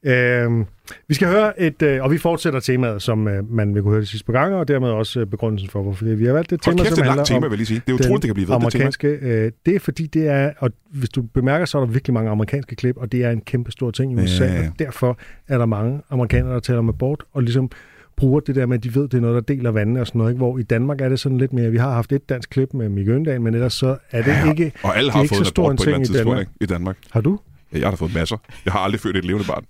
Øhm, 0.03 0.65
vi 1.09 1.15
skal 1.15 1.29
høre 1.29 1.61
et, 1.61 1.83
øh, 1.83 2.03
og 2.05 2.11
vi 2.11 2.19
fortsætter 2.19 2.61
temaet, 2.61 3.03
som 3.03 3.29
øh, 3.29 3.51
man 3.51 3.75
vil 3.75 3.83
kunne 3.83 3.91
høre 3.91 4.01
de 4.01 4.07
sidste 4.07 4.27
par 4.27 4.33
gange, 4.33 4.57
og 4.57 4.69
dermed 4.69 4.89
også 4.89 5.21
øh, 5.21 5.27
begrundelsen 5.27 5.71
for, 5.71 5.83
hvorfor 5.83 6.05
vi 6.05 6.25
har 6.27 6.33
valgt 6.33 6.53
et 6.53 6.61
Hold 6.65 6.77
tema, 6.77 6.85
kæft, 6.85 6.97
som 6.97 6.97
det 6.97 7.07
er 7.07 7.11
handler 7.11 7.25
tema, 7.25 7.37
om 7.37 7.43
vil 7.43 7.51
jeg 7.51 7.57
lige 7.57 7.67
sige. 7.67 7.83
Det 7.87 7.93
er 7.93 7.95
utroligt, 7.95 8.23
det 8.23 8.29
kan 8.29 8.35
blive 8.35 8.49
ved, 8.49 8.55
det 8.55 8.73
tema. 8.73 8.83
amerikanske, 8.83 9.09
øh, 9.09 9.53
det 9.67 9.75
er 9.75 9.81
fordi, 9.81 10.07
det 10.07 10.29
er, 10.29 10.53
og 10.59 10.71
hvis 10.91 11.09
du 11.09 11.23
bemærker, 11.23 11.67
så 11.67 11.79
er 11.79 11.85
der 11.85 11.93
virkelig 11.93 12.15
mange 12.15 12.31
amerikanske 12.31 12.77
klip, 12.77 12.97
og 12.97 13.13
det 13.13 13.25
er 13.25 13.31
en 13.31 13.41
kæmpe 13.41 13.73
stor 13.73 13.91
ting 13.91 14.13
i 14.13 14.23
USA, 14.23 14.45
Ja, 14.45 14.53
ja. 14.53 14.59
og 14.59 14.79
derfor 14.79 15.19
er 15.49 15.59
der 15.59 15.67
mange 15.67 16.01
amerikanere, 16.11 16.55
der 16.55 16.61
taler 16.61 16.79
om 16.79 16.89
abort, 16.89 17.25
og 17.33 17.43
ligesom 17.43 17.71
bruger 18.18 18.40
det 18.40 18.54
der 18.54 18.66
med, 18.66 18.76
at 18.76 18.85
de 18.85 18.94
ved, 18.94 19.02
det 19.02 19.14
er 19.14 19.20
noget, 19.20 19.35
der 19.48 19.54
deler 19.54 19.70
vandene 19.70 20.00
og 20.00 20.07
sådan 20.07 20.18
noget, 20.18 20.31
ikke? 20.33 20.38
hvor 20.38 20.59
i 20.59 20.62
Danmark 20.62 21.00
er 21.00 21.09
det 21.09 21.20
sådan 21.20 21.38
lidt 21.38 21.52
mere, 21.52 21.70
vi 21.70 21.76
har 21.76 21.90
haft 21.92 22.12
et 22.12 22.28
dansk 22.28 22.50
klip 22.50 22.68
med 22.74 22.88
Mikke 22.88 23.12
Øndal, 23.12 23.40
men 23.40 23.54
ellers 23.54 23.72
så 23.72 23.96
er 24.11 24.22
det 24.22 24.31
Ja, 24.31 24.50
ikke, 24.50 24.72
Og 24.83 24.96
alle 24.96 25.07
det 25.07 25.12
er 25.12 25.16
har 25.16 25.22
ikke 25.22 25.35
fået 25.35 25.46
så 25.46 25.50
en 25.50 25.54
stor 25.54 25.70
en 25.70 25.76
ting 25.76 25.96
i 26.02 26.04
tidspunkt 26.04 26.18
Danmark. 26.18 26.40
ikke? 26.40 26.52
i 26.61 26.66
Danmark. 26.66 26.96
Har 27.11 27.20
du? 27.20 27.38
Ja, 27.72 27.78
jeg 27.78 27.87
har 27.87 27.90
da 27.90 27.96
fået 27.96 28.14
masser. 28.14 28.37
Jeg 28.64 28.72
har 28.72 28.81
aldrig 28.81 29.00
født 29.00 29.16
et 29.16 29.24
levende 29.24 29.46
barn. 29.46 29.64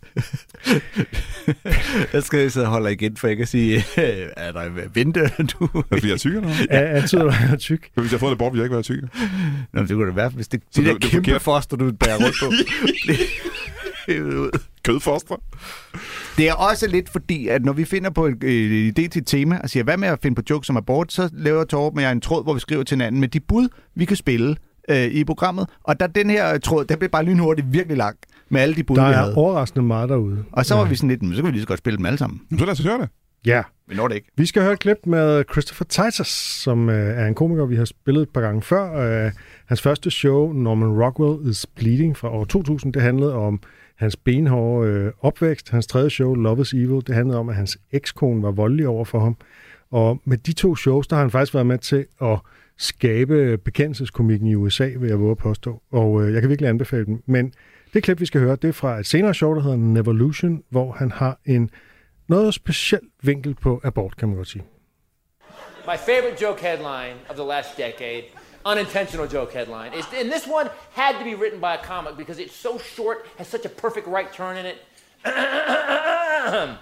Jeg 2.12 2.22
skal 2.22 2.50
sidde 2.50 2.66
og 2.66 2.72
holde 2.72 2.92
igen, 2.92 3.16
for 3.16 3.28
jeg 3.28 3.36
kan 3.36 3.46
sige, 3.46 3.76
øh, 3.76 4.26
er 4.36 4.52
der 4.52 4.60
en 4.62 4.72
vente, 4.94 5.20
du... 5.20 5.64
Er 5.64 5.68
det, 5.80 5.84
fordi 5.90 6.06
jeg 6.06 6.12
er 6.14 6.18
tyk 6.18 6.30
eller 6.34 6.40
noget? 6.40 6.66
Ja. 6.70 6.96
Antyder 6.96 7.22
du, 7.22 7.28
at 7.28 7.34
jeg 7.40 7.50
er 7.52 7.56
tyk? 7.56 7.88
Hvis 7.94 8.04
jeg 8.04 8.10
har 8.10 8.18
fået 8.18 8.30
en 8.30 8.34
abort, 8.36 8.52
vil 8.52 8.58
jeg 8.58 8.64
ikke 8.64 8.74
være 8.74 8.82
tyk. 8.82 9.02
Nå, 9.02 9.08
men 9.72 9.88
det 9.88 9.96
kunne 9.96 10.06
da 10.08 10.12
være, 10.14 10.28
hvis 10.28 10.48
det, 10.48 10.60
Så 10.72 10.80
det, 10.80 10.86
der 10.86 10.92
det- 10.92 11.02
det 11.02 11.08
er 11.08 11.10
kæmpe 11.12 11.26
forkert. 11.26 11.42
foster, 11.42 11.76
du 11.76 11.92
bærer 11.92 12.16
rundt 12.16 12.36
på. 12.42 12.46
ud. 14.08 14.50
Kødfoster. 14.92 15.36
Det 16.36 16.48
er 16.48 16.52
også 16.54 16.86
lidt 16.88 17.08
fordi, 17.08 17.48
at 17.48 17.64
når 17.64 17.72
vi 17.72 17.84
finder 17.84 18.10
på 18.10 18.26
en 18.26 18.36
øh, 18.44 18.88
idé 18.88 19.08
til 19.08 19.20
et 19.20 19.26
tema, 19.26 19.58
og 19.62 19.70
siger, 19.70 19.84
hvad 19.84 19.96
med 19.96 20.08
at 20.08 20.18
finde 20.22 20.34
på 20.34 20.42
jokes 20.50 20.66
som 20.66 20.76
abort, 20.76 21.12
så 21.12 21.28
laver 21.32 21.64
Torben 21.64 21.98
og 21.98 22.02
jeg 22.02 22.12
en 22.12 22.20
tråd, 22.20 22.42
hvor 22.44 22.54
vi 22.54 22.60
skriver 22.60 22.82
til 22.82 22.94
hinanden 22.96 23.20
med 23.20 23.28
de 23.28 23.40
bud, 23.40 23.68
vi 23.94 24.04
kan 24.04 24.16
spille 24.16 24.56
øh, 24.90 25.04
i 25.04 25.24
programmet. 25.24 25.66
Og 25.84 26.00
der 26.00 26.06
den 26.06 26.30
her 26.30 26.58
tråd, 26.58 26.84
den 26.84 26.98
blev 26.98 27.10
bare 27.10 27.24
lynhurtigt 27.24 27.72
virkelig 27.72 27.96
lang 27.96 28.16
med 28.50 28.60
alle 28.60 28.74
de 28.74 28.84
bud, 28.84 28.96
Der 28.96 29.06
vi 29.08 29.12
er 29.12 29.16
havde. 29.16 29.34
overraskende 29.34 29.86
meget 29.86 30.08
derude. 30.08 30.44
Og 30.52 30.66
så 30.66 30.74
var 30.74 30.84
vi 30.84 30.94
sådan 30.96 31.08
lidt, 31.08 31.22
"Men 31.22 31.30
så 31.34 31.36
kan 31.42 31.46
vi 31.46 31.50
lige 31.52 31.62
så 31.62 31.68
godt 31.68 31.78
spille 31.78 31.96
dem 31.96 32.06
alle 32.06 32.18
sammen. 32.18 32.40
Så 32.58 32.64
lad 32.64 32.72
os 32.72 32.78
høre 32.80 32.98
det. 33.00 33.08
Ja. 33.46 33.62
Vi 33.88 33.94
når 33.94 34.08
det 34.08 34.14
ikke. 34.14 34.28
Vi 34.36 34.46
skal 34.46 34.62
høre 34.62 34.72
et 34.72 34.78
klip 34.78 34.96
med 35.06 35.44
Christopher 35.52 35.84
Titus, 35.84 36.28
som 36.62 36.88
øh, 36.90 37.18
er 37.22 37.26
en 37.26 37.34
komiker, 37.34 37.66
vi 37.66 37.76
har 37.76 37.84
spillet 37.84 38.22
et 38.22 38.28
par 38.28 38.40
gange 38.40 38.62
før. 38.62 39.24
Øh, 39.26 39.32
hans 39.66 39.82
første 39.82 40.10
show, 40.10 40.52
Norman 40.52 41.02
Rockwell 41.02 41.50
is 41.50 41.66
Bleeding 41.76 42.16
fra 42.16 42.28
år 42.30 42.44
2000, 42.44 42.92
det 42.92 43.02
handlede 43.02 43.34
om 43.34 43.60
hans 43.98 44.16
benhårde 44.16 44.90
øh, 44.90 45.12
opvækst. 45.20 45.70
Hans 45.70 45.86
tredje 45.86 46.10
show, 46.10 46.34
Love 46.34 46.60
is 46.60 46.72
Evil, 46.72 47.06
det 47.06 47.14
handlede 47.14 47.38
om, 47.38 47.48
at 47.48 47.54
hans 47.54 47.78
ekskone 47.92 48.42
var 48.42 48.50
voldelig 48.50 48.88
over 48.88 49.04
for 49.04 49.20
ham. 49.20 49.36
Og 49.90 50.20
med 50.24 50.38
de 50.38 50.52
to 50.52 50.76
shows, 50.76 51.06
der 51.06 51.16
har 51.16 51.22
han 51.22 51.30
faktisk 51.30 51.54
været 51.54 51.66
med 51.66 51.78
til 51.78 52.06
at 52.22 52.38
skabe 52.78 53.58
bekendelseskomikken 53.58 54.48
i 54.48 54.54
USA, 54.54 54.90
vil 54.98 55.08
jeg 55.08 55.20
våge 55.20 55.30
at 55.30 55.38
påstå. 55.38 55.82
Og 55.92 56.22
øh, 56.22 56.32
jeg 56.32 56.40
kan 56.42 56.48
virkelig 56.48 56.68
anbefale 56.68 57.06
dem. 57.06 57.22
Men 57.26 57.52
det 57.94 58.02
klip, 58.02 58.20
vi 58.20 58.26
skal 58.26 58.40
høre, 58.40 58.56
det 58.56 58.68
er 58.68 58.72
fra 58.72 58.98
et 58.98 59.06
senere 59.06 59.34
show, 59.34 59.54
der 59.54 59.62
hedder 59.62 59.76
Nevolution, 59.76 60.62
hvor 60.68 60.92
han 60.92 61.10
har 61.10 61.38
en 61.44 61.70
noget 62.28 62.54
speciel 62.54 63.00
vinkel 63.22 63.54
på 63.54 63.80
abort, 63.84 64.16
kan 64.16 64.28
man 64.28 64.36
godt 64.36 64.48
sige. 64.48 64.64
My 65.86 65.96
favorite 65.96 66.44
joke 66.44 66.60
headline 66.62 67.16
of 67.30 67.36
the 67.36 67.46
last 67.46 67.76
decade, 67.76 68.24
unintentional 68.68 69.26
joke 69.26 69.52
headline, 69.52 69.94
is, 69.94 70.04
and 70.14 70.30
this 70.30 70.46
one 70.46 70.70
had 70.92 71.18
to 71.18 71.24
be 71.24 71.34
written 71.34 71.58
by 71.58 71.74
a 71.74 71.78
comic 71.78 72.16
because 72.18 72.38
it's 72.38 72.54
so 72.54 72.78
short, 72.78 73.26
has 73.38 73.48
such 73.48 73.64
a 73.64 73.68
perfect 73.68 74.06
right 74.06 74.30
turn 74.32 74.58
in 74.58 74.66
it. 74.66 74.84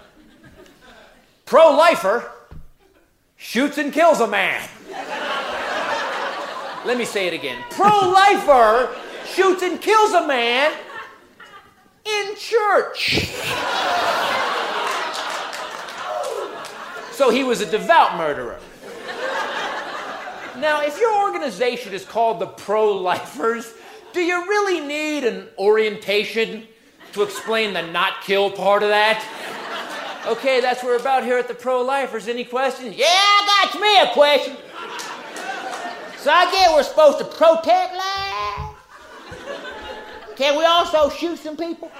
Pro-lifer 1.45 2.29
shoots 3.37 3.77
and 3.77 3.93
kills 3.93 4.19
a 4.19 4.27
man. 4.27 4.67
Let 6.85 6.97
me 6.97 7.05
say 7.05 7.27
it 7.27 7.33
again. 7.33 7.63
Pro-lifer 7.69 8.93
shoots 9.25 9.63
and 9.63 9.81
kills 9.81 10.11
a 10.11 10.27
man 10.27 10.73
in 12.05 12.35
church. 12.35 13.31
So 17.11 17.29
he 17.29 17.43
was 17.43 17.61
a 17.61 17.65
devout 17.65 18.17
murderer. 18.17 18.59
Now, 20.59 20.81
if 20.81 20.99
your 20.99 21.21
organization 21.21 21.93
is 21.93 22.03
called 22.03 22.39
the 22.39 22.47
Pro 22.47 22.91
Lifers, 22.93 23.73
do 24.11 24.21
you 24.21 24.47
really 24.47 24.79
need 24.79 25.23
an 25.23 25.47
orientation 25.59 26.67
to 27.13 27.21
explain 27.21 27.73
the 27.73 27.83
not 27.83 28.21
kill 28.23 28.49
part 28.49 28.81
of 28.81 28.89
that? 28.89 29.23
Okay, 30.27 30.59
that's 30.59 30.81
what 30.81 30.89
we're 30.89 30.97
about 30.97 31.23
here 31.23 31.37
at 31.37 31.47
the 31.47 31.53
Pro 31.53 31.83
Lifers. 31.83 32.27
Any 32.27 32.43
questions? 32.43 32.95
Yeah, 32.97 33.05
I 33.07 33.69
got 33.71 33.79
me 33.79 33.99
a 33.99 34.13
question. 34.13 34.57
So 36.17 36.31
I 36.31 36.51
get 36.51 36.71
we're 36.73 36.81
supposed 36.81 37.19
to 37.19 37.25
protect 37.25 37.95
life. 37.95 38.75
Can 40.35 40.57
we 40.57 40.65
also 40.65 41.09
shoot 41.09 41.37
some 41.37 41.55
people? 41.55 41.91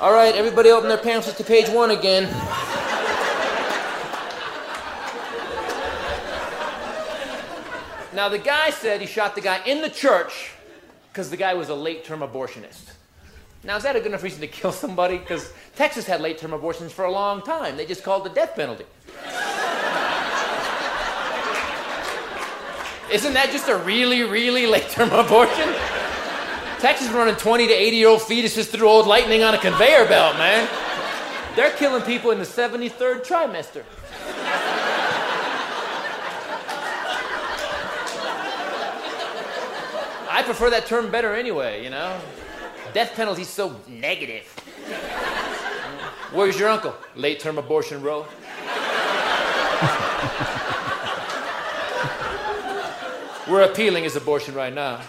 All 0.00 0.12
right, 0.12 0.34
everybody 0.34 0.70
open 0.70 0.88
their 0.88 0.98
pamphlets 0.98 1.36
to 1.38 1.44
page 1.44 1.68
one 1.68 1.90
again. 1.90 2.28
Now, 8.14 8.28
the 8.28 8.38
guy 8.38 8.70
said 8.70 9.00
he 9.00 9.06
shot 9.06 9.34
the 9.34 9.40
guy 9.40 9.64
in 9.64 9.80
the 9.80 9.88
church 9.88 10.52
because 11.10 11.30
the 11.30 11.36
guy 11.36 11.54
was 11.54 11.70
a 11.70 11.74
late 11.74 12.04
term 12.04 12.20
abortionist. 12.20 12.92
Now, 13.64 13.76
is 13.76 13.84
that 13.84 13.96
a 13.96 14.00
good 14.00 14.08
enough 14.08 14.22
reason 14.22 14.40
to 14.40 14.48
kill 14.48 14.72
somebody? 14.72 15.16
Because 15.16 15.52
Texas 15.76 16.04
had 16.04 16.20
late 16.20 16.38
term 16.38 16.52
abortions 16.52 16.92
for 16.92 17.04
a 17.04 17.10
long 17.10 17.42
time. 17.42 17.76
They 17.76 17.86
just 17.86 18.02
called 18.02 18.24
the 18.24 18.30
death 18.30 18.54
penalty. 18.54 18.84
Isn't 23.10 23.34
that 23.34 23.50
just 23.52 23.68
a 23.68 23.76
really, 23.76 24.22
really 24.22 24.66
late 24.66 24.88
term 24.88 25.10
abortion? 25.12 25.72
Texas 26.80 27.08
running 27.10 27.36
20 27.36 27.68
to 27.68 27.72
80 27.72 27.96
year 27.96 28.08
old 28.08 28.20
fetuses 28.20 28.66
through 28.66 28.88
old 28.88 29.06
lightning 29.06 29.42
on 29.42 29.54
a 29.54 29.58
conveyor 29.58 30.06
belt, 30.06 30.36
man. 30.36 30.68
They're 31.54 31.70
killing 31.76 32.02
people 32.02 32.30
in 32.30 32.38
the 32.38 32.44
73rd 32.44 33.24
trimester. 33.24 33.84
I 40.32 40.42
prefer 40.42 40.70
that 40.70 40.86
term 40.86 41.10
better 41.10 41.34
anyway, 41.34 41.84
you 41.84 41.90
know? 41.90 42.18
Death 42.94 43.12
penalty's 43.14 43.50
so 43.50 43.76
negative. 43.86 44.44
Where's 46.32 46.58
your 46.58 46.70
uncle? 46.70 46.94
Late 47.14 47.38
term 47.38 47.58
abortion 47.58 48.00
row. 48.00 48.26
We're 53.46 53.60
appealing 53.70 54.04
his 54.04 54.16
abortion 54.16 54.54
right 54.54 54.72
now. 54.72 55.02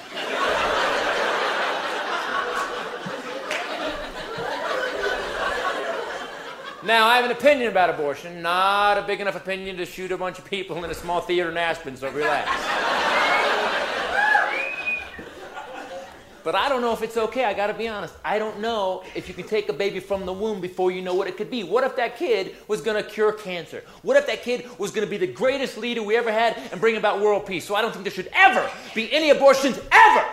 Now, 6.83 7.07
I 7.07 7.15
have 7.15 7.23
an 7.23 7.31
opinion 7.31 7.71
about 7.71 7.89
abortion, 7.89 8.41
not 8.41 8.97
a 8.97 9.03
big 9.03 9.21
enough 9.21 9.37
opinion 9.37 9.77
to 9.77 9.85
shoot 9.85 10.11
a 10.11 10.17
bunch 10.17 10.37
of 10.37 10.43
people 10.43 10.83
in 10.83 10.91
a 10.91 10.93
small 10.93 11.21
theater 11.21 11.49
in 11.49 11.55
Aspen, 11.55 11.95
so 11.95 12.11
relax. 12.11 13.12
But 16.43 16.55
I 16.55 16.67
don't 16.67 16.81
know 16.81 16.91
if 16.91 17.01
it's 17.01 17.15
okay. 17.15 17.45
I 17.45 17.53
gotta 17.53 17.73
be 17.73 17.87
honest. 17.87 18.13
I 18.23 18.37
don't 18.37 18.59
know 18.59 19.03
if 19.15 19.27
you 19.27 19.33
can 19.33 19.47
take 19.47 19.69
a 19.69 19.73
baby 19.73 19.99
from 19.99 20.25
the 20.25 20.33
womb 20.33 20.59
before 20.59 20.91
you 20.91 21.01
know 21.01 21.15
what 21.15 21.27
it 21.27 21.37
could 21.37 21.49
be. 21.49 21.63
What 21.63 21.83
if 21.85 21.95
that 21.95 22.17
kid 22.17 22.55
was 22.67 22.81
gonna 22.81 23.03
cure 23.03 23.31
cancer? 23.31 23.83
What 24.01 24.17
if 24.17 24.27
that 24.27 24.43
kid 24.43 24.67
was 24.77 24.91
gonna 24.91 25.07
be 25.07 25.17
the 25.17 25.27
greatest 25.27 25.77
leader 25.77 26.03
we 26.03 26.17
ever 26.17 26.31
had 26.31 26.57
and 26.71 26.81
bring 26.81 26.97
about 26.97 27.21
world 27.21 27.45
peace? 27.45 27.65
So 27.65 27.75
I 27.75 27.81
don't 27.81 27.91
think 27.91 28.03
there 28.03 28.11
should 28.11 28.29
ever 28.33 28.69
be 28.93 29.11
any 29.13 29.29
abortions, 29.29 29.79
ever! 29.91 30.25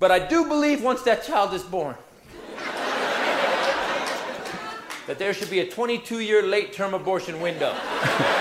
But 0.00 0.10
I 0.10 0.18
do 0.18 0.46
believe 0.48 0.82
once 0.82 1.02
that 1.02 1.24
child 1.24 1.54
is 1.54 1.62
born, 1.62 1.94
that 5.06 5.18
there 5.18 5.32
should 5.34 5.50
be 5.50 5.60
a 5.60 5.70
22 5.70 6.20
year 6.20 6.42
late 6.42 6.72
term 6.72 6.94
abortion 6.94 7.40
window. 7.40 7.76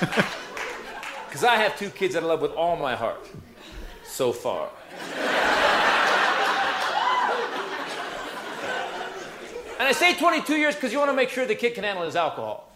Because 0.00 1.44
I 1.44 1.56
have 1.56 1.78
two 1.78 1.90
kids 1.90 2.14
that 2.14 2.22
I 2.22 2.26
love 2.26 2.40
with 2.40 2.52
all 2.52 2.76
my 2.76 2.96
heart. 2.96 3.28
So 4.04 4.32
far. 4.32 4.68
and 9.78 9.88
I 9.88 9.92
say 9.92 10.14
22 10.14 10.56
years 10.56 10.74
because 10.74 10.92
you 10.92 10.98
want 10.98 11.10
to 11.10 11.16
make 11.16 11.28
sure 11.28 11.46
the 11.46 11.54
kid 11.54 11.74
can 11.74 11.84
handle 11.84 12.04
his 12.04 12.16
alcohol. 12.16 12.70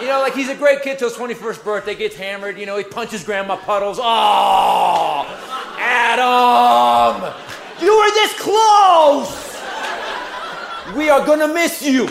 You 0.00 0.06
know, 0.08 0.20
like 0.20 0.34
he's 0.34 0.50
a 0.50 0.54
great 0.54 0.82
kid 0.82 0.98
till 0.98 1.08
his 1.08 1.16
21st 1.18 1.64
birthday, 1.64 1.94
gets 1.94 2.16
hammered, 2.16 2.58
you 2.58 2.66
know, 2.66 2.76
he 2.76 2.84
punches 2.84 3.24
grandma 3.24 3.56
puddles. 3.56 3.98
Oh, 4.00 5.24
Adam! 5.78 7.34
You 7.82 7.96
were 7.98 8.10
this 8.10 8.38
close! 8.38 9.46
We 10.94 11.08
are 11.08 11.24
gonna 11.24 11.48
miss 11.48 11.82
you. 11.82 12.08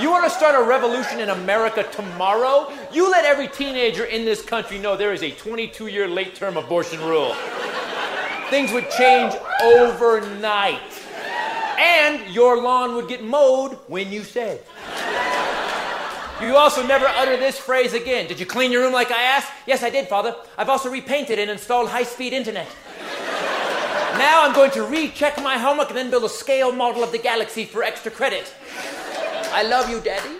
You 0.00 0.10
want 0.10 0.19
start 0.30 0.54
a 0.54 0.62
revolution 0.66 1.20
in 1.20 1.30
America 1.30 1.82
tomorrow? 1.92 2.72
You 2.92 3.10
let 3.10 3.24
every 3.24 3.48
teenager 3.48 4.04
in 4.04 4.24
this 4.24 4.42
country 4.42 4.78
know 4.78 4.96
there 4.96 5.12
is 5.12 5.22
a 5.22 5.30
22 5.30 5.88
year 5.88 6.08
late 6.08 6.34
term 6.34 6.56
abortion 6.56 7.00
rule. 7.00 7.34
Things 8.48 8.72
would 8.72 8.88
change 8.90 9.34
overnight. 9.62 10.80
And 11.78 12.32
your 12.34 12.60
lawn 12.62 12.94
would 12.94 13.08
get 13.08 13.24
mowed 13.24 13.78
when 13.86 14.12
you 14.12 14.22
said. 14.22 14.62
You 16.40 16.56
also 16.56 16.86
never 16.86 17.06
utter 17.06 17.36
this 17.36 17.58
phrase 17.58 17.92
again. 17.92 18.26
Did 18.26 18.40
you 18.40 18.46
clean 18.46 18.72
your 18.72 18.82
room 18.82 18.92
like 18.92 19.10
I 19.10 19.22
asked? 19.22 19.52
Yes, 19.66 19.82
I 19.82 19.90
did, 19.90 20.08
Father. 20.08 20.34
I've 20.56 20.70
also 20.70 20.90
repainted 20.90 21.38
and 21.38 21.50
installed 21.50 21.90
high 21.90 22.02
speed 22.04 22.32
internet. 22.32 22.68
Now 24.16 24.46
I'm 24.46 24.54
going 24.54 24.70
to 24.72 24.84
recheck 24.84 25.36
my 25.42 25.58
homework 25.58 25.88
and 25.88 25.96
then 25.96 26.10
build 26.10 26.24
a 26.24 26.28
scale 26.28 26.72
model 26.72 27.02
of 27.02 27.12
the 27.12 27.18
galaxy 27.18 27.64
for 27.64 27.82
extra 27.82 28.10
credit. 28.10 28.54
I 29.52 29.62
love 29.64 29.90
you, 29.90 30.00
Daddy. 30.00 30.38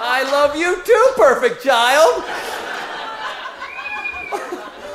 I 0.00 0.22
love 0.32 0.56
you 0.56 0.82
too, 0.84 1.06
perfect 1.16 1.62
child. 1.62 2.24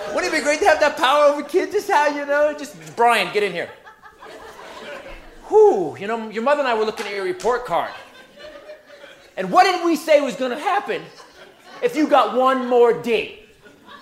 Wouldn't 0.15 0.33
it 0.33 0.37
be 0.37 0.43
great 0.43 0.59
to 0.59 0.65
have 0.65 0.79
that 0.79 0.97
power 0.97 1.25
over 1.25 1.43
kids? 1.43 1.71
Just 1.71 1.91
how, 1.91 2.07
you 2.07 2.25
know, 2.25 2.55
just 2.57 2.95
Brian, 2.95 3.31
get 3.31 3.43
in 3.43 3.51
here. 3.51 3.69
Whew, 5.49 5.95
you 5.99 6.07
know, 6.07 6.29
your 6.29 6.41
mother 6.41 6.61
and 6.61 6.67
I 6.67 6.73
were 6.73 6.85
looking 6.85 7.05
at 7.05 7.13
your 7.13 7.25
report 7.25 7.65
card. 7.65 7.91
And 9.37 9.51
what 9.51 9.63
did 9.65 9.85
we 9.85 9.95
say 9.95 10.19
was 10.21 10.35
going 10.35 10.51
to 10.51 10.59
happen 10.59 11.03
if 11.83 11.95
you 11.95 12.07
got 12.07 12.35
one 12.35 12.67
more 12.67 12.93
D? 13.01 13.39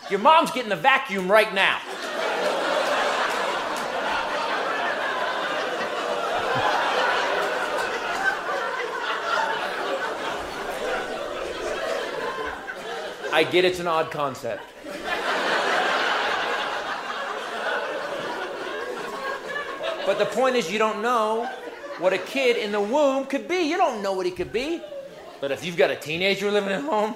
Your 0.09 0.19
mom's 0.19 0.51
getting 0.51 0.69
the 0.69 0.75
vacuum 0.75 1.29
right 1.29 1.53
now. 1.53 1.79
I 13.41 13.43
get 13.43 13.65
it's 13.65 13.79
an 13.79 13.87
odd 13.87 14.11
concept. 14.11 14.61
But 20.05 20.19
the 20.19 20.27
point 20.27 20.57
is, 20.57 20.71
you 20.71 20.77
don't 20.77 21.01
know 21.01 21.49
what 21.97 22.13
a 22.13 22.19
kid 22.19 22.57
in 22.57 22.71
the 22.71 22.79
womb 22.79 23.25
could 23.25 23.47
be. 23.47 23.63
You 23.63 23.77
don't 23.77 24.03
know 24.03 24.13
what 24.13 24.27
he 24.27 24.31
could 24.31 24.53
be. 24.53 24.79
But 25.39 25.49
if 25.49 25.65
you've 25.65 25.75
got 25.75 25.89
a 25.89 25.95
teenager 25.95 26.51
living 26.51 26.69
at 26.69 26.83
home, 26.83 27.15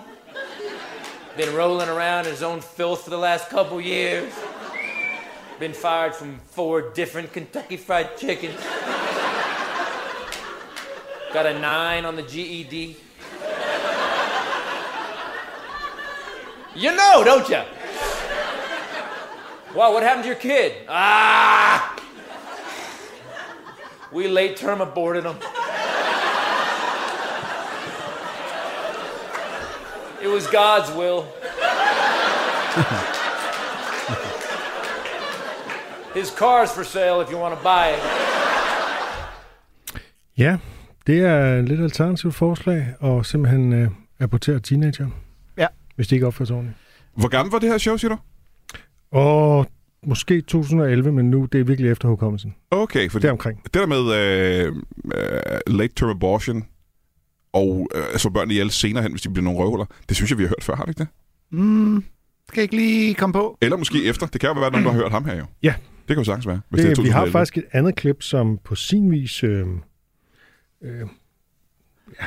been 1.37 1.53
rolling 1.53 1.89
around 1.89 2.25
in 2.25 2.31
his 2.31 2.41
own 2.41 2.59
filth 2.59 3.03
for 3.03 3.11
the 3.11 3.19
last 3.19 3.49
couple 3.49 3.79
years, 3.79 4.33
been 5.59 5.73
fired 5.73 6.15
from 6.15 6.39
four 6.47 6.89
different 6.89 7.33
Kentucky 7.33 7.77
Fried 7.77 8.17
Chickens, 8.17 8.59
got 11.31 11.45
a 11.45 11.59
nine 11.59 12.03
on 12.03 12.15
the 12.15 12.23
GED. 12.23 12.97
You 16.75 16.91
know, 16.91 17.23
don't 17.23 17.47
you? 17.49 17.61
Wow, 19.73 19.93
what 19.93 20.03
happened 20.03 20.23
to 20.23 20.29
your 20.29 20.39
kid? 20.39 20.73
Ah! 20.89 21.95
We 24.11 24.27
late 24.27 24.57
term 24.57 24.81
aborted 24.81 25.23
him. 25.23 25.37
It 30.21 30.27
was 30.27 30.47
God's 30.47 30.91
will. 30.91 31.25
His 36.13 36.31
car's 36.31 36.71
for 36.71 36.83
sale 36.83 37.21
if 37.21 37.29
you 37.29 37.37
want 37.37 37.57
to 37.57 37.63
buy 37.63 37.89
it. 37.89 37.99
Ja, 40.37 40.57
det 41.07 41.25
er 41.25 41.61
lidt 41.61 41.81
alternativt 41.81 42.35
forslag, 42.35 42.87
og 42.99 43.25
simpelthen 43.25 43.73
øh, 43.73 43.89
abortere 44.19 44.59
teenager. 44.59 45.07
Hvis 45.95 46.07
de 46.07 46.15
ikke 46.15 46.27
opfører 46.27 46.45
sig 46.47 46.55
ordentligt. 46.55 46.77
Hvor 47.15 47.27
gammel 47.27 47.51
var 47.51 47.59
det 47.59 47.69
her 47.69 47.77
show, 47.77 47.97
siger 47.97 48.11
du? 48.15 48.17
Og 49.17 49.67
måske 50.07 50.41
2011, 50.41 51.11
men 51.11 51.29
nu 51.31 51.45
det 51.51 51.59
er 51.59 51.63
virkelig 51.63 51.91
efter 51.91 52.07
hukommelsen. 52.09 52.55
Okay, 52.71 53.09
for 53.09 53.19
Det 53.19 53.27
er 53.27 53.31
omkring. 53.31 53.63
det 53.63 53.73
der 53.73 53.85
med 53.85 54.13
øh, 54.15 54.75
øh, 55.15 55.77
late 55.77 55.93
term 55.95 56.09
abortion 56.09 56.63
og 57.53 57.87
øh, 57.95 58.17
så 58.19 58.29
børn 58.29 58.51
ihjel 58.51 58.71
senere 58.71 59.03
hen, 59.03 59.11
hvis 59.11 59.21
de 59.21 59.29
bliver 59.29 59.43
nogle 59.43 59.59
røvhuller, 59.59 59.85
det 60.09 60.15
synes 60.17 60.31
jeg, 60.31 60.37
vi 60.37 60.43
har 60.43 60.47
hørt 60.49 60.63
før, 60.63 60.75
har 60.75 60.85
vi 60.85 60.89
ikke 60.89 60.99
det? 60.99 61.07
Mm, 61.51 62.03
skal 62.47 62.61
jeg 62.61 62.63
ikke 62.63 62.75
lige 62.75 63.15
komme 63.15 63.33
på? 63.33 63.57
Eller 63.61 63.77
måske 63.77 64.03
efter. 64.05 64.27
Det 64.27 64.41
kan 64.41 64.47
jo 64.49 64.53
være, 64.53 64.65
at 64.65 64.71
nogen, 64.71 64.85
der 64.85 64.91
har 64.91 64.99
hørt 64.99 65.11
ham 65.11 65.25
her 65.25 65.35
jo. 65.37 65.45
Ja. 65.63 65.73
Det 66.07 66.07
kan 66.07 66.17
jo 66.17 66.23
sagtens 66.23 66.47
være. 66.47 66.61
Hvis 66.69 66.81
Det, 66.81 66.89
det, 66.89 66.97
er 66.97 67.03
vi 67.03 67.09
har 67.09 67.19
2011. 67.25 67.31
faktisk 67.31 67.57
et 67.57 67.65
andet 67.71 67.95
klip, 67.95 68.21
som 68.23 68.59
på 68.63 68.75
sin 68.75 69.11
vis... 69.11 69.43
Øh, 69.43 69.67
øh, 70.83 70.99
ja. 72.21 72.25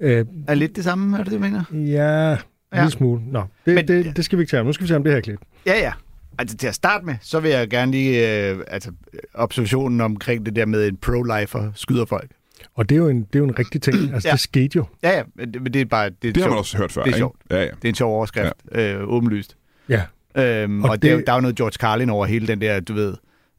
Øh, 0.00 0.24
Er 0.48 0.54
lidt 0.54 0.76
det 0.76 0.84
samme, 0.84 1.18
er 1.18 1.22
det 1.24 1.32
det, 1.32 1.38
du 1.38 1.44
mener? 1.44 1.64
ja, 1.72 2.32
en 2.32 2.38
Ja. 2.74 2.78
lille 2.80 2.90
smule. 2.90 3.22
Nå, 3.26 3.42
det, 3.66 3.74
Men- 3.74 3.88
det, 3.88 4.16
det 4.16 4.24
skal 4.24 4.38
vi 4.38 4.42
ikke 4.42 4.50
tage 4.50 4.60
om. 4.60 4.66
Nu 4.66 4.72
skal 4.72 4.84
vi 4.84 4.88
tage 4.88 4.96
om 4.96 5.04
det 5.04 5.12
her 5.12 5.20
klip. 5.20 5.38
Ja, 5.66 5.78
ja. 5.78 5.92
Altså 6.38 6.56
til 6.56 6.66
at 6.66 6.74
starte 6.74 7.06
med, 7.06 7.14
så 7.22 7.40
vil 7.40 7.50
jeg 7.50 7.68
gerne 7.70 7.92
lige 7.92 8.48
øh, 8.50 8.58
altså, 8.66 8.90
observationen 9.34 10.00
omkring 10.00 10.46
det 10.46 10.56
der 10.56 10.66
med 10.66 10.88
en 10.88 10.96
pro-lifer 10.96 11.70
skyder 11.74 12.04
folk. 12.04 12.30
Og 12.74 12.88
det 12.88 12.94
er 12.94 12.98
jo 12.98 13.08
en, 13.08 13.20
det 13.22 13.34
er 13.34 13.38
jo 13.38 13.44
en 13.44 13.58
rigtig 13.58 13.82
ting. 13.82 13.96
Altså, 14.14 14.28
Ja. 14.28 14.32
det 14.32 14.40
skete 14.40 14.76
jo. 14.76 14.84
Ja, 15.02 15.16
ja, 15.16 15.22
men 15.34 15.54
det, 15.54 15.62
men 15.62 15.72
det 15.72 15.80
er 15.80 15.84
bare... 15.84 16.10
Det, 16.10 16.28
er 16.28 16.32
Det 16.32 16.42
har 16.42 16.48
man 16.50 16.54
sjovt. 16.54 16.58
også 16.58 16.76
hørt 16.76 16.92
før, 16.92 17.02
Det 17.02 17.12
er 17.12 17.16
sjovt. 17.16 17.36
Ja, 17.50 17.56
ja. 17.60 17.64
Det 17.64 17.84
er 17.84 17.88
en 17.88 17.94
sjov 17.94 18.16
overskrift, 18.16 18.52
ja. 18.74 18.92
øh, 18.94 19.08
åbenlyst. 19.08 19.56
Ja. 19.88 20.02
Øhm, 20.36 20.84
og 20.84 20.90
Og 20.90 21.02
det, 21.02 21.16
det- 21.18 21.26
der 21.26 21.32
er 21.32 21.36
jo 21.36 21.40
noget 21.40 21.56
George 21.56 21.72
Carlin 21.72 22.10
over 22.10 22.26
hele 22.26 22.46
den 22.46 22.60
der, 22.60 22.80
du 22.80 22.94
ved, 22.94 23.14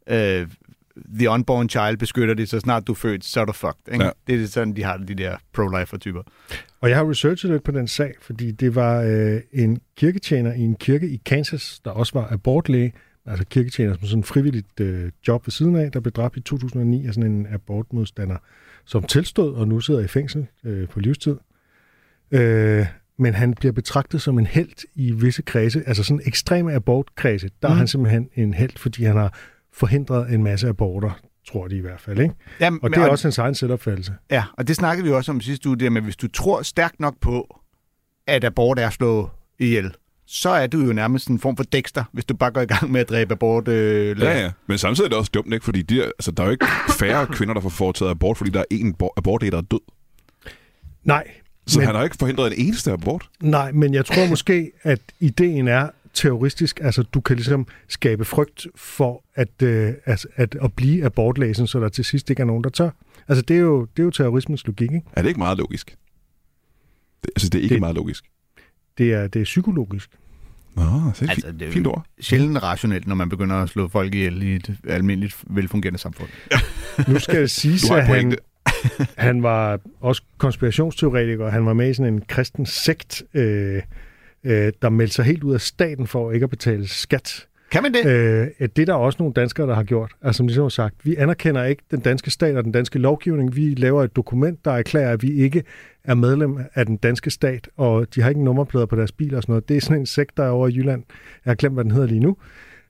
øh, 0.10 0.48
the 1.19 1.29
unborn 1.29 1.69
child 1.69 1.97
beskytter 1.97 2.34
det, 2.34 2.49
så 2.49 2.60
snart 2.60 2.88
du 2.88 2.91
er 2.91 2.95
født, 2.95 3.25
så 3.25 3.41
er 3.41 3.45
du 3.45 3.51
fucked. 3.51 3.93
Ikke? 3.93 4.05
Ja. 4.05 4.12
Det 4.27 4.43
er 4.43 4.47
sådan, 4.47 4.75
de 4.75 4.84
har 4.84 4.97
de 4.97 5.15
der 5.15 5.38
pro-lifer-typer. 5.53 6.21
Og 6.81 6.89
jeg 6.89 6.97
har 6.97 7.10
researchet 7.10 7.51
lidt 7.51 7.63
på 7.63 7.71
den 7.71 7.88
sag, 7.88 8.13
fordi 8.21 8.51
det 8.51 8.75
var 8.75 9.01
øh, 9.01 9.41
en 9.53 9.81
kirketjener 9.97 10.53
i 10.53 10.60
en 10.60 10.75
kirke 10.75 11.10
i 11.10 11.21
Kansas, 11.25 11.79
der 11.86 11.91
også 11.91 12.13
var 12.13 12.27
abortlæge, 12.31 12.93
altså 13.25 13.45
kirketjener 13.45 13.93
som 13.93 14.03
sådan 14.03 14.19
en 14.19 14.23
frivilligt 14.23 14.79
øh, 14.79 15.12
job 15.27 15.47
ved 15.47 15.51
siden 15.51 15.75
af, 15.75 15.91
der 15.91 15.99
blev 15.99 16.12
dræbt 16.12 16.38
i 16.38 16.41
2009 16.41 17.08
af 17.08 17.13
sådan 17.13 17.31
en 17.31 17.47
abortmodstander, 17.49 18.38
som 18.86 19.03
tilstod 19.03 19.55
og 19.55 19.67
nu 19.67 19.79
sidder 19.79 19.99
i 19.99 20.08
fængsel 20.08 20.47
øh, 20.63 20.88
på 20.88 20.99
livstid. 20.99 21.38
Øh, 22.31 22.86
men 23.17 23.34
han 23.34 23.53
bliver 23.53 23.71
betragtet 23.71 24.21
som 24.21 24.39
en 24.39 24.45
held 24.45 24.88
i 24.95 25.12
visse 25.12 25.41
kredse, 25.41 25.84
altså 25.88 26.03
sådan 26.03 26.21
ekstreme 26.25 26.73
abortkredse. 26.73 27.49
Der 27.62 27.67
mm. 27.67 27.71
er 27.71 27.77
han 27.77 27.88
simpelthen 27.88 28.29
en 28.36 28.53
held, 28.53 28.77
fordi 28.77 29.03
han 29.03 29.15
har 29.15 29.39
forhindret 29.77 30.33
en 30.33 30.43
masse 30.43 30.67
aborter, 30.67 31.19
tror 31.51 31.67
de 31.67 31.75
i 31.77 31.81
hvert 31.81 32.01
fald. 32.01 32.19
Ikke? 32.19 32.35
Jamen, 32.59 32.79
Og 32.83 32.89
det 32.89 32.97
er 32.97 33.07
også 33.07 33.27
hans 33.27 33.38
egen 33.38 33.55
selvopfattelse. 33.55 34.13
Ja, 34.31 34.43
og 34.57 34.67
det 34.67 34.75
snakkede 34.75 35.07
vi 35.07 35.13
også 35.13 35.31
om 35.31 35.41
sidste 35.41 35.69
uge, 35.69 35.77
det 35.77 35.91
med, 35.91 36.01
hvis 36.01 36.15
du 36.15 36.27
tror 36.27 36.61
stærkt 36.61 36.99
nok 36.99 37.15
på, 37.21 37.59
at 38.27 38.43
abort 38.43 38.79
er 38.79 38.88
at 38.88 38.93
slå 38.93 39.29
ihjel, 39.59 39.91
så 40.27 40.49
er 40.49 40.67
du 40.67 40.79
jo 40.79 40.93
nærmest 40.93 41.27
en 41.27 41.39
form 41.39 41.57
for 41.57 41.63
Dexter, 41.63 42.03
hvis 42.11 42.25
du 42.25 42.33
bare 42.35 42.51
går 42.51 42.61
i 42.61 42.65
gang 42.65 42.91
med 42.91 43.01
at 43.01 43.09
dræbe 43.09 43.31
abort. 43.33 43.67
Øh, 43.67 44.19
Ja, 44.21 44.39
ja. 44.41 44.51
Men 44.67 44.77
samtidig 44.77 45.05
er 45.05 45.09
det 45.09 45.17
også 45.17 45.31
dumt, 45.33 45.53
ikke? 45.53 45.65
Fordi 45.65 45.81
de 45.81 46.03
altså, 46.03 46.31
der 46.31 46.43
er 46.43 46.47
jo 46.47 46.51
ikke 46.51 46.65
færre 46.99 47.27
kvinder, 47.38 47.53
der 47.53 47.61
får 47.61 47.69
foretaget 47.69 48.11
abort, 48.11 48.38
fordi 48.38 48.51
der 48.51 48.59
er 48.59 48.63
en 48.71 48.93
bo- 48.93 49.13
abortlæge, 49.17 49.51
der 49.51 49.57
er 49.57 49.61
død. 49.61 49.79
Nej. 51.03 51.23
Så 51.67 51.79
men- 51.79 51.85
han 51.85 51.95
har 51.95 52.03
ikke 52.03 52.15
forhindret 52.19 52.47
en 52.53 52.65
eneste 52.65 52.91
abort. 52.91 53.29
Nej, 53.41 53.71
men 53.71 53.93
jeg 53.93 54.05
tror 54.05 54.29
måske, 54.29 54.71
at 54.83 54.99
ideen 55.19 55.67
er 55.67 55.89
terroristisk. 56.15 56.80
Altså, 56.84 57.04
du 57.04 57.21
kan 57.21 57.36
ligesom 57.36 57.67
skabe 57.88 58.25
frygt 58.25 58.67
for 58.75 59.23
at, 59.36 59.62
øh, 59.63 59.93
at, 60.06 60.28
at, 60.36 60.56
at 60.62 60.73
blive 60.73 61.06
abortlæsen, 61.06 61.67
så 61.67 61.80
der 61.80 61.89
til 61.89 62.06
sidst 62.06 62.30
ikke 62.30 62.41
er 62.41 62.45
nogen, 62.45 62.63
der 62.63 62.69
tør. 62.69 62.89
Altså, 63.28 63.41
det 63.41 63.56
er 63.56 63.60
jo, 63.62 63.82
det 63.82 63.99
er 63.99 64.04
jo 64.04 64.12
terrorismens 64.12 64.67
logik, 64.67 64.91
ikke? 64.91 65.01
Er 65.13 65.21
det 65.21 65.30
ikke 65.30 65.39
meget 65.39 65.58
logisk? 65.58 65.95
Det, 67.23 67.30
altså, 67.36 67.49
det 67.49 67.60
er 67.60 67.63
ikke 67.63 67.73
Det- 67.73 67.80
meget 67.80 67.95
logisk. 67.95 68.23
Det 68.97 69.13
er, 69.13 69.28
det 69.28 69.39
er 69.39 69.43
psykologisk. 69.43 70.10
Nå, 70.75 70.82
det 70.84 70.89
er 70.91 71.06
Altså, 71.30 71.47
fint, 71.47 71.60
det 71.60 71.67
er 71.67 71.71
fint 71.71 71.86
jo 71.86 71.91
ord. 71.91 72.06
sjældent 72.19 72.63
rationelt, 72.63 73.08
når 73.08 73.15
man 73.15 73.30
begynder 73.30 73.56
at 73.56 73.69
slå 73.69 73.88
folk 73.88 74.13
ihjel 74.15 74.41
i 74.43 74.56
et 74.56 74.78
almindeligt 74.88 75.36
velfungerende 75.49 75.99
samfund. 75.99 76.30
Nu 77.13 77.19
skal 77.19 77.47
Du 77.47 77.88
har 77.93 77.95
at 77.97 78.08
han, 78.08 78.36
han 79.17 79.43
var 79.43 79.80
også 80.01 80.21
konspirationsteoretiker. 80.38 81.49
Han 81.49 81.65
var 81.65 81.73
med 81.73 81.89
i 81.89 81.93
sådan 81.93 82.13
en 82.13 82.21
kristen 82.21 82.65
sekt, 82.65 83.23
øh, 83.34 83.82
øh, 84.45 84.73
der 84.81 84.89
meldte 84.89 85.15
sig 85.15 85.25
helt 85.25 85.43
ud 85.43 85.53
af 85.53 85.62
staten 85.62 86.08
for 86.08 86.31
ikke 86.31 86.43
at 86.43 86.49
betale 86.49 86.88
skat. 86.88 87.47
Kan 87.71 87.84
man 87.84 87.93
det? 87.93 88.05
Øh, 88.05 88.47
det 88.75 88.79
er 88.79 88.86
der 88.86 88.93
også 88.93 89.15
nogle 89.19 89.34
danskere, 89.34 89.67
der 89.67 89.75
har 89.75 89.84
gjort. 89.84 90.12
Altså 90.21 90.38
som 90.38 90.47
ligesom 90.47 90.63
har 90.63 90.69
sagt, 90.69 90.95
vi 91.03 91.15
anerkender 91.15 91.63
ikke 91.63 91.84
den 91.91 91.99
danske 91.99 92.31
stat 92.31 92.55
og 92.55 92.63
den 92.63 92.71
danske 92.71 92.99
lovgivning. 92.99 93.55
Vi 93.55 93.73
laver 93.73 94.03
et 94.03 94.15
dokument, 94.15 94.65
der 94.65 94.71
erklærer, 94.71 95.12
at 95.12 95.23
vi 95.23 95.31
ikke 95.31 95.63
er 96.03 96.15
medlem 96.15 96.60
af 96.73 96.86
den 96.86 96.97
danske 96.97 97.31
stat, 97.31 97.69
og 97.77 98.15
de 98.15 98.21
har 98.21 98.29
ikke 98.29 98.43
nummerplader 98.43 98.86
på 98.86 98.95
deres 98.95 99.12
biler 99.12 99.38
og 99.38 99.43
sådan 99.43 99.53
noget. 99.53 99.69
Det 99.69 99.77
er 99.77 99.81
sådan 99.81 99.99
en 99.99 100.05
sekt, 100.05 100.38
der 100.38 100.43
er 100.43 100.49
over 100.49 100.67
i 100.67 100.75
Jylland. 100.75 101.03
Jeg 101.45 101.51
har 101.51 101.55
glemt, 101.55 101.75
hvad 101.75 101.84
den 101.84 101.91
hedder 101.91 102.08
lige 102.08 102.19
nu. 102.19 102.38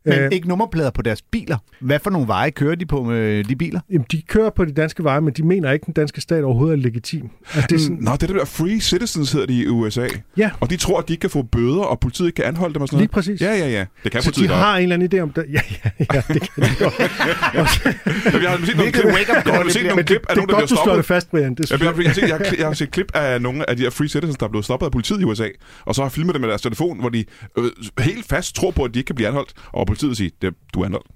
Men 0.06 0.14
Øh, 0.20 0.32
ikke 0.32 0.48
nummerplader 0.48 0.90
på 0.92 1.02
deres 1.02 1.22
biler. 1.22 1.58
Hvad 1.82 2.00
for 2.00 2.10
nogle 2.10 2.28
veje 2.28 2.52
kører 2.52 2.76
de 2.76 2.86
på 2.86 3.04
med 3.04 3.44
de 3.44 3.56
biler? 3.56 3.80
Jamen, 3.92 4.06
de 4.12 4.22
kører 4.22 4.50
på 4.50 4.66
de 4.66 4.72
danske 4.74 5.04
veje, 5.04 5.22
men 5.22 5.34
de 5.34 5.44
mener 5.44 5.72
ikke, 5.72 5.84
at 5.84 5.86
den 5.86 5.94
danske 5.94 6.22
stat 6.22 6.44
overhovedet 6.44 6.78
er 6.78 6.82
legitim. 6.84 7.30
Altså, 7.54 7.68
det 7.70 7.76
er 7.76 7.80
sådan, 7.80 7.98
Nå, 8.02 8.12
det 8.12 8.24
er 8.24 8.28
det 8.28 8.36
der 8.36 8.46
Free 8.46 8.80
Citizens 8.80 9.32
hedder 9.32 9.48
de 9.48 9.54
i 9.64 9.68
USA. 9.68 10.08
Ja. 10.38 10.50
Og 10.60 10.70
de 10.70 10.78
tror, 10.78 11.00
at 11.00 11.08
de 11.08 11.14
ikke 11.14 11.22
kan 11.22 11.30
få 11.30 11.42
bøder, 11.44 11.82
og 11.84 12.00
politiet 12.00 12.28
ikke 12.28 12.36
kan 12.36 12.46
anholde 12.46 12.74
dem 12.74 12.82
og 12.82 12.88
sådan 12.88 13.00
Lige 13.00 13.10
noget. 13.14 13.26
præcis. 13.26 13.42
Ja, 13.42 13.54
ja, 13.56 13.70
ja. 13.70 13.86
Det 14.04 14.12
kan 14.12 14.22
så 14.22 14.28
politiet 14.28 14.44
de 14.50 14.54
godt. 14.54 14.60
har 14.64 14.78
en 14.78 14.84
eller 14.84 14.94
anden 14.96 15.20
idé 15.20 15.22
om 15.24 15.30
det. 15.30 15.46
Ja, 15.54 15.62
ja, 15.84 15.90
ja, 16.14 16.22
det 16.28 16.42
kan 16.42 16.64
de 16.64 16.70
godt. 16.80 16.94
Jeg 18.44 18.50
har 18.52 18.66
set 18.66 18.78
nogle 18.78 18.92
klip, 18.92 19.06
har 19.06 19.64
det 19.64 19.74
set 19.74 19.82
bliver. 19.82 19.84
nogle 19.84 19.96
Men 19.96 19.98
det, 19.98 20.06
klip 20.06 20.22
det 20.22 20.30
af 20.30 20.34
er 20.42 20.46
der 20.46 20.54
godt, 20.54 20.62
du 20.64 20.68
slår 20.68 20.78
stoppet. 20.78 20.98
det 20.98 21.06
fast, 21.06 21.32
Brian. 21.32 21.56
Det 21.56 21.60
Jeg, 21.60 21.68
synes 21.68 21.82
jeg, 21.82 21.96
jeg. 21.98 22.20
jeg, 22.22 22.30
jeg, 22.30 22.52
jeg, 22.52 22.60
jeg 22.60 22.68
har 22.68 22.74
set 22.74 22.92
klip 22.92 23.12
af 23.14 23.42
nogle 23.42 23.70
af 23.70 23.78
de 23.78 23.84
her 23.84 23.90
free 23.90 24.08
citizens, 24.10 24.38
der 24.38 24.46
er 24.46 24.50
blevet 24.50 24.66
stoppet 24.66 24.86
af 24.86 24.92
politiet 24.92 25.22
i 25.22 25.24
USA, 25.24 25.48
og 25.86 25.96
så 25.96 26.02
har 26.02 26.10
filmet 26.10 26.34
det 26.36 26.42
med 26.42 26.50
deres 26.50 26.62
telefon, 26.62 27.00
hvor 27.00 27.10
de 27.10 27.26
øh, 27.58 27.64
helt 28.00 28.26
fast 28.26 28.56
tror 28.56 28.72
på, 28.72 28.84
at 28.84 28.94
de 28.94 29.00
ikke 29.00 29.08
kan 29.08 29.16
blive 29.16 29.28
anholdt, 29.28 29.54
og 29.74 29.88
politiet 29.96 30.18
siger, 30.18 30.30
det, 30.42 30.54
du 30.74 30.82
er 30.82 30.86
anholdt. 30.86 31.08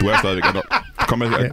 Du 0.00 0.06
er 0.06 0.18
stadigvæk 0.18 0.44
anholdt. 0.46 0.68
Kom 1.08 1.18
med 1.18 1.28
her. 1.28 1.52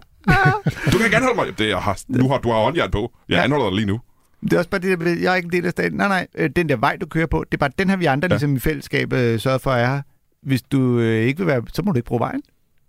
Du 0.92 0.98
kan 0.98 1.06
ikke 1.06 1.18
anholde 1.18 1.36
mig. 1.36 1.46
Det, 1.58 1.70
jeg 1.70 1.78
har, 1.78 2.00
nu 2.08 2.30
har 2.30 2.38
du 2.38 2.50
har 2.52 2.58
håndjern 2.64 2.92
på. 2.92 3.12
Jeg 3.30 3.44
anholder 3.44 3.66
dig 3.70 3.76
lige 3.76 3.86
nu. 3.86 4.00
Det 4.44 4.54
er 4.54 4.58
også 4.58 4.70
bare 4.70 4.82
det, 4.82 5.00
der, 5.00 5.16
jeg 5.22 5.32
er 5.32 5.36
ikke 5.36 5.46
en 5.46 5.52
del 5.52 5.66
af 5.66 5.72
staten. 5.72 5.98
Nej, 5.98 6.08
nej, 6.08 6.28
øh, 6.36 6.50
den 6.56 6.70
der 6.70 6.76
vej, 6.76 6.98
du 7.02 7.06
kører 7.06 7.26
på, 7.26 7.44
det 7.52 7.54
er 7.54 7.58
bare 7.58 7.70
den 7.80 7.90
her, 7.90 7.98
vi 7.98 8.06
andre 8.06 8.26
Ja. 8.26 8.34
ja. 8.34 8.36
ligesom 8.36 8.56
i 8.56 8.60
fællesskab 8.60 9.14
øh, 9.14 9.40
sørger 9.40 9.58
for 9.58 9.72
at 9.72 9.84
er 9.84 9.88
her. 9.88 10.02
Hvis 10.44 10.62
du 10.62 11.00
øh, 11.00 11.26
ikke 11.26 11.38
vil 11.38 11.48
være, 11.48 11.62
så 11.74 11.82
må 11.82 11.92
du 11.92 11.98
ikke 11.98 12.08
bruge 12.08 12.20
vejen. 12.20 12.42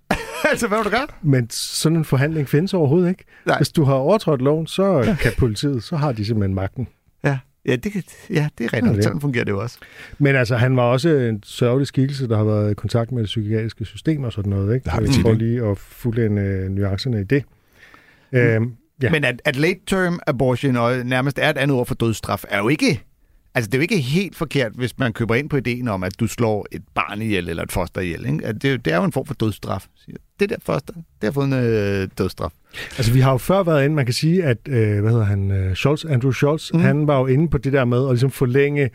altså, 0.51 0.69
hvad 0.69 0.79
vil 0.79 0.85
du 0.85 0.91
gøre? 0.91 1.07
Men 1.23 1.51
sådan 1.51 1.99
en 1.99 2.05
forhandling 2.05 2.49
findes 2.49 2.75
overhovedet 2.75 3.09
ikke. 3.09 3.25
Nej. 3.47 3.57
Hvis 3.59 3.69
du 3.69 3.85
har 3.85 3.95
overtrådt 3.95 4.43
loven, 4.43 4.67
så 4.67 5.17
kan 5.21 5.33
politiet, 5.39 5.85
så 5.85 5.97
har 5.97 6.13
de 6.13 6.25
simpelthen 6.25 6.55
magten. 6.55 6.89
Ja, 7.67 7.71
ja 7.71 7.77
det, 7.77 7.95
ja, 7.95 8.01
det 8.01 8.05
er 8.31 8.49
Ja, 8.73 8.77
rigtigt. 8.77 8.95
det. 8.95 9.05
Sådan 9.05 9.21
fungerer 9.21 9.45
det 9.45 9.53
jo 9.53 9.61
også. 9.61 9.79
Men 10.19 10.37
altså, 10.37 10.57
han 10.57 10.77
var 10.77 10.83
også 10.83 11.09
en 11.09 11.43
sørgelig 11.43 11.87
skikkelse, 11.87 12.29
der 12.29 12.37
har 12.37 12.45
været 12.45 12.71
i 12.71 12.75
kontakt 12.75 13.13
med 13.13 13.23
det 13.23 13.27
psykiatriske 13.27 13.85
system 13.85 14.25
og 14.25 14.33
sådan 14.33 14.51
noget. 14.51 14.75
Ikke? 14.75 14.85
Det 14.85 14.93
har 14.93 15.01
vi 15.01 15.07
tit, 15.07 15.17
ikke? 15.19 15.35
lige 15.35 15.63
at 15.65 15.79
fuldende 15.79 16.43
øh, 16.43 16.71
nuancerne 16.71 17.21
i 17.21 17.25
det. 17.25 17.45
Øhm, 18.33 18.73
ja. 19.03 19.11
Men 19.11 19.25
at, 19.25 19.43
at 19.45 19.57
late 19.57 19.81
term 19.87 20.19
abortion 20.27 20.77
og 20.77 20.97
nærmest 21.07 21.39
er 21.39 21.51
et 21.51 21.59
andet 21.59 21.77
ord 21.77 21.87
for 21.87 21.95
dødsstraf, 21.95 22.45
er 22.49 22.59
jo 22.59 22.69
ikke... 22.69 23.03
Altså, 23.55 23.69
det 23.69 23.75
er 23.75 23.79
jo 23.79 23.83
ikke 23.83 23.99
helt 23.99 24.37
forkert, 24.37 24.73
hvis 24.75 24.99
man 24.99 25.13
køber 25.13 25.35
ind 25.35 25.51
på 25.51 25.57
ideen 25.57 25.89
om, 25.89 26.05
at 26.05 26.21
du 26.21 26.27
slår 26.27 26.67
et 26.73 26.83
barn 26.95 27.23
ihjel 27.23 27.49
eller 27.49 27.63
et 27.63 27.73
foster 27.73 28.01
ihjel. 28.01 28.27
Ikke? 28.27 28.47
At 28.47 28.63
det, 28.63 28.85
det 28.85 28.93
er 28.93 28.97
jo 28.97 29.05
en 29.05 29.13
form 29.13 29.27
for 29.27 29.35
dødsstraf. 29.35 29.87
Siger, 30.05 30.17
Det 30.41 30.51
der 30.51 30.57
foster, 30.63 30.95
det 30.95 31.03
har 31.25 31.31
fået 31.33 31.47
en 31.47 31.53
øh, 31.53 32.09
dødsstraf. 32.19 32.51
Altså, 32.99 33.13
vi 33.13 33.21
har 33.21 33.33
jo 33.33 33.39
før 33.39 33.63
været 33.63 33.85
inde, 33.85 33.97
man 33.97 34.05
kan 34.05 34.15
sige, 34.15 34.45
at, 34.45 34.59
øh, 34.69 35.01
hvad 35.01 35.11
hedder 35.11 35.25
han, 35.25 35.51
øh, 35.51 35.75
Scholz, 35.75 36.05
Andrew 36.05 36.33
Scholz, 36.33 36.73
mm. 36.73 36.81
Han 36.81 37.07
var 37.07 37.19
jo 37.19 37.27
inde 37.27 37.49
på 37.49 37.59
det 37.59 37.73
der 37.73 37.85
med 37.85 38.05
at 38.05 38.11
ligesom 38.13 38.31
forlænge 38.31 38.91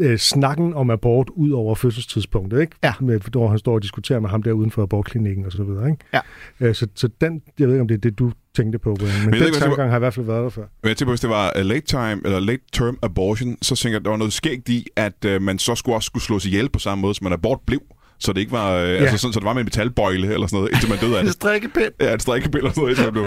øh, 0.00 0.18
snakken 0.18 0.74
om 0.74 0.90
abort 0.90 1.28
ud 1.30 1.50
over 1.50 1.74
fødselstidspunktet, 1.74 2.60
ikke? 2.60 2.76
Ja. 2.84 2.92
Med, 3.00 3.20
hvor 3.32 3.48
han 3.48 3.58
står 3.58 3.74
og 3.74 3.82
diskuterer 3.82 4.20
med 4.20 4.30
ham 4.30 4.42
der 4.42 4.52
uden 4.52 4.70
for 4.70 4.82
abortklinikken 4.82 5.44
og 5.46 5.52
så 5.52 5.62
videre, 5.64 5.90
ikke? 5.90 6.04
Ja. 6.14 6.20
Øh, 6.60 6.74
så, 6.74 6.86
så 6.94 7.08
den, 7.20 7.42
jeg 7.58 7.66
ved 7.68 7.74
ikke, 7.74 7.80
om 7.80 7.88
det 7.88 7.94
er 7.94 7.98
det, 8.00 8.18
du 8.18 8.32
tænkte 8.56 8.78
på, 8.78 8.94
Brian, 8.98 9.12
men, 9.20 9.24
men 9.30 9.34
den 9.34 9.42
det 9.42 9.54
var- 9.54 9.60
tankegang 9.60 9.90
har 9.90 9.96
i 9.96 9.98
hvert 9.98 10.14
fald 10.14 10.26
været 10.26 10.42
der 10.42 10.48
før. 10.50 10.64
Men 10.82 10.88
jeg 10.88 10.96
tænker, 10.96 11.10
hvis 11.12 11.20
det 11.20 11.30
var 11.30 11.52
uh, 11.58 11.64
late 11.66 11.86
time 11.86 12.20
eller 12.24 12.40
late 12.40 12.62
term 12.72 12.98
abortion, 13.02 13.56
så 13.62 13.76
tænker 13.76 13.94
jeg, 13.94 14.00
at 14.00 14.04
der 14.04 14.10
var 14.10 14.16
noget 14.18 14.32
skægt 14.32 14.68
i, 14.68 14.86
at 14.96 15.24
uh, 15.36 15.42
man 15.42 15.58
så 15.58 15.74
skulle 15.74 15.96
også 15.96 16.06
skulle 16.06 16.22
slås 16.22 16.46
ihjel 16.46 16.68
på 16.70 16.78
samme 16.78 17.02
måde, 17.02 17.14
som 17.14 17.26
en 17.26 17.32
abort 17.32 17.58
blev. 17.66 17.80
Så 18.18 18.32
det 18.32 18.40
ikke 18.40 18.52
var, 18.52 18.74
uh, 18.82 18.88
ja. 18.88 18.94
altså 18.94 19.18
sådan, 19.18 19.32
så 19.32 19.40
det 19.40 19.44
var 19.46 19.52
med 19.52 19.60
en 19.60 19.66
metalbøjle 19.66 20.32
eller 20.34 20.46
sådan 20.46 20.56
noget, 20.56 20.70
indtil 20.72 20.88
man 20.88 20.98
døde 20.98 21.16
af 21.16 21.20
En 21.20 21.26
det. 21.26 21.34
strikkepind. 21.34 21.92
Ja, 22.00 22.12
en 22.12 22.20
strikkepind 22.20 22.56
eller 22.58 22.70
sådan 22.70 22.80
noget, 22.82 22.98
indtil 22.98 23.04
man 23.04 23.12
blev... 23.12 23.24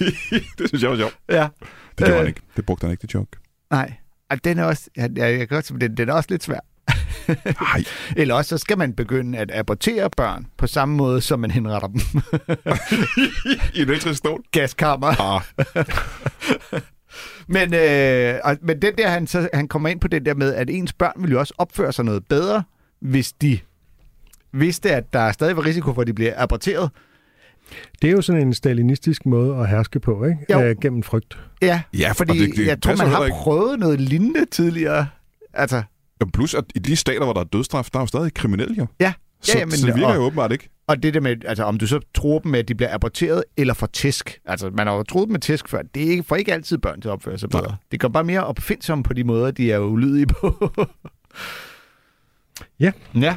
det 0.58 0.68
synes 0.68 0.82
jeg 0.82 0.90
var 0.90 0.96
sjovt. 0.96 1.16
Ja. 1.28 1.48
Det 1.98 2.06
gjorde 2.06 2.12
Øh. 2.12 2.18
han 2.18 2.26
ikke. 2.26 2.40
Det 2.56 2.66
brugte 2.66 2.84
han 2.84 2.90
ikke, 2.90 3.02
det 3.02 3.14
joke. 3.14 3.30
Nej, 3.70 3.92
og 4.30 4.44
den 4.44 4.58
er 4.58 4.64
også, 4.64 4.90
ja, 4.96 5.06
jeg 5.16 5.38
kan 5.38 5.48
godt 5.48 5.66
sige, 5.66 5.80
den, 5.80 5.96
den 5.96 6.08
er 6.08 6.12
også 6.12 6.26
lidt 6.30 6.42
svær. 6.44 6.58
Nej. 7.60 7.84
Eller 8.22 8.34
også 8.34 8.48
så 8.48 8.58
skal 8.58 8.78
man 8.78 8.92
begynde 8.92 9.38
at 9.38 9.50
abortere 9.54 10.10
børn 10.16 10.46
på 10.58 10.66
samme 10.66 10.96
måde, 10.96 11.20
som 11.20 11.40
man 11.40 11.50
henretter 11.50 11.88
dem. 11.88 12.00
I 13.74 13.80
en 13.82 13.88
elektrisk 13.88 14.18
stol. 14.18 14.40
Gaskammer. 14.52 15.20
Ah, 15.20 15.40
Men, 17.48 17.74
øh, 17.74 18.34
og, 18.44 18.56
men 18.62 18.82
den 18.82 18.96
der, 18.98 19.08
han, 19.08 19.26
så, 19.26 19.48
han 19.54 19.68
kommer 19.68 19.88
ind 19.88 20.00
på 20.00 20.08
det 20.08 20.26
der 20.26 20.34
med, 20.34 20.54
at 20.54 20.70
ens 20.70 20.92
børn 20.92 21.12
vil 21.22 21.30
jo 21.30 21.38
også 21.38 21.54
opføre 21.58 21.92
sig 21.92 22.04
noget 22.04 22.26
bedre, 22.28 22.62
hvis 23.00 23.32
de 23.32 23.58
vidste, 24.52 24.90
at 24.94 25.12
der 25.12 25.18
er 25.20 25.32
stadig 25.32 25.56
var 25.56 25.64
risiko 25.66 25.92
for, 25.94 26.00
at 26.00 26.06
de 26.06 26.12
bliver 26.14 26.32
aborteret. 26.36 26.90
Det 28.02 28.08
er 28.08 28.12
jo 28.12 28.22
sådan 28.22 28.42
en 28.46 28.54
stalinistisk 28.54 29.26
måde 29.26 29.56
at 29.56 29.68
herske 29.68 30.00
på, 30.00 30.24
ikke? 30.24 30.38
Jo. 30.50 30.60
Øh, 30.62 30.76
gennem 30.82 31.02
frygt. 31.02 31.38
Ja, 31.62 31.82
Ja, 31.98 32.12
fordi 32.12 32.30
og 32.30 32.36
det- 32.36 32.56
det 32.56 32.66
jeg 32.66 32.82
tror, 32.82 32.96
man 32.96 33.06
har 33.08 33.24
ikke. 33.24 33.36
prøvet 33.36 33.78
noget 33.78 34.00
lignende 34.00 34.46
tidligere. 34.46 35.06
Altså, 35.54 35.82
ja, 36.20 36.24
plus, 36.34 36.54
at 36.54 36.64
i 36.74 36.78
de 36.78 36.96
stater, 36.96 37.24
hvor 37.24 37.32
der 37.32 37.40
er 37.40 37.44
dødstraf, 37.44 37.88
der 37.92 37.98
er 37.98 38.02
jo 38.02 38.06
stadig 38.06 38.34
kriminelle, 38.34 38.74
jo. 38.78 38.86
ja. 39.00 39.12
Så, 39.42 39.52
ja, 39.54 39.58
ja, 39.58 39.64
men, 39.64 39.72
så 39.72 39.86
det 39.86 39.94
virker 39.94 40.08
og, 40.08 40.14
jo 40.16 40.20
åbenbart 40.20 40.52
ikke. 40.52 40.68
og 40.86 41.02
det 41.02 41.14
der 41.14 41.20
med, 41.20 41.36
altså 41.44 41.64
om 41.64 41.78
du 41.78 41.86
så 41.86 42.00
tror 42.14 42.38
dem 42.38 42.50
med, 42.50 42.58
at 42.58 42.68
de 42.68 42.74
bliver 42.74 42.94
aborteret 42.94 43.44
eller 43.56 43.74
får 43.74 43.86
tæsk. 43.86 44.40
Altså, 44.46 44.70
man 44.70 44.86
har 44.86 44.94
jo 44.94 45.02
troet 45.02 45.26
dem 45.28 45.32
med 45.32 45.40
tæsk 45.40 45.68
før. 45.68 45.82
Det 45.94 46.06
er 46.06 46.10
ikke, 46.10 46.22
får 46.22 46.36
ikke 46.36 46.52
altid 46.52 46.78
børn 46.78 47.00
til 47.00 47.08
at 47.08 47.12
opføre 47.12 47.38
sig 47.38 47.48
bedre. 47.48 47.62
Nej. 47.66 47.74
Det 47.92 48.00
går 48.00 48.08
bare 48.08 48.24
mere 48.24 48.44
opfindsomme 48.44 49.04
på 49.04 49.12
de 49.12 49.24
måder, 49.24 49.50
de 49.50 49.72
er 49.72 49.78
ulydige 49.78 50.26
på. 50.26 50.72
Ja. 52.80 52.92
Ja. 53.14 53.36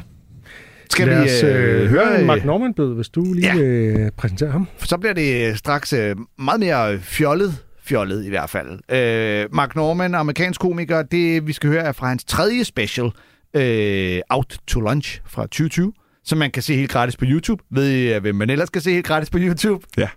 Skal 0.90 1.08
Lad 1.08 1.22
vi 1.22 1.28
os 1.30 1.42
øh, 1.42 1.82
øh, 1.82 1.88
høre... 1.90 2.20
øh, 2.20 2.26
Mark 2.26 2.44
Norman 2.44 2.74
bød, 2.74 2.94
hvis 2.94 3.08
du 3.08 3.32
lige 3.32 3.56
Ja. 3.56 3.62
øh, 3.62 4.10
præsentere 4.16 4.50
ham. 4.50 4.68
For 4.78 4.86
så 4.86 4.98
bliver 4.98 5.12
det 5.14 5.58
straks 5.58 5.92
øh, 5.92 6.16
meget 6.38 6.60
mere 6.60 6.98
fjollet, 7.00 7.54
fjollet 7.84 8.24
i 8.24 8.28
hvert 8.28 8.50
fald. 8.50 8.70
Øh, 8.96 9.54
Mark 9.54 9.76
Norman, 9.76 10.14
amerikansk 10.14 10.60
komiker, 10.60 11.02
det 11.02 11.46
vi 11.46 11.52
skal 11.52 11.70
høre 11.70 11.82
er 11.82 11.92
fra 11.92 12.08
hans 12.08 12.24
tredje 12.24 12.64
special, 12.64 13.10
øh, 13.54 14.20
Out 14.30 14.56
to 14.66 14.80
Lunch 14.80 15.20
fra 15.26 15.42
2020, 15.42 15.92
som 16.24 16.38
man 16.38 16.50
kan 16.50 16.62
se 16.62 16.74
helt 16.76 16.90
gratis 16.90 17.16
på 17.16 17.24
YouTube. 17.28 17.62
Ved 17.70 17.90
I, 17.90 18.14
øh, 18.14 18.20
hvem 18.20 18.34
man 18.34 18.50
ellers 18.50 18.70
kan 18.70 18.82
se 18.82 18.90
helt 18.92 19.06
gratis 19.06 19.30
på 19.30 19.38
YouTube? 19.40 19.84
Ja. 19.96 20.08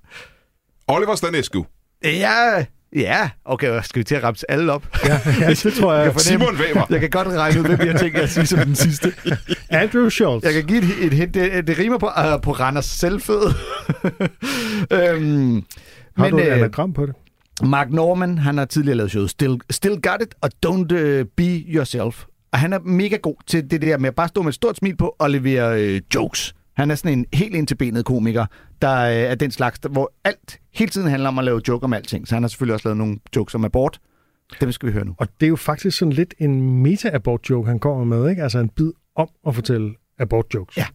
Oliver 0.88 1.16
Stanescu. 1.16 1.66
Ja, 2.04 2.66
ja. 2.96 3.30
Okay, 3.46 3.82
skal 3.84 4.00
vi 4.00 4.04
til 4.04 4.16
at 4.16 4.24
ramse 4.24 4.52
alle 4.52 4.74
op? 4.74 4.84
Ja, 5.06 5.20
ja 5.40 5.50
det 5.64 5.74
tror 5.74 5.94
jeg. 5.94 6.06
Jeg 6.06 6.22
Simon 6.22 6.56
Weber. 6.56 6.86
Jeg 6.90 7.00
kan 7.00 7.10
godt 7.10 7.28
regne 7.28 7.60
ud, 7.60 7.66
hvem 7.66 7.88
jeg 7.88 8.00
tænker 8.00 8.22
at 8.22 8.30
sige 8.30 8.46
som 8.46 8.60
den 8.60 8.76
sidste. 8.76 9.14
Andrew 9.70 10.10
Schultz. 10.10 10.46
Jeg 10.46 10.54
kan 10.54 10.66
give 10.66 10.80
et, 10.80 11.06
et 11.06 11.14
hint. 11.14 11.34
Det, 11.34 11.68
det 11.68 11.80
rimer 11.80 11.98
på, 11.98 12.06
uh, 12.06 12.42
på 12.42 12.52
Randers 12.52 12.86
selvfød. 12.86 13.42
øhm, 14.92 15.64
Har 16.18 16.30
du 16.30 16.38
et 16.38 16.46
øh, 16.46 16.54
anagram 16.54 16.94
på 16.94 17.06
det? 17.06 17.16
Mark 17.64 17.90
Norman, 17.92 18.38
han 18.38 18.58
har 18.58 18.66
tidligere 18.66 18.98
lavet 18.98 19.12
showet 19.12 19.30
Still, 19.30 19.60
Still 19.70 20.02
Got 20.02 20.22
It 20.22 20.36
og 20.42 20.50
Don't 20.66 20.96
uh, 20.96 21.26
Be 21.38 21.64
Yourself. 21.68 22.24
Og 22.52 22.60
han 22.60 22.74
er 22.74 22.80
mega 22.80 23.16
god 23.16 23.36
til 23.48 23.72
det 23.72 23.82
der 23.82 23.98
med 23.98 24.08
at 24.08 24.16
bare 24.16 24.28
stå 24.28 24.42
med 24.42 24.50
et 24.50 24.56
stort 24.56 24.78
smil 24.78 24.98
på 24.98 25.16
og 25.20 25.30
levere 25.30 25.82
øh, 25.82 26.02
jokes. 26.16 26.56
Han 26.78 26.92
er 26.92 26.96
sådan 26.96 27.20
en 27.20 27.26
helt 27.34 27.56
ind 27.56 27.68
til 27.68 27.76
benet 27.76 28.06
komiker, 28.06 28.46
der 28.82 28.96
øh, 29.00 29.16
er 29.16 29.36
den 29.36 29.52
slags, 29.52 29.80
der, 29.80 29.90
hvor 29.90 30.14
alt 30.24 30.60
hele 30.74 30.90
tiden 30.90 31.10
handler 31.10 31.30
om 31.30 31.40
at 31.40 31.46
lave 31.46 31.62
joke 31.68 31.84
om 31.84 31.94
alting. 31.94 32.28
Så 32.28 32.36
han 32.36 32.44
har 32.44 32.48
selvfølgelig 32.48 32.74
også 32.74 32.88
lavet 32.88 32.98
nogle 32.98 33.20
jokes 33.36 33.56
om 33.56 33.66
abort. 33.66 34.00
Dem 34.62 34.72
skal 34.72 34.88
vi 34.88 34.94
høre 34.94 35.06
nu. 35.06 35.16
Og 35.18 35.28
det 35.40 35.46
er 35.46 35.50
jo 35.50 35.56
faktisk 35.56 35.98
sådan 35.98 36.14
lidt 36.14 36.34
en 36.40 36.84
meta-abort-joke, 36.84 37.68
han 37.68 37.80
kommer 37.80 38.04
med, 38.04 38.30
ikke? 38.30 38.44
Altså 38.44 38.60
en 38.60 38.70
bid 38.70 38.92
om 39.16 39.30
at 39.48 39.56
fortælle 39.56 39.96
abort-jokes. 40.20 40.78
Ja. 40.78 40.86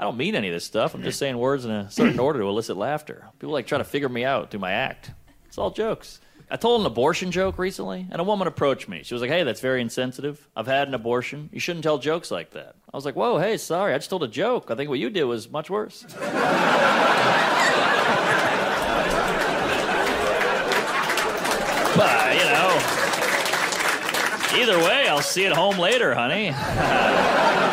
I 0.00 0.02
don't 0.02 0.16
mean 0.16 0.34
any 0.34 0.48
of 0.48 0.52
this 0.52 0.62
stuff. 0.62 0.94
I'm 0.94 1.04
just 1.04 1.18
saying 1.18 1.38
words 1.38 1.64
in 1.64 1.70
a 1.70 1.86
certain 1.90 2.20
order 2.20 2.40
to 2.40 2.48
elicit 2.48 2.76
laughter. 2.76 3.14
People 3.40 3.56
like 3.56 3.68
try 3.68 3.78
to 3.78 3.84
figure 3.84 4.08
me 4.08 4.34
out 4.34 4.50
through 4.50 4.66
my 4.68 4.72
act. 4.72 5.12
It's 5.48 5.58
all 5.58 5.72
jokes. 5.84 6.20
I 6.50 6.56
told 6.56 6.80
an 6.80 6.86
abortion 6.86 7.30
joke 7.30 7.62
recently, 7.62 8.06
and 8.10 8.20
a 8.20 8.24
woman 8.24 8.48
approached 8.48 8.88
me. 8.88 9.02
She 9.04 9.14
was 9.14 9.22
like, 9.22 9.30
"Hey, 9.36 9.44
that's 9.44 9.60
very 9.60 9.80
insensitive. 9.80 10.36
I've 10.56 10.70
had 10.78 10.88
an 10.88 10.94
abortion. 10.94 11.48
You 11.52 11.60
shouldn't 11.60 11.84
tell 11.84 11.98
jokes 11.98 12.30
like 12.30 12.50
that." 12.50 12.74
I 12.94 12.96
was 12.96 13.04
like, 13.04 13.16
"Whoa, 13.16 13.38
hey, 13.38 13.56
sorry. 13.56 13.92
I 13.92 13.98
just 13.98 14.08
told 14.08 14.22
a 14.22 14.28
joke. 14.28 14.70
I 14.70 14.76
think 14.76 14.88
what 14.88 15.00
you 15.00 15.10
did 15.10 15.24
was 15.24 15.50
much 15.50 15.68
worse." 15.68 16.04
but 16.08 16.14
you 22.38 22.44
know, 22.54 22.70
either 24.62 24.78
way, 24.78 25.08
I'll 25.08 25.22
see 25.22 25.42
you 25.42 25.48
at 25.48 25.56
home 25.56 25.76
later, 25.76 26.14
honey. 26.14 26.54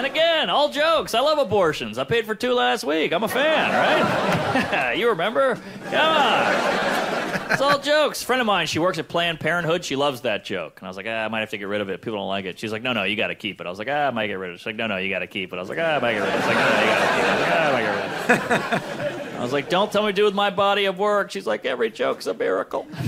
And 0.00 0.06
again, 0.06 0.48
all 0.48 0.70
jokes. 0.70 1.14
I 1.14 1.20
love 1.20 1.36
abortions. 1.36 1.98
I 1.98 2.04
paid 2.04 2.24
for 2.24 2.34
two 2.34 2.54
last 2.54 2.84
week. 2.84 3.12
I'm 3.12 3.22
a 3.22 3.28
fan, 3.28 3.70
right? 3.70 4.94
you 4.98 5.10
remember? 5.10 5.56
Come 5.90 6.16
on. 6.16 7.19
It's 7.50 7.60
all 7.60 7.78
jokes. 7.78 8.22
Friend 8.22 8.40
of 8.40 8.46
mine, 8.46 8.66
she 8.66 8.78
works 8.78 8.98
at 8.98 9.08
Planned 9.08 9.40
Parenthood. 9.40 9.84
She 9.84 9.96
loves 9.96 10.22
that 10.22 10.44
joke. 10.44 10.78
And 10.80 10.86
I 10.86 10.90
was 10.90 10.96
like, 10.96 11.06
ah, 11.08 11.24
I 11.24 11.28
might 11.28 11.40
have 11.40 11.50
to 11.50 11.58
get 11.58 11.68
rid 11.68 11.80
of 11.80 11.88
it. 11.88 12.00
People 12.00 12.18
don't 12.18 12.28
like 12.28 12.44
it. 12.44 12.58
She's 12.58 12.72
like, 12.72 12.82
no, 12.82 12.92
no, 12.92 13.04
you 13.04 13.16
got 13.16 13.28
to 13.28 13.34
keep 13.34 13.60
it. 13.60 13.66
I 13.66 13.70
was 13.70 13.78
like, 13.78 13.88
ah, 13.88 14.06
I 14.06 14.10
might 14.10 14.28
get 14.28 14.34
rid 14.34 14.50
of 14.50 14.54
it. 14.54 14.58
She's 14.58 14.66
like, 14.66 14.76
no, 14.76 14.86
no, 14.86 14.96
you 14.96 15.10
got 15.10 15.18
to 15.20 15.26
keep 15.26 15.52
it. 15.52 15.56
I 15.56 15.60
was 15.60 15.68
like, 15.68 15.78
ah, 15.78 15.96
I 15.96 15.98
might 15.98 16.12
get 16.14 16.20
rid 16.20 16.28
of 16.28 16.34
it. 16.34 16.38
She's 16.40 16.46
like, 16.46 16.56
no, 16.56 16.68
no, 16.68 16.82
you 16.82 16.90
got 16.90 16.98
to 17.00 17.06
keep 17.08 17.12
it. 17.12 17.26
I 17.26 17.30
was 17.30 17.38
like, 17.38 17.48
ah, 17.48 17.66
I 17.66 17.72
might 17.72 17.82
get 17.82 17.90
rid 17.90 19.10
of 19.10 19.24
it. 19.26 19.40
I 19.40 19.42
was 19.42 19.52
like, 19.52 19.68
don't 19.68 19.90
tell 19.90 20.02
me 20.02 20.08
to 20.08 20.12
do 20.16 20.24
with 20.24 20.34
my 20.34 20.50
body 20.50 20.84
of 20.84 20.98
work. 20.98 21.30
She's 21.30 21.46
like, 21.46 21.64
every 21.64 21.90
joke's 21.90 22.26
a 22.26 22.34
miracle. 22.34 22.86
but 22.90 23.00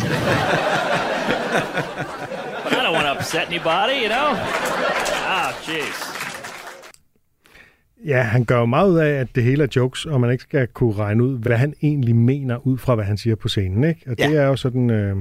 I 2.72 2.82
don't 2.82 2.94
want 2.94 3.04
to 3.04 3.12
upset 3.12 3.48
anybody, 3.48 3.96
you 3.96 4.08
know? 4.08 4.34
Ah, 4.34 5.58
jeez. 5.62 6.21
Ja, 8.06 8.22
han 8.22 8.44
gør 8.44 8.58
jo 8.58 8.66
meget 8.66 8.90
ud 8.90 8.98
af, 8.98 9.08
at 9.10 9.28
det 9.34 9.42
hele 9.44 9.62
er 9.62 9.68
jokes, 9.76 10.06
og 10.06 10.20
man 10.20 10.30
ikke 10.30 10.42
skal 10.42 10.66
kunne 10.66 10.92
regne 10.94 11.24
ud, 11.24 11.38
hvad 11.38 11.56
han 11.56 11.74
egentlig 11.82 12.16
mener, 12.16 12.66
ud 12.66 12.78
fra 12.78 12.94
hvad 12.94 13.04
han 13.04 13.16
siger 13.16 13.36
på 13.36 13.48
scenen. 13.48 13.84
Ikke? 13.84 14.00
Og 14.06 14.18
det 14.18 14.24
Ja. 14.24 14.32
er 14.32 14.46
jo 14.46 14.56
sådan... 14.56 14.90
Øh, 14.90 15.16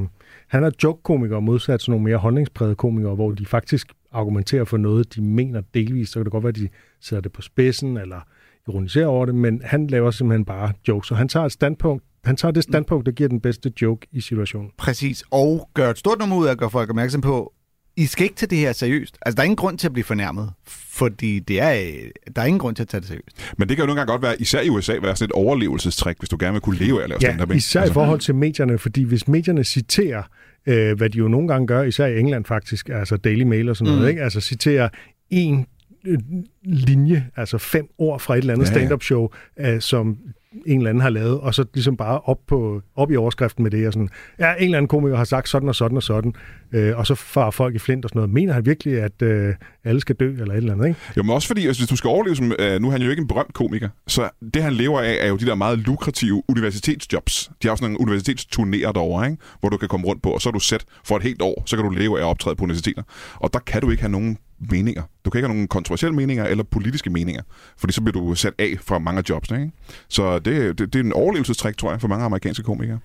han 0.48 0.64
er 0.64 0.72
joke-komiker 0.84 1.40
modsat 1.40 1.80
til 1.80 1.90
nogle 1.92 2.04
mere 2.04 2.18
holdningsprægede 2.18 2.76
komikere, 2.76 3.16
hvor 3.16 3.32
de 3.32 3.46
faktisk 3.46 3.88
argumenterer 4.12 4.64
for 4.64 4.78
noget, 4.78 5.16
de 5.16 5.22
mener 5.22 5.62
delvist. 5.74 6.12
Så 6.12 6.20
kan 6.20 6.24
det 6.26 6.32
godt 6.32 6.44
være, 6.44 6.50
at 6.50 6.56
de 6.56 6.70
sætter 7.02 7.22
det 7.22 7.32
på 7.32 7.42
spidsen, 7.42 7.98
eller 7.98 8.28
ironiserer 8.68 9.08
over 9.08 9.26
det, 9.26 9.36
men 9.36 9.62
han 9.66 9.88
laver 9.88 10.12
simpelthen 10.12 10.46
bare 10.46 10.72
jokes, 10.88 11.12
og 11.12 11.18
han 11.18 11.28
tager 11.28 11.46
et 11.46 11.52
standpunkt, 11.52 12.04
han 12.24 12.36
tager 12.36 12.52
det 12.52 12.64
standpunkt, 12.64 13.06
der 13.06 13.12
giver 13.12 13.30
den 13.30 13.40
bedste 13.42 13.74
joke 13.82 14.08
i 14.12 14.22
situationen. 14.22 14.70
Præcis. 14.78 15.24
Og 15.32 15.70
gør 15.74 15.90
et 15.90 15.98
stort 15.98 16.20
nummer 16.20 16.36
ud 16.38 16.48
af 16.48 16.52
at 16.52 16.58
gøre 16.58 16.70
folk 16.70 16.90
opmærksom 16.90 17.22
på, 17.22 17.54
I 17.98 18.06
skal 18.06 18.24
ikke 18.24 18.36
tage 18.36 18.48
det 18.50 18.58
her 18.58 18.74
seriøst. 18.74 19.18
Altså, 19.22 19.36
der 19.36 19.42
er 19.42 19.46
ingen 19.46 19.56
grund 19.56 19.78
til 19.78 19.88
at 19.88 19.94
blive 19.94 20.04
fornærmet, 20.06 20.50
fordi 20.68 21.40
det 21.40 21.62
er, 21.62 21.72
øh, 21.74 22.34
der 22.36 22.42
er 22.42 22.46
ingen 22.46 22.60
grund 22.60 22.76
til 22.76 22.84
at 22.84 22.88
tage 22.90 23.02
det 23.02 23.08
seriøst. 23.08 23.54
Men 23.58 23.70
det 23.70 23.78
kan 23.78 23.84
jo 23.84 23.88
nogle 23.88 24.00
gange 24.00 24.12
godt 24.12 24.22
være, 24.22 24.42
især 24.42 24.62
i 24.62 24.70
USA, 24.70 24.94
være 25.02 25.16
sådan 25.16 25.26
et 25.30 25.32
overlevelsestrik, 25.32 26.18
hvis 26.20 26.30
du 26.30 26.38
gerne 26.40 26.52
vil 26.54 26.62
kunne 26.62 26.78
leve 26.78 27.00
af 27.00 27.04
at 27.04 27.10
lave 27.10 27.20
Ja, 27.22 27.28
stand-up. 27.28 27.52
især 27.56 27.80
i 27.80 27.82
Altså, 27.82 27.94
forhold 27.94 28.20
til 28.20 28.36
medierne, 28.36 28.78
fordi 28.78 29.04
hvis 29.04 29.28
medierne 29.28 29.64
citerer, 29.64 30.24
øh, 30.66 30.98
hvad 30.98 31.10
de 31.10 31.18
jo 31.18 31.28
nogle 31.28 31.48
gange 31.48 31.68
gør, 31.68 31.84
især 31.84 32.06
i 32.06 32.20
England 32.20 32.46
faktisk, 32.46 32.90
altså 32.90 33.18
Daily 33.18 33.44
Mail 33.44 33.70
og 33.70 33.78
sådan 33.78 33.90
noget, 33.94 34.04
Mm. 34.04 34.10
ikke? 34.10 34.22
altså 34.24 34.42
citerer 34.42 34.90
en 35.30 35.66
øh, 36.08 36.20
linje, 36.64 37.28
altså 37.36 37.58
fem 37.58 37.88
ord 37.98 38.20
fra 38.20 38.34
et 38.34 38.38
eller 38.38 38.54
andet 38.54 38.66
Ja, 38.66 38.72
ja, 38.72 38.78
ja. 38.80 38.86
stand-up 38.86 39.04
show, 39.04 39.28
øh, 39.60 39.82
som 39.82 40.18
en 40.66 40.78
eller 40.78 40.90
anden 40.90 41.02
har 41.02 41.10
lavet, 41.10 41.40
og 41.40 41.54
så 41.54 41.66
ligesom 41.74 41.98
bare 41.98 42.20
op, 42.20 42.38
på, 42.48 42.82
op 42.96 43.12
i 43.12 43.16
overskriften 43.16 43.64
med 43.64 43.72
det, 43.72 43.88
og 43.88 43.94
sådan, 43.94 44.10
ja, 44.40 44.54
en 44.54 44.64
eller 44.64 44.78
anden 44.78 44.88
komiker 44.88 45.18
har 45.18 45.24
sagt 45.24 45.50
sådan 45.50 45.70
og 45.70 45.76
sådan 45.76 45.98
og 45.98 46.04
sådan, 46.04 46.34
øh, 46.72 46.98
og 46.98 47.08
så 47.08 47.16
farer 47.16 47.52
folk 47.52 47.76
i 47.76 47.80
flint 47.80 48.06
og 48.06 48.10
sådan 48.10 48.20
noget. 48.20 48.34
Mener 48.34 48.54
han 48.54 48.66
virkelig, 48.66 49.02
at 49.02 49.22
øh, 49.22 49.56
alle 49.84 50.02
skal 50.02 50.16
dø, 50.16 50.32
eller 50.32 50.54
et 50.54 50.58
eller 50.58 50.74
andet, 50.74 50.88
ikke? 50.88 51.00
Jo, 51.18 51.24
men 51.24 51.32
også 51.32 51.48
fordi, 51.48 51.68
altså, 51.68 51.82
hvis 51.82 51.90
du 51.90 51.96
skal 51.96 52.08
overleve 52.08 52.36
som... 52.36 52.54
Øh, 52.60 52.82
nu 52.82 52.88
er 52.88 52.92
han 52.92 53.02
jo 53.02 53.10
ikke 53.10 53.22
en 53.22 53.28
berømt 53.28 53.54
komiker, 53.54 53.90
så 54.08 54.30
det, 54.54 54.64
han 54.64 54.74
lever 54.74 55.02
af, 55.02 55.18
er 55.20 55.28
jo 55.28 55.36
de 55.36 55.46
der 55.46 55.56
meget 55.56 55.80
lukrative 55.80 56.44
universitetsjobs. 56.50 57.52
De 57.62 57.68
har 57.68 57.72
også 57.72 57.84
nogle 57.84 58.00
universitetsturnéer 58.00 58.92
derovre, 58.92 59.26
ikke? 59.26 59.44
hvor 59.60 59.70
du 59.70 59.78
kan 59.78 59.88
komme 59.88 60.08
rundt 60.08 60.22
på, 60.22 60.30
og 60.30 60.42
så 60.42 60.50
er 60.50 60.54
du 60.54 60.60
sæt 60.60 60.86
for 61.06 61.18
et 61.18 61.24
helt 61.24 61.42
år, 61.42 61.64
så 61.66 61.76
kan 61.76 61.86
du 61.86 61.92
leve 61.92 62.20
af 62.20 62.24
at 62.24 62.28
optræde 62.28 62.56
på 62.56 62.64
universiteter. 62.64 63.04
Og 63.36 63.54
der 63.54 63.60
kan 63.60 63.82
du 63.82 63.90
ikke 63.90 64.04
have 64.04 64.12
nogen 64.12 64.38
meninger. 64.70 65.04
Du 65.26 65.30
kan 65.30 65.40
ikke 65.40 65.48
have 65.48 65.56
nogen 65.56 65.68
kontroversielle 65.68 66.16
meninger 66.16 66.46
eller 66.46 66.64
politiske 66.64 67.10
meninger, 67.10 67.42
fordi 67.78 67.94
så 67.94 68.02
bliver 68.02 68.22
du 68.22 68.36
sat 68.36 68.54
af 68.60 68.76
fra 68.82 69.00
mange 69.00 69.20
af 69.20 69.24
jobsene. 69.30 69.62
Ikke? 69.62 69.74
Så 70.08 70.40
det, 70.40 70.80
det, 70.80 70.94
det 70.94 71.00
er 71.00 71.04
en 71.04 71.14
overlevelsestrik, 71.14 71.78
tror 71.78 71.92
jeg, 71.92 72.02
for 72.02 72.08
mange 72.08 72.26
amerikanske 72.26 72.64
komikere. 72.64 73.00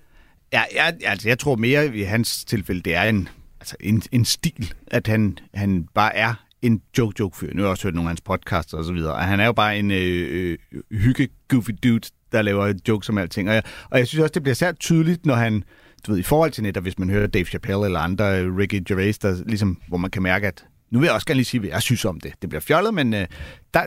Ja, 0.53 0.63
jeg, 0.75 0.97
altså, 1.05 1.29
jeg 1.29 1.39
tror 1.39 1.57
mere 1.57 1.97
i 1.97 2.03
hans 2.03 2.45
tilfælde, 2.45 2.81
det 2.81 2.95
er 2.95 3.03
en, 3.03 3.29
altså, 3.61 3.77
en, 3.81 4.03
en 4.13 4.25
stil, 4.25 4.75
at 4.87 5.07
han, 5.07 5.39
han 5.55 5.89
bare 5.95 6.17
er 6.17 6.35
en 6.63 6.83
joke-joke-fyr. 6.99 7.53
Nu 7.55 7.63
har 7.63 7.67
jeg 7.67 7.71
også 7.71 7.83
hørt 7.83 7.95
nogle 7.95 8.09
af 8.09 8.11
hans 8.11 8.21
podcasts 8.21 8.73
og 8.73 8.85
så 8.85 8.93
videre. 8.93 9.13
Og 9.13 9.25
han 9.25 9.41
er 9.41 9.47
jo 9.47 9.53
bare 9.53 9.79
en 9.79 9.91
øh, 9.91 10.59
øh, 10.73 10.83
hygge-goofy 10.91 11.71
dude, 11.83 12.09
der 12.33 12.43
laver 12.43 12.73
jokes 12.89 13.09
om 13.09 13.19
alting. 13.19 13.49
Og 13.49 13.55
jeg, 13.55 13.63
og 13.91 13.99
jeg 13.99 14.07
synes 14.07 14.23
også, 14.23 14.33
det 14.33 14.43
bliver 14.43 14.55
særligt 14.55 14.81
tydeligt, 14.81 15.27
når 15.27 15.35
han 15.35 15.65
du 16.07 16.13
ved, 16.13 16.19
i 16.19 16.23
forhold 16.23 16.51
til 16.51 16.63
netop, 16.63 16.83
hvis 16.83 16.99
man 16.99 17.11
hører 17.11 17.27
Dave 17.27 17.45
Chappelle 17.45 17.85
eller 17.85 18.01
andre, 18.01 18.41
øh, 18.41 18.57
Ricky 18.57 18.83
Gervais, 18.89 19.19
der 19.19 19.37
ligesom, 19.47 19.79
hvor 19.89 19.97
man 19.97 20.11
kan 20.11 20.23
mærke, 20.23 20.47
at 20.47 20.65
nu 20.91 20.99
vil 20.99 21.07
jeg 21.07 21.15
også 21.15 21.27
gerne 21.27 21.39
lige 21.39 21.45
sige, 21.45 21.61
hvad 21.61 21.71
jeg 21.71 21.83
synes 21.83 22.05
om 22.05 22.21
det. 22.21 22.33
Det 22.43 22.49
bliver 22.49 22.61
fjollet, 22.61 22.95
men 22.95 23.15
øh, 23.15 23.27
der, 23.75 23.87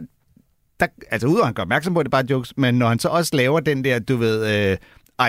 der, 0.79 0.87
altså 1.11 1.27
udover 1.27 1.41
at 1.41 1.47
han 1.47 1.53
gør 1.53 1.63
opmærksom 1.63 1.93
på, 1.93 1.99
at 1.99 2.03
det 2.03 2.11
bare 2.11 2.23
er 2.23 2.27
jokes, 2.29 2.53
men 2.57 2.75
når 2.75 2.87
han 2.87 2.99
så 2.99 3.09
også 3.09 3.35
laver 3.35 3.59
den 3.59 3.83
der, 3.83 3.99
du 3.99 4.17
ved, 4.17 4.71
øh, 4.71 4.77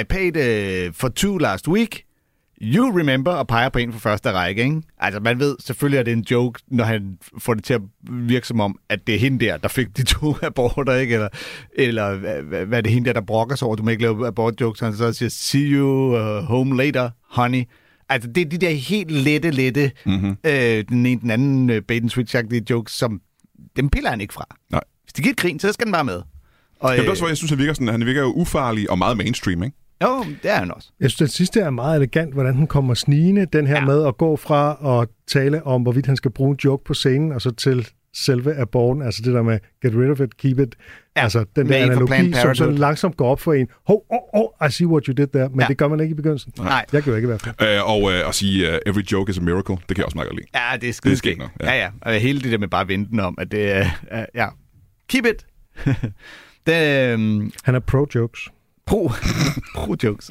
I 0.00 0.04
paid 0.04 0.36
øh, 0.36 0.92
for 0.94 1.08
two 1.08 1.38
last 1.38 1.68
week, 1.68 2.04
you 2.62 2.98
remember, 2.98 3.32
og 3.32 3.46
peger 3.46 3.68
på 3.68 3.78
en 3.78 3.92
for 3.92 4.00
første 4.00 4.32
række, 4.32 4.62
ikke? 4.62 4.82
Altså, 4.98 5.20
man 5.20 5.38
ved 5.38 5.56
selvfølgelig, 5.60 6.00
at 6.00 6.06
det 6.06 6.12
er 6.12 6.16
en 6.16 6.26
joke, 6.30 6.60
når 6.68 6.84
han 6.84 7.18
får 7.38 7.54
det 7.54 7.64
til 7.64 7.74
at 7.74 7.80
virke 8.10 8.46
som 8.46 8.60
om, 8.60 8.78
at 8.88 9.06
det 9.06 9.14
er 9.14 9.18
hende 9.18 9.44
der, 9.44 9.56
der 9.56 9.68
fik 9.68 9.96
de 9.96 10.02
to 10.02 10.34
aborter, 10.42 10.94
ikke? 10.94 11.14
Eller, 11.14 11.28
eller 11.72 12.16
hvad, 12.16 12.66
hvad 12.66 12.78
er 12.78 12.82
det 12.82 12.92
hende 12.92 13.06
der, 13.06 13.12
der 13.12 13.20
brokker 13.20 13.56
sig 13.56 13.66
over, 13.66 13.76
du 13.76 13.82
må 13.82 13.90
ikke 13.90 14.02
lave 14.02 14.26
abort-jokes, 14.26 14.80
han 14.80 14.96
så 14.96 15.12
siger, 15.12 15.28
see 15.28 15.70
you 15.70 15.86
uh, 15.88 16.44
home 16.44 16.76
later, 16.76 17.10
honey. 17.28 17.64
Altså, 18.10 18.30
det 18.34 18.40
er 18.40 18.48
de 18.48 18.58
der 18.58 18.70
helt 18.70 19.10
lette, 19.10 19.50
lette, 19.50 19.92
mm-hmm. 20.06 20.36
øh, 20.46 20.84
den 20.88 21.06
ene, 21.06 21.20
den 21.20 21.30
anden 21.30 21.70
uh, 21.70 21.76
bait 21.88 22.02
and 22.02 22.10
switch 22.10 22.36
jokes, 22.70 22.92
som 22.92 23.20
dem 23.76 23.90
piller 23.90 24.10
han 24.10 24.20
ikke 24.20 24.34
fra. 24.34 24.46
Nej. 24.70 24.80
Hvis 25.04 25.12
det 25.12 25.24
giver 25.24 25.32
et 25.32 25.38
grin, 25.38 25.60
så 25.60 25.72
skal 25.72 25.84
den 25.86 25.92
bare 25.92 26.04
med. 26.04 26.22
Og, 26.80 26.90
Jamen, 26.90 27.00
det 27.00 27.06
er 27.06 27.10
også, 27.10 27.26
jeg 27.26 27.36
synes, 27.36 27.50
han 27.50 27.58
virker, 27.58 27.72
sådan, 27.72 27.88
han 27.88 28.06
virker 28.06 28.20
jo 28.20 28.32
ufarlig 28.32 28.90
og 28.90 28.98
meget 28.98 29.16
mainstream, 29.16 29.62
ikke? 29.62 29.76
Jo, 30.02 30.24
det 30.42 30.50
er 30.50 30.56
han 30.56 30.74
også. 30.74 30.88
Jeg 31.00 31.10
synes, 31.10 31.18
den 31.18 31.28
sidste 31.28 31.60
er 31.60 31.70
meget 31.70 31.96
elegant, 31.96 32.32
hvordan 32.32 32.54
han 32.54 32.66
kommer 32.66 32.94
snigende, 32.94 33.46
den 33.52 33.66
her 33.66 33.78
ja. 33.78 33.84
med 33.84 34.06
at 34.06 34.16
gå 34.16 34.36
fra 34.36 34.78
at 35.00 35.08
tale 35.26 35.66
om, 35.66 35.82
hvorvidt 35.82 36.06
han 36.06 36.16
skal 36.16 36.30
bruge 36.30 36.50
en 36.50 36.58
joke 36.64 36.84
på 36.84 36.94
scenen, 36.94 37.32
og 37.32 37.42
så 37.42 37.50
til 37.50 37.88
selve 38.14 38.54
aborten, 38.54 39.02
altså 39.02 39.22
det 39.24 39.34
der 39.34 39.42
med 39.42 39.58
get 39.82 39.94
rid 39.94 40.10
of 40.10 40.20
it, 40.20 40.36
keep 40.36 40.58
it. 40.58 40.76
Ja, 41.16 41.22
altså 41.22 41.44
den 41.56 41.68
der 41.68 41.76
analogi, 41.76 42.32
som 42.32 42.54
så 42.54 42.70
langsomt 42.70 43.16
går 43.16 43.30
op 43.30 43.40
for 43.40 43.52
en. 43.52 43.68
Hov, 43.86 44.04
oh, 44.10 44.40
oh, 44.40 44.68
I 44.68 44.72
see 44.72 44.86
what 44.86 45.04
you 45.04 45.14
did 45.14 45.26
there. 45.26 45.48
Men 45.48 45.60
ja. 45.60 45.66
det 45.66 45.76
gør 45.76 45.88
man 45.88 46.00
ikke 46.00 46.12
i 46.12 46.14
begyndelsen. 46.14 46.52
Nej. 46.58 46.84
Jeg 46.92 47.02
gør 47.02 47.16
ikke 47.16 47.26
i 47.26 47.30
hvert 47.30 47.42
fald. 47.42 47.78
Uh, 47.80 47.90
og 47.90 48.02
uh, 48.02 48.28
at 48.28 48.34
sige, 48.34 48.68
uh, 48.68 48.78
every 48.86 49.02
joke 49.12 49.30
is 49.30 49.38
a 49.38 49.40
miracle, 49.40 49.76
det 49.76 49.86
kan 49.86 49.96
jeg 49.96 50.04
også 50.04 50.16
meget 50.16 50.28
godt 50.28 50.38
lide. 50.38 50.48
Ja, 50.54 50.76
det 50.76 50.88
er 50.88 50.92
skide 50.92 51.16
det 51.16 51.38
er 51.40 51.48
ja. 51.60 51.72
ja, 51.72 51.82
ja. 51.82 51.90
Og 52.00 52.12
hele 52.12 52.40
det 52.40 52.52
der 52.52 52.58
med 52.58 52.68
bare 52.68 52.88
venten 52.88 53.20
om, 53.20 53.34
at 53.38 53.50
det 53.50 53.72
er, 53.72 53.86
uh, 54.12 54.18
ja, 54.34 54.46
keep 55.08 55.26
it. 55.26 55.46
det, 56.66 57.14
um... 57.14 57.52
Han 57.64 57.74
er 57.74 57.80
pro-jokes. 57.80 58.48
Pro, 58.86 59.10
pro-jokes. 59.76 60.30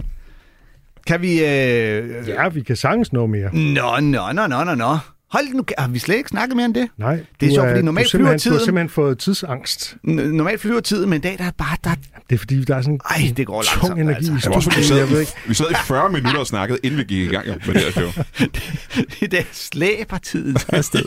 Kan 1.07 1.21
vi... 1.21 1.31
Øh... 1.31 2.27
Ja, 2.27 2.49
vi 2.49 2.61
kan 2.61 2.75
sagtens 2.75 3.13
nå 3.13 3.25
mere. 3.25 3.55
Nå, 3.55 3.99
nå, 3.99 4.31
nå, 4.31 4.47
nå, 4.47 4.63
nå, 4.63 4.75
nå. 4.75 4.97
Hold 5.31 5.53
nu, 5.53 5.63
har 5.77 5.87
vi 5.87 5.99
slet 5.99 6.15
ikke 6.15 6.29
snakket 6.29 6.55
mere 6.55 6.65
end 6.65 6.73
det? 6.73 6.89
Nej. 6.97 7.25
Det 7.39 7.49
er 7.49 7.53
sjovt, 7.53 7.69
fordi 7.69 7.81
normalt 7.81 8.11
flyver 8.11 8.37
tiden... 8.37 8.53
Du 8.53 8.59
har 8.59 8.65
simpelthen 8.65 8.89
fået 8.89 9.19
tidsangst. 9.19 9.97
Normalt 10.03 10.61
flyver 10.61 10.79
tiden, 10.79 11.09
men 11.09 11.17
i 11.17 11.21
dag 11.21 11.37
der 11.37 11.43
er 11.43 11.51
bare... 11.57 11.77
Der... 11.83 11.89
Det 12.29 12.35
er 12.35 12.39
fordi, 12.39 12.63
der 12.63 12.75
er 12.75 12.81
sådan 12.81 12.99
Ej, 13.09 13.33
det 13.37 13.47
går 13.47 13.61
tung 13.61 13.97
langsomt, 13.97 14.01
energi 14.01 14.31
altså. 14.33 14.59
i 14.59 14.61
studiet. 14.61 14.77
Vi 14.77 14.83
sad, 15.25 15.47
vi 15.47 15.53
sad 15.53 15.71
i 15.71 15.75
40 15.85 16.09
minutter 16.09 16.39
og 16.39 16.47
snakkede, 16.47 16.79
inden 16.83 16.97
vi 16.97 17.03
gik 17.03 17.31
i 17.31 17.35
gang 17.35 17.47
jo, 17.47 17.53
med 17.65 17.73
det 17.73 17.83
her 17.83 17.91
show. 17.91 18.09
det, 19.19 19.31
det 19.31 19.45
slæber 19.51 20.17
tiden 20.17 20.57
afsted. 20.67 21.03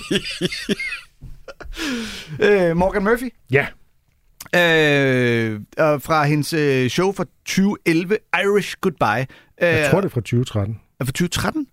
øh, 2.41 2.77
Morgan 2.77 3.05
Murphy? 3.05 3.33
Ja. 3.51 3.67
Øh, 4.55 5.61
fra 6.01 6.25
hendes 6.25 6.53
øh, 6.53 6.89
show 6.91 7.13
fra 7.13 7.25
2011, 7.47 8.17
Irish 8.35 8.77
Goodbye. 8.81 9.27
Øh, 9.63 9.69
jeg 9.69 9.89
tror, 9.91 10.01
det 10.01 10.09
er 10.09 10.13
fra 10.13 10.21
2013. 10.21 10.81
Er 11.01 11.05
fra 11.05 11.13
2013? 11.13 11.67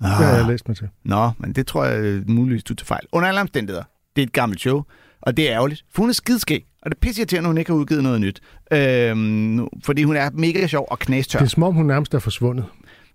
Det 0.00 0.08
har 0.08 0.36
jeg 0.36 0.46
læst 0.46 0.68
mig 0.68 0.76
til. 0.76 0.88
Nå, 1.04 1.30
men 1.38 1.52
det 1.52 1.66
tror 1.66 1.84
jeg 1.84 2.00
øh, 2.00 2.30
muligvis, 2.30 2.64
du 2.64 2.74
tager 2.74 2.86
fejl. 2.86 3.02
Under 3.12 3.28
alle 3.28 3.40
omstændigheder. 3.40 3.84
Det 4.16 4.22
er 4.22 4.26
et 4.26 4.32
gammelt 4.32 4.60
show, 4.60 4.82
og 5.22 5.36
det 5.36 5.50
er 5.50 5.54
ærgerligt. 5.54 5.84
For 5.94 6.02
hun 6.02 6.08
er 6.08 6.14
skidskæg, 6.14 6.64
og 6.82 6.90
det 6.90 6.98
pisser 6.98 7.24
til, 7.24 7.36
at 7.36 7.44
hun 7.44 7.58
ikke 7.58 7.70
har 7.70 7.78
udgivet 7.78 8.02
noget 8.02 8.20
nyt. 8.20 8.40
Øhm, 8.72 9.68
fordi 9.84 10.02
hun 10.02 10.16
er 10.16 10.30
mega 10.32 10.66
sjov 10.66 10.86
og 10.90 10.98
knæstør. 10.98 11.38
Det 11.38 11.46
er 11.46 11.50
som 11.50 11.62
om, 11.62 11.74
hun 11.74 11.86
nærmest 11.86 12.14
er 12.14 12.18
forsvundet. 12.18 12.64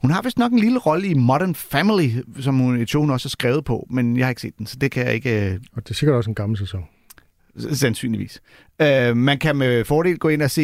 Hun 0.02 0.12
har 0.12 0.22
vist 0.22 0.38
nok 0.38 0.52
en 0.52 0.60
lille 0.60 0.80
rolle 0.80 1.08
i 1.08 1.14
Modern 1.14 1.56
Family, 1.56 2.10
som 2.40 2.58
hun, 2.60 2.78
et 2.78 2.90
show, 2.90 3.02
hun 3.02 3.10
også 3.10 3.26
har 3.26 3.30
skrevet 3.30 3.66
på, 3.66 3.88
men 3.90 4.18
jeg 4.18 4.26
har 4.26 4.30
ikke 4.30 4.42
set 4.42 4.58
den, 4.58 4.66
så 4.66 4.78
det 4.82 4.92
kan 4.92 5.06
jeg 5.06 5.14
ikke... 5.14 5.52
Øh... 5.52 5.60
Og 5.76 5.84
det 5.84 5.90
er 5.90 5.94
sikkert 5.94 6.16
også 6.16 6.30
en 6.30 6.36
gammel 6.36 6.58
sæson. 6.58 6.84
Sandsynligvis. 7.58 8.42
Uh, 8.84 9.18
man 9.18 9.38
kan 9.38 9.56
med 9.56 9.86
fordel 9.86 10.18
gå 10.18 10.30
ind 10.30 10.42
og 10.42 10.52
se 10.52 10.62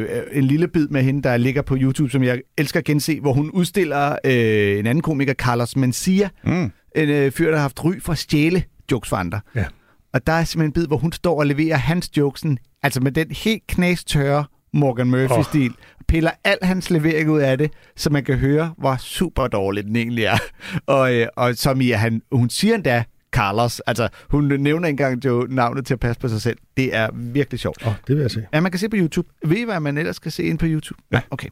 uh, 0.00 0.06
en 0.32 0.44
lille 0.44 0.68
bid 0.68 0.88
med 0.88 1.02
hende, 1.02 1.22
der 1.22 1.36
ligger 1.36 1.62
på 1.62 1.76
YouTube, 1.80 2.10
som 2.10 2.22
jeg 2.22 2.40
elsker 2.58 2.80
at 2.80 2.84
gense, 2.84 3.20
hvor 3.20 3.32
hun 3.32 3.50
udstiller 3.50 4.10
uh, 4.24 4.78
en 4.78 4.86
anden 4.86 5.02
komiker, 5.02 5.34
Carlos 5.34 5.76
Mencia, 5.76 6.28
mm. 6.44 6.72
en 6.96 7.26
uh, 7.26 7.32
fyr, 7.32 7.50
der 7.50 7.56
har 7.56 7.62
haft 7.62 7.84
ry 7.84 8.00
for 8.00 8.12
at 8.12 8.18
stjæle 8.18 8.62
jokes 8.90 9.08
for 9.08 9.16
andre. 9.16 9.40
Ja. 9.54 9.64
Og 10.12 10.26
der 10.26 10.32
er 10.32 10.44
simpelthen 10.44 10.68
en 10.68 10.72
bid, 10.72 10.86
hvor 10.86 10.96
hun 10.96 11.12
står 11.12 11.38
og 11.38 11.46
leverer 11.46 11.76
hans 11.76 12.10
jokesen, 12.16 12.58
altså 12.82 13.00
med 13.00 13.12
den 13.12 13.30
helt 13.30 13.62
knæstørre 13.68 14.44
Morgan 14.72 15.10
Murphy-stil, 15.10 15.70
oh. 15.70 16.04
piller 16.08 16.30
al 16.44 16.58
hans 16.62 16.90
levering 16.90 17.30
ud 17.30 17.40
af 17.40 17.58
det, 17.58 17.72
så 17.96 18.10
man 18.10 18.24
kan 18.24 18.38
høre, 18.38 18.74
hvor 18.78 18.96
super 18.96 19.46
dårligt 19.46 19.86
den 19.86 19.96
egentlig 19.96 20.24
er. 20.24 20.38
Og, 20.86 21.12
uh, 21.12 21.26
og 21.36 21.54
som 21.54 21.80
i, 21.80 21.90
at 21.90 21.98
han, 21.98 22.22
hun 22.32 22.50
siger 22.50 22.74
endda, 22.74 23.04
Carlos. 23.32 23.80
Altså, 23.80 24.08
hun 24.30 24.44
nævner 24.44 24.88
engang 24.88 25.24
jo 25.24 25.46
navnet 25.50 25.86
til 25.86 25.94
at 25.94 26.00
passe 26.00 26.20
på 26.20 26.28
sig 26.28 26.40
selv. 26.40 26.58
Det 26.76 26.96
er 26.96 27.08
virkelig 27.14 27.60
sjovt. 27.60 27.86
Oh, 27.86 27.92
det 28.06 28.16
vil 28.16 28.22
jeg 28.22 28.30
se. 28.30 28.46
Ja, 28.54 28.60
man 28.60 28.72
kan 28.72 28.78
se 28.78 28.88
på 28.88 28.96
YouTube. 28.96 29.28
Ved 29.44 29.56
I, 29.56 29.64
hvad 29.64 29.80
man 29.80 29.98
ellers 29.98 30.16
skal 30.16 30.32
se 30.32 30.42
ind 30.42 30.58
på 30.58 30.66
YouTube? 30.68 31.00
Ja. 31.12 31.20
Okay. 31.30 31.48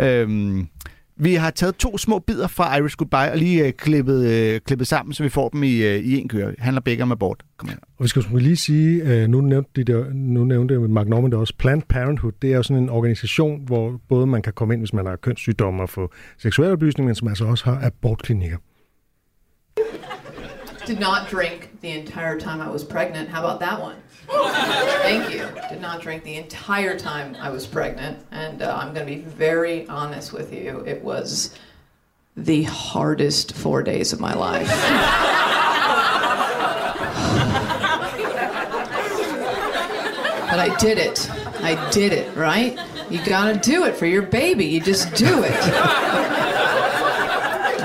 Øhm, 0.00 0.68
vi 1.16 1.34
har 1.34 1.50
taget 1.50 1.76
to 1.76 1.98
små 1.98 2.18
bidder 2.18 2.48
fra 2.48 2.76
Irish 2.76 2.96
Goodbye 2.96 3.32
og 3.32 3.38
lige 3.38 3.66
øh, 3.66 3.72
klippet, 3.72 4.26
øh, 4.30 4.60
klippet 4.60 4.86
sammen, 4.86 5.12
så 5.12 5.22
vi 5.22 5.28
får 5.28 5.48
dem 5.48 5.62
i, 5.62 5.76
øh, 5.76 5.96
i 5.96 6.18
en 6.18 6.28
køre. 6.28 6.50
Det 6.50 6.58
handler 6.58 6.80
begge 6.80 7.02
om 7.02 7.12
abort. 7.12 7.42
Kom 7.56 7.68
her. 7.68 7.76
Og 7.98 8.04
vi 8.04 8.08
skal 8.08 8.22
lige 8.32 8.56
sige, 8.56 9.02
øh, 9.02 9.28
nu 9.28 9.40
nævnte, 9.40 9.70
de 9.76 9.84
der, 9.92 10.04
nu 10.14 10.44
nævnte 10.44 10.78
Mark 10.78 11.08
Norman 11.08 11.30
det 11.30 11.38
også, 11.38 11.54
Planned 11.58 11.82
Parenthood, 11.88 12.32
det 12.42 12.52
er 12.52 12.56
jo 12.56 12.62
sådan 12.62 12.82
en 12.82 12.88
organisation, 12.88 13.64
hvor 13.64 14.00
både 14.08 14.26
man 14.26 14.42
kan 14.42 14.52
komme 14.52 14.74
ind, 14.74 14.80
hvis 14.80 14.92
man 14.92 15.06
har 15.06 15.16
kønssygdomme 15.16 15.82
og 15.82 15.88
få 15.88 16.12
seksuel 16.38 16.70
oplysning, 16.70 17.06
men 17.06 17.14
som 17.14 17.28
altså 17.28 17.44
også 17.44 17.64
har 17.64 17.86
abortklinikker. 17.86 18.56
Did 20.86 20.98
not 20.98 21.28
drink 21.28 21.80
the 21.80 21.90
entire 21.90 22.38
time 22.38 22.60
I 22.60 22.68
was 22.68 22.82
pregnant. 22.84 23.28
How 23.28 23.40
about 23.40 23.60
that 23.60 23.80
one? 23.80 23.96
Thank 24.28 25.32
you. 25.32 25.48
Did 25.68 25.80
not 25.80 26.00
drink 26.00 26.24
the 26.24 26.34
entire 26.36 26.98
time 26.98 27.36
I 27.40 27.50
was 27.50 27.66
pregnant. 27.66 28.24
And 28.30 28.62
uh, 28.62 28.76
I'm 28.76 28.92
going 28.94 29.06
to 29.06 29.12
be 29.12 29.20
very 29.20 29.86
honest 29.88 30.32
with 30.32 30.52
you. 30.52 30.82
It 30.86 31.02
was 31.02 31.54
the 32.36 32.64
hardest 32.64 33.54
four 33.54 33.82
days 33.82 34.12
of 34.12 34.20
my 34.20 34.34
life. 34.34 34.68
but 40.50 40.58
I 40.58 40.74
did 40.78 40.98
it. 40.98 41.30
I 41.62 41.90
did 41.90 42.12
it, 42.12 42.34
right? 42.36 42.78
You 43.10 43.24
gotta 43.24 43.58
do 43.58 43.84
it 43.84 43.94
for 43.96 44.06
your 44.06 44.22
baby. 44.22 44.64
You 44.64 44.80
just 44.80 45.14
do 45.14 45.42
it. 45.44 46.51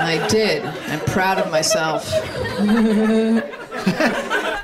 I 0.08 0.26
did. 0.28 0.64
I'm 0.64 1.00
proud 1.00 1.38
of 1.38 1.50
myself. 1.50 2.10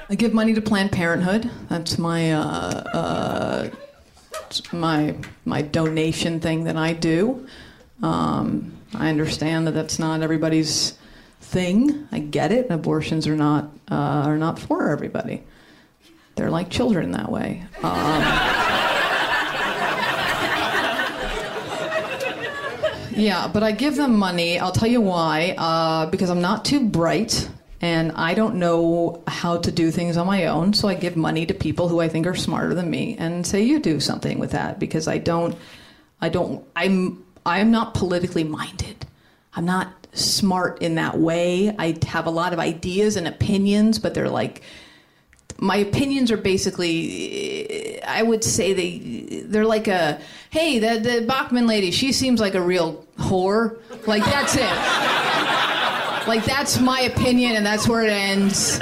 I 0.09 0.15
give 0.17 0.33
money 0.33 0.55
to 0.55 0.63
Planned 0.63 0.91
Parenthood. 0.91 1.51
That's 1.69 1.99
my 1.99 2.33
uh, 2.33 2.41
uh, 2.41 3.69
my 4.73 5.15
my 5.45 5.61
donation 5.61 6.41
thing 6.41 6.65
that 6.65 6.79
I 6.79 6.95
do. 6.95 7.47
Um, 8.03 8.73
I 8.95 9.11
understand 9.11 9.67
that 9.67 9.73
that's 9.73 9.99
not 9.99 10.23
everybody's 10.23 10.97
thing. 11.43 12.09
I 12.11 12.21
get 12.21 12.51
it. 12.51 12.71
Abortions 12.71 13.27
are 13.27 13.37
not 13.37 13.65
uh, 13.91 14.25
are 14.25 14.39
not 14.39 14.59
for 14.59 14.89
everybody. 14.89 15.43
They're 16.37 16.51
like 16.51 16.71
children 16.71 17.11
that 17.13 17.31
way. 17.31 17.65
Um, 17.83 18.23
Yeah, 23.17 23.49
but 23.49 23.63
I 23.63 23.73
give 23.73 23.97
them 23.97 24.19
money. 24.19 24.59
I'll 24.59 24.73
tell 24.73 24.89
you 24.89 25.01
why. 25.01 25.55
Uh, 25.57 26.07
because 26.07 26.31
I'm 26.31 26.41
not 26.41 26.65
too 26.65 26.81
bright 26.89 27.49
and 27.81 28.13
I 28.13 28.35
don't 28.35 28.57
know 28.57 29.23
how 29.27 29.59
to 29.59 29.71
do 29.71 29.91
things 29.91 30.17
on 30.17 30.27
my 30.27 30.47
own. 30.47 30.73
So 30.73 30.89
I 30.89 30.95
give 30.95 31.17
money 31.17 31.45
to 31.47 31.55
people 31.55 31.89
who 31.89 32.01
I 32.01 32.09
think 32.09 32.27
are 32.27 32.35
smarter 32.35 32.75
than 32.75 32.91
me 32.91 33.17
and 33.19 33.47
say, 33.47 33.63
you 33.63 33.79
do 33.79 34.01
something 34.01 34.39
with 34.39 34.53
that 34.53 34.79
because 34.79 35.07
I 35.07 35.19
don't, 35.19 35.57
I 36.21 36.29
don't, 36.29 36.65
I'm, 36.75 37.25
I'm 37.45 37.71
not 37.71 37.95
politically 37.95 38.45
minded. 38.45 39.07
I'm 39.55 39.67
not 39.67 39.93
smart 40.13 40.81
in 40.81 40.95
that 40.95 41.19
way. 41.19 41.75
I 41.79 41.99
have 42.07 42.27
a 42.27 42.31
lot 42.31 42.53
of 42.53 42.59
ideas 42.59 43.17
and 43.17 43.29
opinions, 43.29 43.99
but 43.99 44.15
they're 44.15 44.31
like, 44.31 44.63
my 45.59 45.77
opinions 45.77 46.31
are 46.31 46.37
basically 46.37 48.03
I 48.03 48.23
would 48.23 48.45
say 48.45 48.73
they 48.73 49.43
they're 49.47 49.65
like 49.65 49.89
a 49.89 50.21
hey 50.51 50.79
the 50.79 50.99
the 50.99 51.27
Bachman 51.27 51.67
lady 51.67 51.91
she 51.91 52.13
seems 52.13 52.41
like 52.41 52.55
a 52.55 52.61
real 52.61 53.05
whore. 53.19 53.79
Like 54.07 54.25
that's 54.25 54.57
it. 54.57 56.29
Like 56.29 56.45
that's 56.45 56.81
my 56.81 57.01
opinion 57.01 57.57
and 57.57 57.65
that's 57.65 57.89
where 57.89 58.03
it 58.03 58.11
ends. 58.11 58.81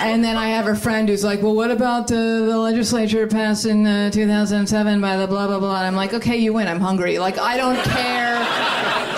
And 0.00 0.22
then 0.22 0.36
I 0.36 0.48
have 0.50 0.68
a 0.68 0.76
friend 0.76 1.08
who's 1.08 1.24
like 1.24 1.42
well 1.42 1.54
what 1.54 1.70
about 1.70 2.10
uh, 2.10 2.14
the 2.14 2.58
legislature 2.58 3.26
passed 3.26 3.66
in 3.66 3.86
uh, 3.86 4.10
2007 4.10 5.00
by 5.00 5.16
the 5.16 5.26
blah 5.26 5.46
blah 5.46 5.58
blah? 5.58 5.78
And 5.78 5.86
I'm 5.86 5.96
like 5.96 6.14
okay 6.14 6.36
you 6.36 6.52
win. 6.52 6.68
I'm 6.68 6.80
hungry. 6.80 7.18
Like 7.18 7.38
I 7.38 7.56
don't 7.56 7.82
care. 7.84 8.36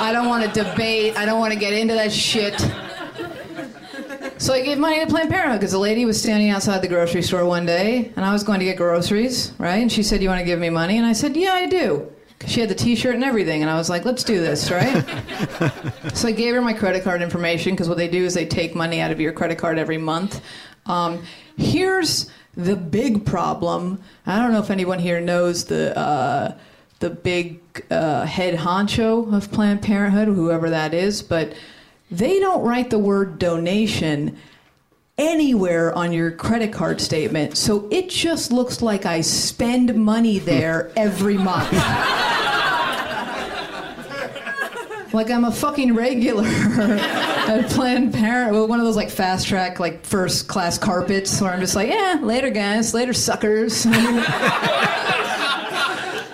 I 0.00 0.12
don't 0.12 0.28
want 0.28 0.44
to 0.44 0.64
debate. 0.64 1.16
I 1.16 1.24
don't 1.24 1.40
want 1.40 1.52
to 1.52 1.58
get 1.58 1.72
into 1.72 1.94
that 1.94 2.12
shit 2.12 2.54
so 4.40 4.54
I 4.54 4.62
gave 4.62 4.78
money 4.78 4.98
to 5.00 5.06
Planned 5.06 5.28
Parenthood 5.28 5.60
because 5.60 5.74
a 5.74 5.78
lady 5.78 6.06
was 6.06 6.18
standing 6.18 6.48
outside 6.48 6.80
the 6.80 6.88
grocery 6.88 7.20
store 7.20 7.44
one 7.44 7.66
day, 7.66 8.10
and 8.16 8.24
I 8.24 8.32
was 8.32 8.42
going 8.42 8.58
to 8.58 8.64
get 8.64 8.78
groceries, 8.78 9.52
right? 9.58 9.76
And 9.76 9.92
she 9.92 10.02
said, 10.02 10.22
"You 10.22 10.30
want 10.30 10.40
to 10.40 10.46
give 10.46 10.58
me 10.58 10.70
money?" 10.70 10.96
And 10.96 11.06
I 11.06 11.12
said, 11.12 11.36
"Yeah, 11.36 11.52
I 11.52 11.66
do." 11.66 12.10
She 12.46 12.60
had 12.60 12.70
the 12.70 12.74
T-shirt 12.74 13.14
and 13.14 13.22
everything, 13.22 13.60
and 13.60 13.70
I 13.70 13.76
was 13.76 13.90
like, 13.90 14.06
"Let's 14.06 14.24
do 14.24 14.40
this, 14.40 14.70
right?" 14.70 15.04
so 16.14 16.28
I 16.28 16.32
gave 16.32 16.54
her 16.54 16.62
my 16.62 16.72
credit 16.72 17.04
card 17.04 17.20
information 17.20 17.74
because 17.74 17.86
what 17.86 17.98
they 17.98 18.08
do 18.08 18.24
is 18.24 18.32
they 18.32 18.46
take 18.46 18.74
money 18.74 18.98
out 19.00 19.10
of 19.10 19.20
your 19.20 19.32
credit 19.32 19.58
card 19.58 19.78
every 19.78 19.98
month. 19.98 20.40
Um, 20.86 21.22
here's 21.58 22.30
the 22.56 22.76
big 22.76 23.26
problem. 23.26 24.02
I 24.24 24.38
don't 24.38 24.52
know 24.52 24.60
if 24.60 24.70
anyone 24.70 25.00
here 25.00 25.20
knows 25.20 25.66
the 25.66 25.96
uh, 25.98 26.56
the 27.00 27.10
big 27.10 27.60
uh, 27.90 28.24
head 28.24 28.58
honcho 28.58 29.34
of 29.34 29.52
Planned 29.52 29.82
Parenthood, 29.82 30.28
whoever 30.28 30.70
that 30.70 30.94
is, 30.94 31.22
but 31.22 31.52
they 32.10 32.40
don't 32.40 32.62
write 32.62 32.90
the 32.90 32.98
word 32.98 33.38
donation 33.38 34.36
anywhere 35.16 35.94
on 35.94 36.12
your 36.12 36.30
credit 36.30 36.72
card 36.72 37.00
statement. 37.00 37.56
So 37.56 37.86
it 37.90 38.08
just 38.08 38.50
looks 38.52 38.82
like 38.82 39.06
I 39.06 39.20
spend 39.20 39.94
money 39.94 40.38
there 40.38 40.90
every 40.96 41.36
month. 41.36 41.72
like 45.12 45.30
I'm 45.30 45.44
a 45.44 45.52
fucking 45.52 45.94
regular 45.94 46.46
at 46.48 47.68
Planned 47.70 48.14
Parenthood, 48.14 48.68
one 48.68 48.80
of 48.80 48.86
those 48.86 48.96
like 48.96 49.10
fast 49.10 49.46
track, 49.46 49.78
like 49.78 50.04
first 50.06 50.48
class 50.48 50.78
carpets 50.78 51.40
where 51.40 51.52
I'm 51.52 51.60
just 51.60 51.76
like, 51.76 51.88
yeah, 51.88 52.18
later 52.22 52.50
guys, 52.50 52.94
later 52.94 53.12
suckers. 53.12 53.84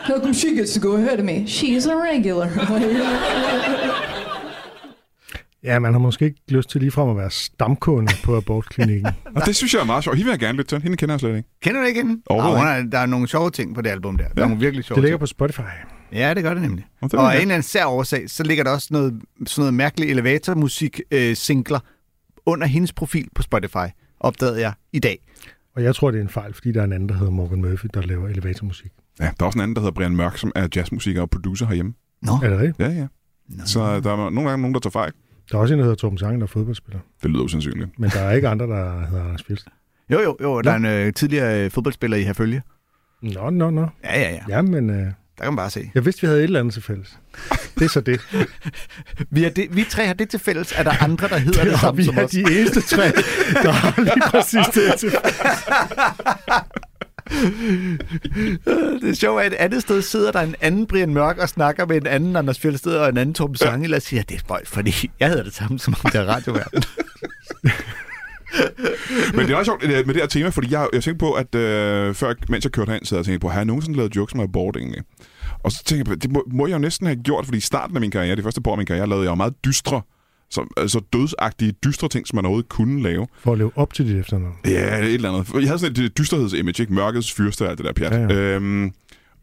How 0.07 0.21
come 0.21 0.33
she 0.33 0.55
gets 0.55 0.73
to 0.75 0.79
go 0.79 0.93
ahead 0.93 1.19
of 1.19 1.25
me? 1.25 1.47
She's 1.47 1.87
a 1.87 1.97
regular. 1.97 2.49
Ja, 5.67 5.79
man 5.79 5.93
har 5.93 5.99
måske 6.01 6.25
ikke 6.25 6.41
lyst 6.49 6.71
til 6.71 6.81
ligefrem 6.81 7.09
at 7.09 7.17
være 7.17 7.31
stamkunde 7.31 8.13
på 8.25 8.37
abortklinikken. 8.37 9.07
Og 9.37 9.43
det 9.47 9.57
synes 9.57 9.75
jeg 9.75 9.81
er 9.81 9.85
meget 9.85 10.05
sjovt. 10.05 10.17
Hende 10.17 10.25
vil 10.27 10.33
jeg 10.33 10.39
gerne 10.41 10.57
lidt 10.57 10.69
til. 10.69 10.83
Hende 10.83 10.97
kender 10.97 11.13
jeg 11.13 11.21
slet 11.21 11.37
ikke. 11.37 11.49
Kender 11.63 11.81
du 11.81 11.87
ikke 11.87 12.03
hende? 12.03 12.23
Overhovedet 12.27 12.85
Oh, 12.85 12.93
der 12.93 12.99
er 12.99 13.07
nogle 13.07 13.29
sjove 13.29 13.51
ting 13.51 13.75
på 13.75 13.83
det 13.83 13.91
album 13.91 14.17
der. 14.17 14.25
Der 14.25 14.31
er 14.31 14.35
Ja. 14.37 14.47
nogle 14.49 14.61
virkelig 14.61 14.85
sjove 14.85 14.97
Det 14.97 15.03
ligger 15.03 15.17
ting. 15.17 15.21
på 15.21 15.27
Spotify. 15.27 15.61
Ja, 16.13 16.35
det 16.35 16.43
gør 16.43 16.55
det 16.55 16.63
nemlig. 16.63 16.85
Og 16.85 17.05
Og, 17.05 17.11
det 17.11 17.13
vil 17.13 17.21
og 17.21 17.33
af 17.33 17.37
en 17.37 17.41
eller 17.43 17.55
anden 17.55 17.63
sær 17.69 17.85
årsag, 17.87 18.31
så 18.31 18.43
ligger 18.43 18.65
der 18.65 18.71
også 18.71 18.89
noget, 18.91 19.21
sådan 19.47 19.61
noget 19.63 19.75
mærkeligt 19.75 20.11
elevatormusik-singler 20.11 21.79
under 22.47 22.67
hendes 22.67 22.93
profil 22.93 23.29
på 23.35 23.43
Spotify, 23.43 23.87
opdagede 24.21 24.61
jeg 24.61 24.73
i 24.93 24.99
dag. 24.99 25.19
Og 25.77 25.83
jeg 25.83 25.95
tror, 25.95 26.11
det 26.11 26.19
er 26.19 26.23
en 26.23 26.29
fejl, 26.29 26.55
fordi 26.55 26.73
der 26.73 26.81
er 26.81 26.85
en 26.85 26.93
anden, 26.93 27.09
der 27.09 27.15
hedder 27.15 27.31
Morgan 27.33 27.61
Murphy, 27.63 27.89
der 27.95 28.03
laver 28.03 28.29
elevatormusik. 28.29 28.91
Ja, 29.21 29.25
der 29.25 29.31
er 29.41 29.47
også 29.47 29.57
en 29.59 29.63
anden, 29.63 29.75
der 29.75 29.81
hedder 29.81 29.93
Brian 29.95 30.17
Mørk, 30.17 30.39
som 30.39 30.53
er 30.55 30.69
jazzmusiker 30.77 31.21
og 31.21 31.31
producer 31.31 31.67
herhjemme. 31.67 31.95
Nå. 32.23 32.33
Er 32.43 32.49
det 32.51 32.59
rigtigt? 32.59 32.79
Ja, 32.81 32.89
ja. 32.89 33.07
Så 33.65 34.01
der 34.01 34.13
er 34.13 34.31
nogle 34.31 34.51
gange 34.51 34.63
nogen, 34.63 34.75
der 34.75 34.81
tager 34.81 34.91
fejl. 34.91 35.13
Der 35.53 35.57
er 35.59 35.63
også 35.63 35.75
en, 35.75 35.79
der 35.81 35.85
hedder 35.85 35.97
Torben 35.97 36.19
Sange, 36.19 36.37
der 36.39 36.43
er 36.43 36.47
fodboldspiller. 36.49 37.01
Det 37.23 37.31
lyder 37.31 37.43
usandsynligt. 37.43 37.99
Men 37.99 38.11
der 38.11 38.21
er 38.21 38.33
ikke 38.33 38.49
andre, 38.49 38.67
der 38.67 39.07
hedder 39.07 39.25
Anders 39.25 39.43
Fjeldsted. 39.43 39.73
Jo, 40.11 40.21
jo, 40.21 40.37
jo, 40.43 40.61
der 40.61 40.71
er 40.73 40.77
en 40.77 40.85
øh, 40.87 41.13
tidligere 41.13 41.65
øh, 41.65 41.71
fodboldspiller 41.71 42.17
i 42.17 42.23
Herfølge. 42.23 42.63
Nå, 43.23 43.51
nå, 43.51 43.71
nå. 43.71 43.89
Ja, 44.05 44.21
ja, 44.21 44.31
ja. 44.33 44.39
Jamen, 44.49 44.91
øh, 44.91 44.97
Der 44.97 45.13
kan 45.39 45.47
man 45.47 45.57
bare 45.57 45.71
se. 45.71 45.91
jeg 45.95 46.05
vidste, 46.05 46.21
vi 46.21 46.27
havde 46.27 46.39
et 46.41 46.45
eller 46.45 46.61
andet 46.61 46.75
til 46.75 46.83
fælles. 46.83 47.19
Det 47.79 47.85
er 47.85 47.89
så 47.89 48.01
det. 48.01 48.21
Vi, 49.31 49.45
er 49.45 49.51
det, 49.51 49.77
vi 49.77 49.85
tre 49.91 50.07
har 50.07 50.15
det 50.15 50.29
til 50.29 50.41
fælles. 50.41 50.73
Er 50.77 50.83
der 50.83 51.03
andre, 51.05 51.29
der 51.29 51.39
hedder 51.39 51.65
det, 51.65 51.71
Ja, 51.73 51.77
samme 51.77 51.97
vi 51.97 52.05
som 52.05 52.19
er 52.19 52.25
os? 52.25 52.31
de 52.31 52.41
eneste 52.41 52.81
tre, 52.81 53.03
der 53.63 53.71
har 53.73 54.03
lige 54.03 54.21
præcis 54.31 54.67
det 54.75 54.99
til 54.99 55.11
Det 59.01 59.11
er 59.11 59.15
sjovt, 59.15 59.41
at 59.41 59.53
et 59.53 59.57
andet 59.57 59.83
sted 59.83 60.03
sidder 60.03 60.33
der 60.33 60.41
en 60.41 60.55
anden 60.61 60.87
Brian 60.87 61.15
Mørk 61.15 61.39
og 61.39 61.49
snakker 61.49 61.87
med 61.87 61.97
en 61.97 62.07
anden 62.07 62.37
Anders 62.37 62.59
Fjeldsted 62.59 62.97
og 62.97 63.09
en 63.09 63.17
anden 63.17 63.35
Torben 63.35 63.57
Sange, 63.57 63.97
og 63.97 64.03
siger, 64.03 64.21
at 64.21 64.29
det 64.29 64.35
er 64.35 64.39
spøjt, 64.39 64.69
fordi 64.69 65.11
jeg 65.21 65.29
hedder 65.29 65.45
det 65.45 65.55
samme 65.55 65.79
som 65.79 65.95
om 66.05 66.11
det 66.11 66.21
er 66.21 66.25
radioverden. 66.25 66.83
Men 69.35 69.47
det 69.47 69.51
er 69.51 69.57
også 69.57 69.69
sjovt 69.69 69.83
øh, 69.83 70.07
med 70.07 70.15
det 70.15 70.17
her 70.23 70.27
tema, 70.27 70.49
fordi 70.49 70.73
jeg, 70.73 70.89
jeg 70.93 71.03
tænkte 71.03 71.23
på, 71.23 71.33
at 71.33 71.55
øh, 71.55 72.15
før, 72.15 72.35
mens 72.49 72.65
jeg 72.65 72.73
kørte 72.73 72.89
herind, 72.89 73.05
så 73.05 73.17
jeg 73.17 73.25
tænkt 73.25 73.41
på, 73.41 73.49
har 73.49 73.59
jeg 73.59 73.65
nogensinde 73.65 73.97
lavet 73.97 74.17
jokes 74.17 74.35
med 74.35 74.45
abort 74.45 74.77
egentlig? 74.77 75.03
Og 75.63 75.73
så 75.73 75.85
tænkte 75.85 75.97
jeg 75.97 76.07
på, 76.07 76.15
det 76.15 76.33
må, 76.33 76.45
må 76.53 76.67
jeg 76.67 76.75
jo 76.75 76.79
næsten 76.79 77.07
have 77.07 77.23
gjort, 77.23 77.45
fordi 77.45 77.59
i 77.59 77.61
starten 77.61 77.97
af 77.97 78.01
min 78.01 78.11
karriere, 78.11 78.37
de 78.37 78.43
første 78.43 78.61
par 78.61 78.71
af 78.71 78.77
min 78.77 78.87
karriere, 78.87 79.09
lavede 79.09 79.25
jeg 79.25 79.31
jo 79.31 79.35
meget 79.35 79.55
dystre, 79.65 80.03
så, 80.51 80.67
altså 80.77 81.01
dødsagtige, 81.13 81.73
dystre 81.73 82.09
ting, 82.09 82.27
som 82.27 82.37
man 82.37 82.45
overhovedet 82.45 82.69
kunne 82.69 83.03
lave. 83.03 83.27
For 83.39 83.53
at 83.53 83.59
leve 83.59 83.73
op 83.75 83.95
til 83.95 84.07
dit 84.09 84.17
efternavn. 84.17 84.55
Ja, 84.65 84.99
et 84.99 85.15
eller 85.15 85.33
andet. 85.33 85.55
Jeg 85.55 85.67
havde 85.69 85.79
sådan 85.79 86.05
et 86.05 86.19
dysterhedsimage, 86.19 86.83
ikke? 86.83 86.95
Mørkets 86.95 87.33
fyrste 87.33 87.63
og 87.63 87.69
alt 87.71 87.79
det 87.79 87.87
der 87.87 87.93
pjat. 87.93 88.13
Ja, 88.13 88.19
Ja. 88.19 88.57
Øhm, 88.57 88.93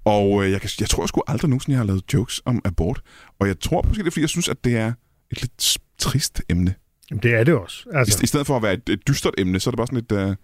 og 0.05 0.45
øh, 0.45 0.51
jeg, 0.51 0.61
kan, 0.61 0.69
jeg 0.79 0.89
tror 0.89 1.05
sgu 1.05 1.21
aldrig 1.27 1.49
nogensinde, 1.49 1.73
jeg 1.73 1.79
har 1.79 1.85
lavet 1.85 2.13
jokes 2.13 2.41
om 2.45 2.61
abort. 2.65 3.01
Og 3.39 3.47
jeg 3.47 3.59
tror 3.59 3.81
måske, 3.87 4.03
det 4.03 4.07
er, 4.07 4.11
fordi 4.11 4.21
jeg 4.21 4.29
synes, 4.29 4.49
at 4.49 4.63
det 4.63 4.77
er 4.77 4.93
et 5.31 5.41
lidt 5.41 5.77
trist 5.99 6.41
emne. 6.49 6.73
Jamen, 7.11 7.23
det 7.23 7.33
er 7.33 7.43
det 7.43 7.53
også. 7.53 7.85
Altså. 7.93 8.19
I, 8.21 8.23
I 8.23 8.27
stedet 8.27 8.47
for 8.47 8.55
at 8.57 8.63
være 8.63 8.73
et, 8.73 8.89
et 8.89 9.07
dystert 9.07 9.33
emne, 9.37 9.59
så 9.59 9.69
er 9.69 9.71
det 9.71 9.77
bare 9.77 9.87
sådan 9.87 10.05
lidt... 10.09 10.11
Øh, 10.29 10.35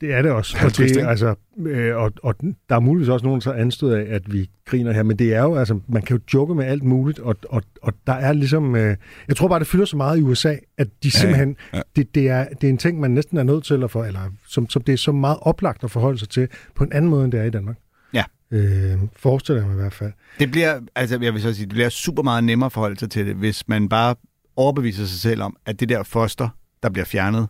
det 0.00 0.12
er 0.12 0.22
det 0.22 0.30
også. 0.30 0.56
Og, 0.64 0.76
det, 0.76 0.96
altså, 0.96 1.34
øh, 1.58 1.96
og, 1.96 2.12
og 2.22 2.34
der 2.68 2.76
er 2.76 2.80
muligvis 2.80 3.08
også 3.08 3.26
nogen, 3.26 3.40
der 3.40 3.52
anstød 3.52 3.92
af, 3.92 4.14
at 4.14 4.32
vi 4.32 4.50
griner 4.66 4.92
her. 4.92 5.02
Men 5.02 5.18
det 5.18 5.34
er 5.34 5.42
jo, 5.42 5.54
altså, 5.54 5.80
man 5.88 6.02
kan 6.02 6.16
jo 6.16 6.22
joke 6.34 6.54
med 6.54 6.64
alt 6.64 6.82
muligt, 6.82 7.18
og, 7.18 7.36
og, 7.48 7.62
og 7.82 7.92
der 8.06 8.12
er 8.12 8.32
ligesom... 8.32 8.76
Øh, 8.76 8.96
jeg 9.28 9.36
tror 9.36 9.48
bare, 9.48 9.58
det 9.58 9.66
fylder 9.66 9.84
så 9.84 9.96
meget 9.96 10.18
i 10.18 10.22
USA, 10.22 10.56
at 10.78 10.86
de 10.86 10.92
Ja, 11.04 11.10
simpelthen... 11.10 11.56
ja. 11.72 11.80
Det, 11.96 12.14
det, 12.14 12.28
er, 12.28 12.46
det 12.60 12.66
er 12.66 12.70
en 12.70 12.78
ting, 12.78 13.00
man 13.00 13.10
næsten 13.10 13.38
er 13.38 13.42
nødt 13.42 13.64
til 13.64 13.82
at 13.82 13.90
få, 13.90 14.04
eller 14.04 14.20
som, 14.48 14.70
som 14.70 14.82
det 14.82 14.92
er 14.92 14.96
så 14.96 15.12
meget 15.12 15.38
oplagt 15.40 15.84
at 15.84 15.90
forholde 15.90 16.18
sig 16.18 16.28
til, 16.28 16.48
på 16.74 16.84
en 16.84 16.92
anden 16.92 17.10
måde, 17.10 17.24
end 17.24 17.32
det 17.32 17.40
er 17.40 17.44
i 17.44 17.50
Danmark. 17.50 17.76
Ja. 18.12 18.24
Øh, 18.50 18.98
forestiller 19.16 19.62
jeg 19.62 19.68
mig 19.68 19.76
i 19.76 19.80
hvert 19.80 19.94
fald. 19.94 20.12
Det 20.38 20.50
bliver, 20.50 20.80
altså 20.94 21.18
jeg 21.22 21.34
vil 21.34 21.42
så 21.42 21.54
sige, 21.54 21.66
det 21.66 21.72
bliver 21.74 21.88
super 21.88 22.22
meget 22.22 22.44
nemmere 22.44 22.66
at 22.66 22.72
forholde 22.72 22.98
sig 22.98 23.10
til 23.10 23.26
det, 23.26 23.34
hvis 23.34 23.68
man 23.68 23.88
bare 23.88 24.14
overbeviser 24.56 25.04
sig 25.04 25.20
selv 25.20 25.42
om, 25.42 25.56
at 25.66 25.80
det 25.80 25.88
der 25.88 26.02
foster, 26.02 26.48
der 26.82 26.90
bliver 26.90 27.04
fjernet, 27.04 27.48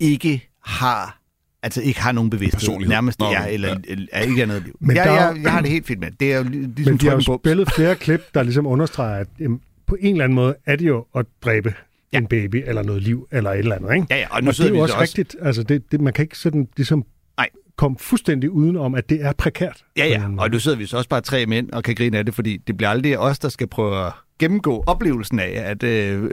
ikke 0.00 0.48
har 0.64 1.25
altså 1.66 1.82
ikke 1.82 2.00
har 2.00 2.12
nogen 2.12 2.30
bevidsthed. 2.30 2.60
Personlighed. 2.60 2.94
Nærmest 2.94 3.20
Nå, 3.20 3.26
er, 3.26 3.44
eller, 3.46 3.68
ja. 3.68 3.74
eller 3.88 4.06
er 4.12 4.20
ikke 4.22 4.42
andet 4.42 4.62
liv. 4.64 4.76
Men 4.80 4.96
jeg, 4.96 5.04
der 5.04 5.10
er 5.12 5.26
jeg, 5.34 5.42
jeg, 5.42 5.52
har 5.52 5.60
det 5.60 5.70
helt 5.70 5.86
fint 5.86 6.00
med. 6.00 6.08
det. 6.20 6.32
Er 6.32 6.36
jo 6.38 6.42
lig- 6.44 6.52
ligesom 6.76 6.92
Men 6.92 7.00
de 7.00 7.06
har 7.08 7.14
jo 7.14 7.38
spillet 7.42 7.72
flere 7.76 7.94
klip, 7.94 8.20
der 8.34 8.42
ligesom 8.42 8.66
understreger, 8.66 9.16
at 9.20 9.26
jamen, 9.40 9.60
på 9.86 9.96
en 10.00 10.14
eller 10.14 10.24
anden 10.24 10.34
måde 10.34 10.54
er 10.66 10.76
det 10.76 10.86
jo 10.86 11.06
at 11.16 11.26
dræbe 11.44 11.74
ja. 12.12 12.18
en 12.18 12.26
baby, 12.26 12.62
eller 12.66 12.82
noget 12.82 13.02
liv, 13.02 13.28
eller 13.32 13.50
et 13.50 13.58
eller 13.58 13.74
andet, 13.74 13.94
ikke? 13.94 14.06
Ja, 14.10 14.16
ja, 14.16 14.26
og 14.30 14.42
nu 14.42 14.48
og 14.48 14.56
det 14.56 14.66
er 14.66 14.72
vi 14.72 14.78
jo 14.78 14.86
så 14.86 14.92
også 14.92 14.94
også- 14.94 15.02
rigtigt. 15.18 15.36
Altså, 15.42 15.62
det, 15.62 15.92
det, 15.92 16.00
man 16.00 16.12
kan 16.12 16.22
ikke 16.22 16.38
sådan 16.38 16.68
ligesom 16.76 17.04
Nej. 17.38 17.48
komme 17.76 17.96
fuldstændig 18.00 18.50
udenom, 18.50 18.94
at 18.94 19.08
det 19.10 19.22
er 19.24 19.32
prekært. 19.32 19.84
Ja, 19.96 20.06
ja, 20.06 20.22
og 20.38 20.50
nu 20.50 20.58
sidder 20.58 20.78
vi 20.78 20.86
så 20.86 20.96
også 20.96 21.08
bare 21.08 21.20
tre 21.20 21.46
mænd 21.46 21.70
og 21.70 21.82
kan 21.84 21.94
grine 21.94 22.18
af 22.18 22.24
det, 22.24 22.34
fordi 22.34 22.56
det 22.66 22.76
bliver 22.76 22.90
aldrig 22.90 23.18
os, 23.18 23.38
der 23.38 23.48
skal 23.48 23.66
prøve 23.66 24.06
at 24.06 24.12
gennemgå 24.38 24.84
oplevelsen 24.86 25.38
af 25.38 25.62
at 25.64 25.82
øh, 25.82 26.30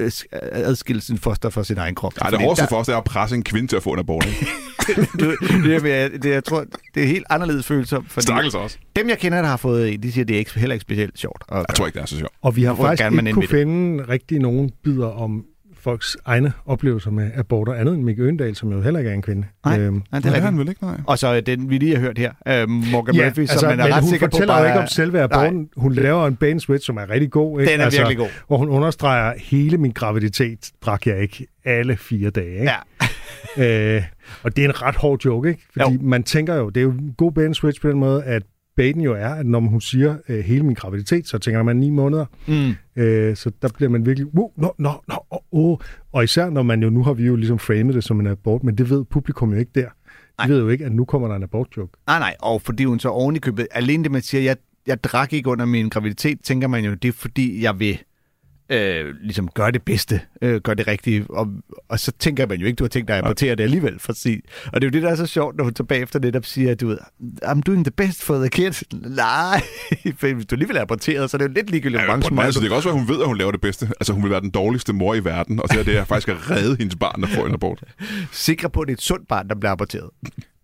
adskille 0.51 1.01
sin 1.01 1.17
foster 1.17 1.49
fra 1.49 1.63
sin 1.63 1.77
egen 1.77 1.95
krop. 1.95 2.13
ja, 2.25 2.29
det 2.31 2.39
hårdeste 2.39 2.61
der- 2.63 2.69
for 2.69 2.75
os, 2.75 2.85
det 2.85 2.93
er 2.93 2.97
at 2.97 3.03
presse 3.03 3.35
en 3.35 3.43
kvinde 3.43 3.67
til 3.67 3.75
at 3.75 3.83
få 3.83 3.89
en 3.93 3.99
abort. 3.99 4.25
ikke? 4.25 4.45
du, 5.19 5.35
det, 5.63 6.03
er, 6.03 6.07
det, 6.09 6.25
jeg 6.29 6.43
tror, 6.43 6.65
det 6.95 7.03
er 7.03 7.07
helt 7.07 7.25
anderledes 7.29 7.65
følelser. 7.65 8.01
Stakkels 8.17 8.55
også. 8.55 8.77
Dem, 8.95 9.09
jeg 9.09 9.19
kender, 9.19 9.41
der 9.41 9.49
har 9.49 9.57
fået 9.57 9.93
en, 9.93 10.03
de 10.03 10.11
siger, 10.11 10.25
det 10.25 10.33
er 10.33 10.37
ikke, 10.39 10.59
heller 10.59 10.73
ikke 10.73 10.81
specielt 10.81 11.19
sjovt. 11.19 11.43
Og, 11.47 11.65
Jeg 11.69 11.75
tror 11.75 11.85
ikke, 11.85 11.95
det 11.95 12.01
er 12.01 12.05
så 12.07 12.17
sjovt. 12.17 12.33
Og 12.41 12.55
vi 12.55 12.63
har 12.63 12.75
faktisk 12.75 13.03
gerne 13.03 13.15
man 13.15 13.27
ikke 13.27 13.35
kunne 13.35 13.47
finde 13.47 14.03
rigtig 14.09 14.39
nogen 14.39 14.71
bidder 14.83 15.07
om 15.07 15.45
folks 15.83 16.17
egne 16.25 16.53
oplevelser 16.65 17.11
med 17.11 17.31
aborter, 17.35 17.73
andet 17.73 17.93
end 17.93 18.03
Mikke 18.03 18.23
Øndal, 18.23 18.55
som 18.55 18.71
jo 18.71 18.81
heller 18.81 18.99
ikke 18.99 19.09
er 19.09 19.13
en 19.13 19.21
kvinde. 19.21 19.47
Nej, 19.65 19.79
Øhm, 19.79 20.03
nej, 20.11 20.21
det 20.21 20.35
er 20.35 20.41
han 20.41 20.57
vel 20.59 20.69
ikke, 20.69 20.83
nej. 20.83 20.95
Og 21.07 21.19
så 21.19 21.35
øh, 21.35 21.41
den, 21.45 21.69
vi 21.69 21.77
lige 21.77 21.93
har 21.95 22.01
hørt 22.01 22.17
her, 22.17 22.31
øh, 22.47 22.69
Morgan 22.69 23.15
Ja, 23.15 23.25
Murphy, 23.25 23.39
altså, 23.39 23.59
som 23.59 23.69
man 23.69 23.79
er 23.79 23.83
men 23.83 23.93
ret 23.93 24.01
hun 24.01 24.09
sikker 24.09 24.27
på 24.27 24.31
fortæller 24.31 24.53
bare... 24.53 24.61
jo 24.61 24.67
ikke 24.67 24.79
om 24.79 24.87
selve 24.87 25.21
aborten. 25.21 25.69
Hun 25.77 25.93
laver 25.93 26.27
en 26.27 26.35
bane 26.35 26.59
switch, 26.59 26.85
som 26.85 26.97
er 26.97 27.09
rigtig 27.09 27.31
god. 27.31 27.59
Ikke? 27.61 27.73
Den 27.73 27.81
er 27.81 27.89
virkelig 27.89 28.17
god. 28.17 28.27
Hvor 28.47 28.57
hun 28.57 28.69
understreger, 28.69 29.33
hele 29.37 29.77
min 29.77 29.91
graviditet 29.91 30.71
drak 30.81 31.07
jeg 31.07 31.21
ikke 31.21 31.47
alle 31.65 31.97
fire 31.97 32.29
dage. 32.29 32.59
Ikke? 32.59 32.71
Ja. 33.57 33.95
øh, 33.97 34.03
og 34.43 34.55
det 34.55 34.65
er 34.65 34.69
en 34.69 34.81
ret 34.81 34.95
hård 34.95 35.25
joke, 35.25 35.49
ikke? 35.49 35.61
Fordi 35.73 35.93
Jo. 35.93 35.99
man 36.01 36.23
tænker 36.23 36.55
jo, 36.55 36.69
det 36.69 36.77
er 36.77 36.83
jo 36.83 36.91
en 36.91 37.13
god 37.17 37.31
bane 37.31 37.55
switch 37.55 37.81
på 37.81 37.89
den 37.89 37.99
måde, 37.99 38.23
at 38.23 38.43
baiten 38.75 39.01
jo 39.01 39.13
er, 39.13 39.29
at 39.29 39.45
når 39.45 39.59
hun 39.59 39.81
siger 39.81 40.17
øh, 40.29 40.39
hele 40.39 40.63
min 40.63 40.75
graviditet, 40.75 41.27
så 41.27 41.37
tænker 41.37 41.63
man 41.63 41.75
ni 41.75 41.89
måneder. 41.89 42.25
Mm. 42.47 43.01
Øh, 43.01 43.35
så 43.35 43.51
der 43.61 43.69
bliver 43.75 43.89
man 43.89 44.05
virkelig, 44.05 44.35
wow, 44.35 44.51
nå, 44.57 44.75
nå, 44.77 44.91
nå, 45.07 45.15
oh, 45.29 45.39
oh. 45.51 45.77
Og 46.11 46.23
især 46.23 46.49
når 46.49 46.63
man 46.63 46.83
jo, 46.83 46.89
nu 46.89 47.03
har 47.03 47.13
vi 47.13 47.25
jo 47.25 47.35
ligesom 47.35 47.59
framet 47.59 47.95
det 47.95 48.03
som 48.03 48.19
en 48.19 48.27
abort, 48.27 48.63
men 48.63 48.77
det 48.77 48.89
ved 48.89 49.03
publikum 49.03 49.53
jo 49.53 49.59
ikke 49.59 49.71
der. 49.75 49.89
De 50.43 50.49
ved 50.49 50.59
jo 50.59 50.69
ikke, 50.69 50.85
at 50.85 50.91
nu 50.91 51.05
kommer 51.05 51.27
der 51.27 51.35
en 51.35 51.43
abort-joke. 51.43 51.91
Nej, 52.07 52.19
nej, 52.19 52.35
og 52.39 52.61
fordi 52.61 52.83
hun 52.83 52.99
så 52.99 53.09
oven 53.09 53.35
i 53.35 53.39
købet, 53.39 53.67
alene 53.71 54.03
det, 54.03 54.11
man 54.11 54.21
siger, 54.21 54.41
jeg, 54.41 54.57
jeg 54.87 55.03
drak 55.03 55.33
ikke 55.33 55.49
under 55.49 55.65
min 55.65 55.89
graviditet, 55.89 56.39
tænker 56.43 56.67
man 56.67 56.85
jo, 56.85 56.93
det 56.93 57.07
er 57.07 57.11
fordi, 57.11 57.63
jeg 57.63 57.79
vil 57.79 57.99
øh, 58.73 59.15
ligesom 59.21 59.47
gøre 59.47 59.71
det 59.71 59.81
bedste, 59.81 60.21
øh, 60.41 60.61
gøre 60.61 60.75
det 60.75 60.87
rigtige, 60.87 61.25
og, 61.29 61.47
og 61.89 61.99
så 61.99 62.11
tænker 62.19 62.47
man 62.47 62.59
jo 62.59 62.65
ikke, 62.65 62.75
du 62.75 62.83
har 62.83 62.89
tænkt 62.89 63.07
dig 63.07 63.17
at 63.17 63.23
abortere 63.23 63.55
det 63.55 63.63
alligevel, 63.63 63.99
for 63.99 64.11
at 64.11 64.17
sige. 64.17 64.41
Og 64.65 64.81
det 64.81 64.83
er 64.83 64.87
jo 64.87 64.91
det, 64.91 65.03
der 65.03 65.09
er 65.09 65.15
så 65.15 65.25
sjovt, 65.25 65.57
når 65.57 65.63
hun 65.63 65.73
tilbage 65.73 66.01
efter 66.01 66.19
netop 66.19 66.45
siger, 66.45 66.75
du 66.75 66.87
ved, 66.87 66.97
I'm 67.45 67.61
doing 67.61 67.85
the 67.85 67.91
best 67.91 68.23
for 68.23 68.37
the 68.37 68.49
kids. 68.49 68.83
Nej, 69.23 69.61
for 70.17 70.33
hvis 70.33 70.45
du 70.45 70.55
alligevel 70.55 70.77
er 70.77 70.81
aborteret, 70.81 71.29
så 71.29 71.37
er 71.37 71.39
det 71.39 71.47
jo 71.47 71.53
lidt 71.53 71.69
ligegyldigt, 71.69 72.03
hvor 72.03 72.11
Ja, 72.13 72.17
mange 72.17 72.41
anden 72.41 72.53
side, 72.53 72.63
det 72.63 72.69
kan 72.69 72.75
også 72.77 72.89
være, 72.89 72.99
hun 72.99 73.07
ved, 73.07 73.21
at 73.21 73.27
hun 73.27 73.37
laver 73.37 73.51
det 73.51 73.61
bedste. 73.61 73.85
Altså, 73.99 74.13
hun 74.13 74.23
vil 74.23 74.31
være 74.31 74.41
den 74.41 74.49
dårligste 74.51 74.93
mor 74.93 75.15
i 75.15 75.23
verden, 75.23 75.59
og 75.59 75.67
så 75.71 75.79
er 75.79 75.83
det 75.83 75.95
at 75.95 76.07
faktisk 76.07 76.29
at 76.29 76.49
redde 76.51 76.75
hendes 76.79 76.95
barn, 76.95 77.21
der 77.21 77.27
får 77.27 77.45
en 77.47 77.53
abort. 77.53 77.83
sikre 78.31 78.69
på, 78.69 78.81
at 78.81 78.87
det 78.87 78.93
er 78.93 78.97
et 78.97 79.01
sundt 79.01 79.27
barn, 79.27 79.49
der 79.49 79.55
bliver 79.55 79.71
aborteret. 79.71 80.09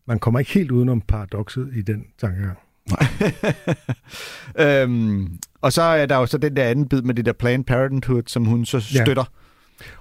Man 0.07 0.19
kommer 0.19 0.39
ikke 0.39 0.51
helt 0.51 0.71
udenom 0.71 1.01
paradokset 1.01 1.69
i 1.75 1.81
den 1.81 2.03
tankegang. 2.21 2.57
øhm, 4.59 5.27
og 5.61 5.73
så 5.73 5.81
er 5.81 6.05
der 6.05 6.15
jo 6.17 6.25
så 6.25 6.37
den 6.37 6.55
der 6.55 6.63
anden 6.63 6.87
bid 6.87 7.01
med 7.01 7.13
det 7.13 7.25
der 7.25 7.33
Planned 7.33 7.65
Parenthood, 7.65 8.23
som 8.27 8.45
hun 8.45 8.65
så 8.65 8.77
Ja. 8.95 9.03
støtter. 9.03 9.23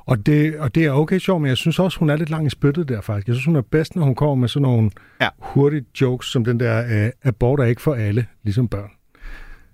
Og 0.07 0.27
det, 0.27 0.57
og 0.59 0.75
det 0.75 0.85
er 0.85 0.91
okay 0.91 1.19
sjovt, 1.19 1.43
men 1.43 1.49
jeg 1.49 1.57
synes 1.57 1.79
også, 1.79 1.99
hun 1.99 2.11
er 2.11 2.17
lidt 2.17 2.31
lang 2.31 2.47
i 2.47 2.51
spyttet 2.51 2.89
der 2.89 3.01
faktisk. 3.01 3.29
Jeg 3.29 3.35
synes, 3.35 3.47
hun 3.47 3.57
er 3.57 3.61
bedst, 3.61 3.97
når 3.97 4.05
hun 4.05 4.15
kommer 4.15 4.35
med 4.35 4.49
sådan 4.49 4.63
nogle 4.63 4.91
Ja. 5.21 5.29
hurtige 5.39 5.85
jokes, 6.01 6.27
som 6.29 6.45
den 6.45 6.61
der, 6.61 7.05
øh, 7.07 7.11
abort 7.25 7.61
er 7.61 7.65
ikke 7.65 7.83
for 7.83 7.95
alle, 7.95 8.27
ligesom 8.45 8.69
børn. 8.69 8.91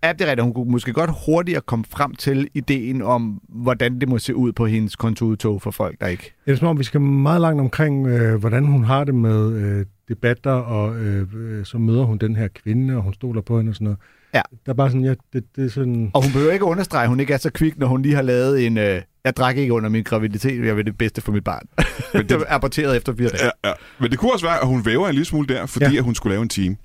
Ja, 0.04 0.12
det 0.12 0.20
er 0.20 0.24
rigtigt. 0.26 0.42
Hun 0.44 0.54
kunne 0.54 0.70
måske 0.70 0.92
godt 0.92 1.10
hurtigere 1.26 1.60
komme 1.60 1.84
frem 1.90 2.14
til 2.14 2.48
ideen 2.54 3.02
om, 3.02 3.40
hvordan 3.48 4.00
det 4.00 4.08
må 4.08 4.18
se 4.18 4.36
ud 4.36 4.52
på 4.52 4.66
hendes 4.66 4.96
kontoudtog 4.96 5.62
for 5.62 5.70
folk, 5.70 6.00
der 6.00 6.06
ikke... 6.06 6.34
Det 6.46 6.52
er 6.52 6.56
som 6.56 6.68
om, 6.68 6.78
vi 6.78 6.84
skal 6.84 7.00
meget 7.00 7.40
langt 7.40 7.60
omkring, 7.60 8.06
øh, 8.06 8.34
hvordan 8.40 8.64
hun 8.64 8.84
har 8.84 9.04
det 9.04 9.14
med 9.14 9.52
øh, 9.52 9.86
debatter, 10.08 10.50
og 10.52 10.96
øh, 10.96 11.26
øh, 11.36 11.64
så 11.64 11.78
møder 11.78 12.02
hun 12.04 12.18
den 12.18 12.36
her 12.36 12.48
kvinde, 12.48 12.96
og 12.96 13.02
hun 13.02 13.14
stoler 13.14 13.40
på 13.40 13.56
hende 13.58 13.70
og 13.70 13.74
sådan 13.74 13.84
noget. 13.84 13.98
Ja. 14.34 14.42
Der 14.66 14.72
er 14.72 14.76
bare 14.76 14.88
sådan, 14.90 15.04
ja, 15.04 15.14
det, 15.32 15.44
det 15.56 15.64
er 15.64 15.68
sådan... 15.70 16.10
Og 16.14 16.22
hun 16.22 16.32
behøver 16.32 16.52
ikke 16.52 16.64
understrege, 16.64 17.02
at 17.02 17.08
hun 17.08 17.20
ikke 17.20 17.32
er 17.32 17.38
så 17.38 17.50
kvik, 17.50 17.78
når 17.78 17.86
hun 17.86 18.02
lige 18.02 18.14
har 18.14 18.22
lavet 18.22 18.66
en... 18.66 18.78
Øh, 18.78 19.02
jeg 19.24 19.36
drak 19.36 19.56
ikke 19.56 19.72
under 19.72 19.88
min 19.88 20.02
graviditet, 20.02 20.66
jeg 20.66 20.76
vil 20.76 20.86
det 20.86 20.98
bedste 20.98 21.20
for 21.20 21.32
mit 21.32 21.44
barn. 21.44 21.66
Men 22.14 22.22
det 22.28 22.32
er 22.32 22.44
aborteret 22.48 22.96
efter 22.96 23.16
fire 23.16 23.28
dage. 23.28 23.44
Ja, 23.64 23.68
ja. 23.68 23.74
Men 24.00 24.10
det 24.10 24.18
kunne 24.18 24.32
også 24.32 24.46
være, 24.46 24.60
at 24.60 24.66
hun 24.66 24.86
væver 24.86 25.08
en 25.08 25.14
lille 25.14 25.24
smule 25.24 25.46
der, 25.48 25.66
fordi 25.66 25.84
Ja. 25.92 25.96
at 25.98 26.02
hun 26.04 26.14
skulle 26.14 26.32
lave 26.34 26.42
en 26.42 26.48
team. 26.48 26.76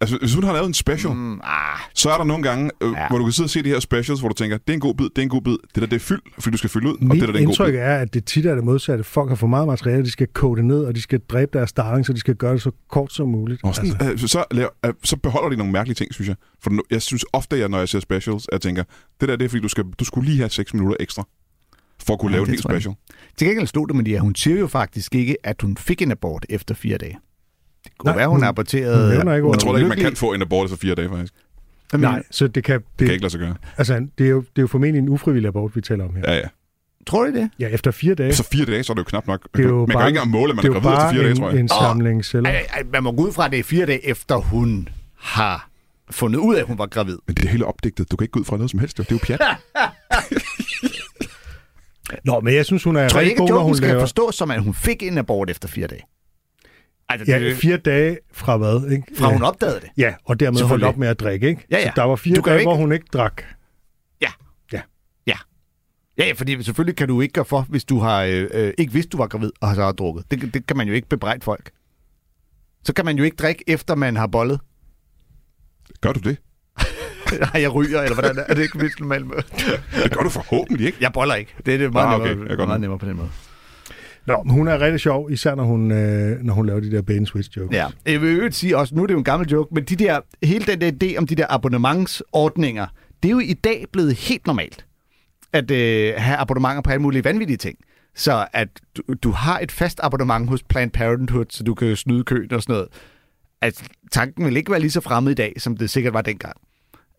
Altså, 0.00 0.18
hvis 0.18 0.34
hun 0.34 0.44
har 0.44 0.52
lavet 0.52 0.66
en 0.66 0.74
special, 0.74 1.14
Mm, 1.14 1.40
ah, 1.44 1.78
så 1.94 2.10
er 2.10 2.16
der 2.16 2.24
nogle 2.24 2.42
gange, 2.42 2.70
øh, 2.80 2.92
Ja. 2.92 3.08
hvor 3.08 3.18
du 3.18 3.24
kan 3.24 3.32
sidde 3.32 3.46
og 3.46 3.50
se 3.50 3.62
de 3.62 3.68
her 3.68 3.80
specials, 3.80 4.20
hvor 4.20 4.28
du 4.28 4.34
tænker, 4.34 4.56
det 4.58 4.68
er 4.70 4.74
en 4.74 4.80
god 4.80 4.94
bid, 4.94 5.04
det 5.04 5.18
er 5.18 5.22
en 5.22 5.28
god 5.28 5.42
bid, 5.42 5.56
det 5.74 5.80
der 5.82 5.86
det 5.86 5.96
er 5.96 6.00
fyld, 6.00 6.20
fordi 6.38 6.50
du 6.52 6.56
skal 6.58 6.70
fylde 6.70 6.88
ud, 6.88 6.96
og 6.96 7.02
Mit 7.04 7.10
det 7.12 7.20
der 7.20 7.26
det 7.26 7.34
er 7.34 7.38
en 7.38 7.44
god 7.46 7.52
indtryk 7.52 7.72
bid. 7.72 7.78
er, 7.80 7.96
at 7.96 8.14
det 8.14 8.24
tit 8.24 8.46
er 8.46 8.54
det 8.54 8.64
modsatte. 8.64 9.04
Folk 9.04 9.28
har 9.28 9.36
for 9.36 9.46
meget 9.46 9.66
materiale, 9.68 10.04
de 10.04 10.10
skal 10.10 10.26
kode 10.26 10.56
det 10.56 10.64
ned, 10.64 10.84
og 10.84 10.94
de 10.96 11.02
skal 11.02 11.20
dræbe 11.28 11.50
deres 11.58 11.70
starling, 11.70 12.06
så 12.06 12.12
de 12.12 12.20
skal 12.20 12.34
gøre 12.34 12.52
det 12.52 12.62
så 12.62 12.70
kort 12.90 13.12
som 13.12 13.28
muligt. 13.28 13.60
Og 13.64 13.74
sådan, 13.74 13.92
altså. 14.00 14.28
så, 14.28 14.44
laver, 14.50 14.68
øh, 14.86 14.92
så 15.04 15.16
beholder 15.16 15.48
de 15.50 15.56
nogle 15.56 15.72
mærkelige 15.72 15.94
ting, 15.94 16.14
synes 16.14 16.28
jeg. 16.28 16.36
For 16.62 16.70
jeg 16.90 17.02
synes 17.02 17.24
ofte, 17.32 17.58
jeg, 17.58 17.68
når 17.68 17.78
jeg 17.78 17.88
ser 17.88 18.00
specials, 18.00 18.44
at 18.48 18.52
jeg 18.52 18.60
tænker, 18.60 18.82
det 19.20 19.28
der 19.28 19.36
det 19.36 19.44
er, 19.44 19.48
fordi 19.48 19.62
du, 19.62 19.68
skal, 19.68 19.84
du 19.98 20.04
skulle 20.04 20.28
lige 20.28 20.38
have 20.38 20.50
6 20.50 20.74
minutter 20.74 20.96
ekstra, 21.00 21.26
for 22.06 22.12
at 22.14 22.20
kunne 22.20 22.30
Ja, 22.30 22.36
lave 22.36 22.42
en 22.42 22.46
det 22.46 22.52
helt 22.52 22.62
special. 22.62 22.94
Til 23.36 23.46
gengæld 23.48 23.66
stod 23.66 23.86
det 23.86 23.96
med 23.96 24.04
det, 24.04 24.14
at 24.14 24.20
hun 24.20 24.34
siger 24.34 24.58
jo 24.58 24.66
faktisk 24.66 25.14
ikke, 25.14 25.36
at 25.44 25.62
hun 25.62 25.76
fik 25.76 26.02
en 26.02 26.10
abort 26.10 26.46
efter 26.48 26.74
fire 26.74 26.98
dage. 26.98 27.18
Det 27.86 27.98
kunne 27.98 28.08
Nej, 28.10 28.16
være, 28.16 28.28
hun, 28.28 28.36
hun- 28.36 28.44
aborterede... 28.44 29.06
hun 29.06 29.14
nævner 29.16 29.34
ikke 29.34 29.44
hun 29.44 29.52
Jeg 29.54 29.60
tror 29.60 29.72
da 29.72 29.78
ikke, 29.78 29.88
man 29.88 29.98
kan 29.98 30.16
få 30.16 30.32
en 30.32 30.42
abort 30.42 30.64
efter 30.64 30.76
fire 30.76 30.94
dage, 30.94 31.08
faktisk. 31.08 31.32
Det 31.92 32.00
Nej, 32.00 32.22
så 32.30 32.48
det 32.48 32.64
kan... 32.64 32.80
Det, 32.98 33.06
kan 33.06 33.12
ikke 33.12 33.22
lade 33.22 33.30
sig 33.30 33.40
gøre. 33.40 33.54
Altså, 33.76 34.06
det 34.18 34.26
er, 34.26 34.30
jo, 34.30 34.40
det 34.40 34.46
er 34.56 34.62
jo 34.62 34.66
formentlig 34.66 34.98
en 34.98 35.08
ufrivillig 35.08 35.48
abort, 35.48 35.76
vi 35.76 35.80
taler 35.80 36.04
om 36.04 36.16
her. 36.16 36.22
Ja, 36.32 36.38
ja. 36.38 36.42
Tror 37.06 37.24
du 37.24 37.32
det? 37.32 37.50
Ja, 37.58 37.68
efter 37.68 37.90
fire 37.90 38.14
dage. 38.14 38.34
Så 38.34 38.48
fire 38.52 38.64
dage, 38.64 38.82
så 38.82 38.92
er 38.92 38.94
det 38.94 39.00
jo 39.00 39.04
knap 39.04 39.26
nok. 39.26 39.48
Det 39.56 39.64
er 39.64 39.68
jo 39.68 39.76
man 39.78 39.86
kan 39.86 39.92
bare, 39.94 40.02
jo 40.02 40.06
ikke 40.08 40.18
engang 40.18 40.30
måle, 40.30 40.50
at 40.50 40.56
man 40.56 40.64
det 40.64 40.76
er 40.76 40.80
gravid 40.80 40.96
efter 40.96 41.10
fire 41.12 41.22
dage, 41.22 41.30
en, 41.30 41.36
tror 41.36 41.50
jeg. 41.50 41.60
en 41.60 41.68
samling 41.68 42.24
celler. 42.24 42.50
Ej, 42.50 42.66
ej, 42.74 42.82
man 42.92 43.02
må 43.02 43.12
gå 43.12 43.26
ud 43.26 43.32
fra, 43.32 43.44
at 43.44 43.50
det 43.50 43.58
er 43.58 43.62
fire 43.64 43.86
dage 43.86 44.06
efter, 44.06 44.36
hun 44.36 44.88
har 45.18 45.68
fundet 46.10 46.38
ud 46.38 46.54
af, 46.54 46.60
at 46.60 46.66
hun 46.66 46.78
var 46.78 46.86
gravid. 46.86 47.16
Men 47.26 47.34
det 47.34 47.38
er 47.38 47.42
det 47.42 47.50
hele 47.50 47.64
opdigtet. 47.66 48.10
Du 48.10 48.16
kan 48.16 48.24
ikke 48.24 48.32
gå 48.32 48.40
ud 48.40 48.44
fra 48.44 48.56
noget 48.56 48.70
som 48.70 48.80
helst. 48.80 48.98
jo. 48.98 49.04
Det 49.08 49.12
er 49.12 49.14
jo 49.14 49.20
pjat. 49.26 49.40
Nå, 52.24 52.40
men 52.40 52.54
jeg 52.54 52.66
synes, 52.66 52.84
hun 52.84 52.96
er 52.96 53.00
Jeg 53.00 53.10
tror 53.10 53.20
rigtig 53.20 53.30
ikke, 53.30 53.40
god, 53.40 53.48
joken 53.48 53.64
hun 53.64 53.76
skal 53.76 53.88
laver... 53.88 54.00
forstås 54.00 54.34
som, 54.34 54.50
at 54.50 54.62
hun 54.62 54.74
fik 54.74 55.02
en 55.02 55.18
abort 55.18 55.50
efter 55.50 55.68
fire 55.68 55.86
dage. 55.86 56.02
Altså, 57.08 57.32
Ja, 57.32 57.54
fire 57.54 57.76
dage 57.76 58.18
fra 58.32 58.56
hvad, 58.56 58.90
ikke? 58.90 59.04
Fra 59.18 59.28
hun 59.32 59.42
opdagede 59.42 59.80
det. 59.80 59.88
Ja, 59.96 60.14
og 60.24 60.40
dermed 60.40 60.60
holdt 60.62 60.84
op 60.84 60.96
med 60.96 61.08
at 61.08 61.20
drikke, 61.20 61.48
ikke? 61.48 61.66
Ja, 61.70 61.78
ja. 61.78 61.84
Så 61.86 61.92
der 61.96 62.02
var 62.02 62.16
fire 62.16 62.34
dage, 62.40 62.58
ikke- 62.58 62.68
hvor 62.68 62.76
hun 62.76 62.92
ikke 62.92 63.06
drak. 63.12 63.42
Ja, 66.18 66.24
ja, 66.26 66.32
fordi 66.32 66.62
selvfølgelig 66.62 66.96
kan 66.96 67.08
du 67.08 67.20
ikke 67.20 67.32
gøre 67.32 67.44
for, 67.44 67.60
hvis 67.68 67.84
du 67.84 67.98
har 67.98 68.22
øh, 68.22 68.46
øh, 68.54 68.72
ikke 68.78 68.92
vidst, 68.92 69.12
du 69.12 69.16
var 69.16 69.26
gravid 69.26 69.50
og 69.60 69.68
har 69.68 69.74
så 69.74 69.82
har 69.82 69.92
drukket. 69.92 70.30
Det, 70.30 70.54
det 70.54 70.66
kan 70.66 70.76
man 70.76 70.88
jo 70.88 70.94
ikke 70.94 71.08
bebrejde 71.08 71.40
folk. 71.44 71.70
Så 72.84 72.92
kan 72.92 73.04
man 73.04 73.16
jo 73.18 73.24
ikke 73.24 73.36
drikke, 73.36 73.64
efter 73.66 73.94
man 73.94 74.16
har 74.16 74.26
bollet. 74.26 74.60
Gør 76.00 76.12
du 76.12 76.20
det? 76.20 76.36
Nej, 77.52 77.62
jeg 77.62 77.74
ryger, 77.74 78.00
eller 78.02 78.14
hvordan 78.14 78.30
er 78.30 78.34
det? 78.42 78.44
Er 78.50 78.54
det 78.54 78.62
ikke 78.62 78.78
vist 78.80 79.00
normalt? 79.00 79.24
Det 80.04 80.12
gør 80.12 80.20
du 80.22 80.28
forhåbentlig 80.30 80.86
ikke. 80.86 80.98
Jeg 81.00 81.12
boller 81.12 81.34
ikke. 81.34 81.54
Det 81.66 81.74
er 81.74 81.78
det 81.78 81.92
meget, 81.92 82.06
Ah, 82.14 82.20
okay. 82.20 82.34
nemmere, 82.34 82.66
meget 82.66 82.80
nemmere 82.80 82.98
på 82.98 83.06
den 83.06 83.16
måde. 83.16 83.28
Nå, 84.26 84.42
men 84.42 84.52
hun 84.52 84.68
er 84.68 84.80
rigtig 84.80 85.00
sjov, 85.00 85.30
især 85.30 85.54
når 85.54 85.64
hun, 85.64 85.90
øh, 85.90 86.42
når 86.42 86.54
hun 86.54 86.66
laver 86.66 86.80
de 86.80 86.90
der 86.90 87.02
bane 87.02 87.26
switch 87.26 87.58
jokes. 87.58 87.76
Ja. 87.76 87.86
Jeg 88.06 88.20
vil 88.20 88.28
øvrigt 88.28 88.54
sige 88.54 88.76
også, 88.76 88.94
nu 88.94 89.02
er 89.02 89.06
det 89.06 89.14
jo 89.14 89.18
en 89.18 89.24
gammel 89.24 89.48
joke, 89.48 89.74
men 89.74 89.84
de 89.84 89.96
der, 89.96 90.20
hele 90.42 90.64
den 90.66 90.80
der 90.80 90.90
idé 90.92 91.16
om 91.18 91.26
de 91.26 91.34
der 91.34 91.46
abonnementsordninger, 91.48 92.86
det 93.22 93.28
er 93.28 93.32
jo 93.32 93.38
i 93.38 93.52
dag 93.52 93.84
blevet 93.92 94.14
helt 94.14 94.46
normalt 94.46 94.86
at 95.52 95.70
øh, 95.70 96.14
have 96.16 96.36
abonnementer 96.36 96.80
på 96.82 96.90
alle 96.90 97.02
mulige 97.02 97.24
vanvittige 97.24 97.56
ting. 97.56 97.78
Så 98.14 98.46
at 98.52 98.68
du, 98.96 99.02
du 99.22 99.30
har 99.30 99.58
et 99.58 99.72
fast 99.72 100.00
abonnement 100.02 100.48
hos 100.48 100.62
Planned 100.62 100.92
Parenthood, 100.92 101.46
så 101.50 101.64
du 101.64 101.74
kan 101.74 101.96
snyde 101.96 102.24
køen 102.24 102.52
og 102.52 102.62
sådan 102.62 102.72
noget. 102.72 102.88
At 103.60 103.82
tanken 104.12 104.44
vil 104.44 104.56
ikke 104.56 104.70
være 104.70 104.80
lige 104.80 104.90
så 104.90 105.00
fremmed 105.00 105.32
i 105.32 105.34
dag, 105.34 105.52
som 105.58 105.76
det 105.76 105.90
sikkert 105.90 106.14
var 106.14 106.22
dengang. 106.22 106.56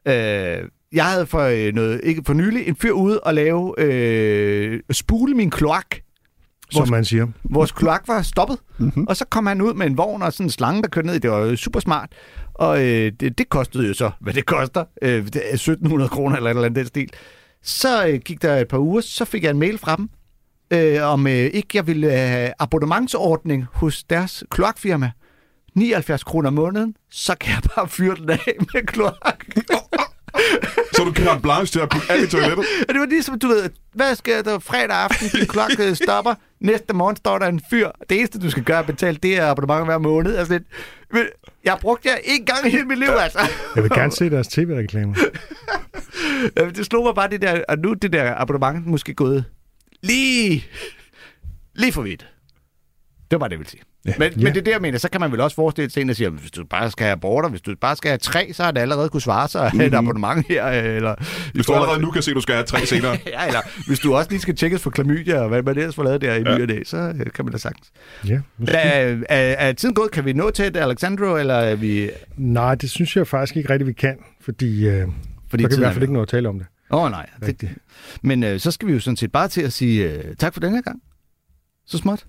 Øh, 0.06 0.70
jeg 0.94 1.06
havde 1.06 1.26
for, 1.26 1.42
øh, 1.42 1.74
noget, 1.74 2.02
ikke 2.04 2.22
for 2.26 2.34
nylig 2.34 2.68
en 2.68 2.76
fyr 2.76 2.92
ude 2.92 3.20
og 3.20 3.34
lave 3.34 3.76
øh, 3.78 4.80
spule 4.92 5.34
min 5.34 5.50
kloak. 5.50 5.96
Som 6.72 6.90
man 6.90 7.06
siger. 7.06 7.28
Vores 7.44 7.72
kloak 7.72 8.04
var 8.08 8.22
stoppet, 8.22 8.58
mm-hmm. 8.78 9.08
og 9.08 9.18
så 9.18 9.26
kom 9.26 9.46
han 9.46 9.62
ud 9.62 9.74
med 9.74 9.86
en 9.88 9.98
vogn 9.98 10.22
og 10.22 10.34
sådan 10.34 10.46
en 10.46 10.50
slange, 10.50 10.82
der 10.82 10.88
kørte 10.88 11.08
ned. 11.08 11.20
Det 11.20 11.32
var 11.32 11.38
jo 11.38 11.56
super 11.56 11.80
smart. 11.80 12.12
Og 12.54 12.86
øh, 12.86 13.12
det, 13.20 13.38
det 13.38 13.50
kostede 13.50 13.88
jo 13.88 13.94
så, 13.94 14.12
hvad 14.20 14.34
det 14.34 14.46
koster. 14.46 14.86
Øh, 15.02 15.26
det 15.26 15.36
er 15.36 15.54
1700 15.54 16.10
kroner 16.10 16.36
eller 16.36 16.50
et 16.50 16.56
eller 16.56 16.66
andet 16.66 16.76
den 16.76 16.86
stil. 16.86 17.10
Så 17.64 18.08
øh, 18.08 18.20
gik 18.20 18.42
der 18.42 18.56
et 18.56 18.68
par 18.68 18.78
uger, 18.78 19.02
så 19.02 19.26
fik 19.26 19.44
jeg 19.44 19.50
en 19.50 19.60
mail 19.60 19.78
fra 19.78 19.96
dem, 19.96 20.10
øh, 20.74 21.04
om 21.04 21.28
øh, 21.28 21.34
ikke 21.34 21.68
jeg 21.74 21.88
ville 21.88 22.12
have 22.12 22.54
abonnementsordning 22.60 23.66
hos 23.74 24.04
deres 24.04 24.44
kloakfirma. 24.50 25.12
79 25.76 26.24
kroner 26.24 26.48
om 26.48 26.54
måneden, 26.54 26.96
så 27.12 27.36
kan 27.40 27.54
jeg 27.54 27.62
bare 27.76 27.88
fyre 27.88 28.16
den 28.16 28.30
af 28.30 28.56
med 28.74 28.88
kloak. 28.88 29.46
Så 30.94 31.04
du 31.04 31.12
kan 31.12 31.42
blanche 31.42 31.66
til 31.66 31.80
at 31.80 31.90
putte 31.90 32.12
alt 32.12 32.24
i 32.24 32.28
toilettet. 32.32 32.66
Og 32.88 32.94
det 32.94 33.00
var 33.00 33.06
ligesom, 33.06 33.40
du 33.40 33.48
ved, 33.48 33.70
hvad 33.94 34.16
sker 34.16 34.42
der 34.42 34.60
fredag 34.60 34.96
aften, 34.96 35.28
din 35.30 35.48
klokke 35.48 35.96
stopper, 36.04 36.36
næste 36.60 36.94
morgen 36.94 37.16
står 37.16 37.40
der 37.40 37.46
en 37.48 37.62
fyr, 37.70 37.92
det 38.10 38.18
eneste, 38.18 38.40
du 38.40 38.50
skal 38.50 38.64
gøre 38.64 38.80
at 38.80 38.86
betale, 38.86 39.18
det 39.24 39.38
er 39.38 39.46
abonnement 39.46 39.86
hver 39.86 39.98
måned. 39.98 40.36
Altså, 40.36 40.54
lidt, 40.54 40.64
men 41.14 41.24
jeg 41.64 41.72
har 41.74 41.80
brugt 41.80 42.06
jer 42.06 42.16
en 42.24 42.46
gang 42.46 42.68
i 42.68 42.70
hele 42.70 42.86
mit 42.86 43.00
liv, 43.00 43.10
altså. 43.10 43.40
Jeg 43.76 43.84
vil 43.84 43.92
gerne 43.92 44.12
se 44.12 44.30
deres 44.30 44.48
tv-reklamer. 44.48 45.16
Øh, 46.60 46.76
Det 46.76 46.86
slog 46.86 47.04
mig 47.06 47.16
bare 47.16 47.30
det 47.30 47.42
der, 47.42 47.64
og 47.70 47.78
nu 47.78 47.92
er 47.92 47.96
det 47.96 48.14
der 48.14 48.34
abonnement 48.36 48.88
måske 48.88 49.14
gået 49.14 49.46
lige, 50.04 50.66
lige 51.76 51.92
for 51.92 52.02
vidt. 52.02 52.20
Det 52.22 53.32
var 53.32 53.38
bare 53.38 53.50
det, 53.50 53.54
jeg 53.54 53.60
ville 53.60 53.70
sige. 53.70 53.82
Ja. 54.08 54.14
Men, 54.20 54.32
Ja. 54.32 54.44
men 54.44 54.54
det 54.54 54.58
er 54.58 54.64
det, 54.64 54.72
jeg 54.72 54.82
mener. 54.82 54.98
Så 54.98 55.10
kan 55.10 55.22
man 55.22 55.32
vel 55.32 55.42
også 55.42 55.56
forestille 55.56 55.90
sig 55.90 56.02
en, 56.02 56.08
der 56.08 56.14
siger, 56.14 56.30
hvis 56.30 56.52
du 56.52 56.66
bare 56.70 56.92
skal 56.92 57.04
have 57.04 57.12
aborter, 57.12 57.50
hvis 57.50 57.62
du 57.62 57.76
bare 57.82 57.96
skal 57.96 58.10
have 58.10 58.18
tre, 58.18 58.54
så 58.54 58.64
har 58.64 58.72
det 58.72 58.82
allerede 58.82 59.10
kunne 59.10 59.22
svare 59.22 59.48
sig 59.48 59.70
have 59.70 59.86
et 59.86 59.94
abonnement 59.94 60.48
her. 60.50 60.66
Eller, 60.66 61.16
Hvis 61.54 61.66
du 61.66 61.74
allerede 61.74 62.02
nu 62.02 62.12
kan 62.12 62.22
se, 62.22 62.32
at 62.32 62.36
du 62.36 62.42
skal 62.42 62.56
have 62.56 62.66
tre 62.66 62.86
senere. 62.96 63.18
ja, 63.28 63.48
eller 63.48 63.60
hvis 63.88 64.00
du 64.00 64.16
også 64.16 64.30
lige 64.30 64.40
skal 64.42 64.56
tjekkes 64.56 64.82
for 64.82 64.90
klamydia, 64.90 65.40
og 65.40 65.48
hvad 65.50 65.64
man 65.64 65.78
ellers 65.78 65.96
får 65.96 66.04
lavet 66.04 66.22
der 66.22 66.34
i 66.36 66.42
ja. 66.46 66.66
ny 66.66 66.84
så 66.86 66.98
øh, 66.98 67.32
kan 67.36 67.46
man 67.46 67.52
da 67.52 67.58
sagtens. 67.58 67.92
Ja, 68.28 68.40
måske. 68.58 68.76
Er, 68.78 69.18
er, 69.30 69.38
er 69.68 69.74
tiden 69.74 69.96
gået? 69.96 70.12
Kan 70.12 70.26
vi 70.26 70.34
nå 70.34 70.50
til 70.50 70.74
det, 70.74 70.80
Alexandro, 70.80 71.36
eller 71.38 71.54
er 71.54 71.76
vi... 71.76 72.10
Nej, 72.38 72.76
det 72.76 72.90
synes 72.90 73.16
jeg 73.18 73.28
faktisk 73.28 73.58
ikke 73.58 73.70
rigtigt, 73.70 73.88
vi 73.88 73.94
kan, 73.94 74.16
fordi, 74.42 74.88
øh, 74.88 75.08
Fordi 75.50 75.64
så 75.64 75.70
kan 75.70 75.78
vi 75.78 75.82
i 75.82 75.84
er 75.84 75.88
hvert 75.88 75.94
fald 75.94 76.04
ikke 76.04 76.14
nå 76.14 76.22
at 76.22 76.28
tale 76.28 76.50
om 76.50 76.58
det. 76.60 76.68
Åh 76.92 77.04
oh, 77.04 77.12
nej. 77.12 77.26
Det, 77.46 77.70
men 78.22 78.44
øh, 78.44 78.60
så 78.60 78.72
skal 78.72 78.88
vi 78.88 78.94
jo 78.94 79.00
sådan 79.00 79.18
set 79.18 79.32
bare 79.32 79.48
til 79.48 79.62
at 79.62 79.74
sige 79.74 80.12
øh, 80.12 80.36
tak 80.36 80.54
for 80.54 80.60
den 80.60 80.74
her 80.74 80.82
gang. 80.82 81.00
Så 81.86 81.98
småt. 81.98 82.26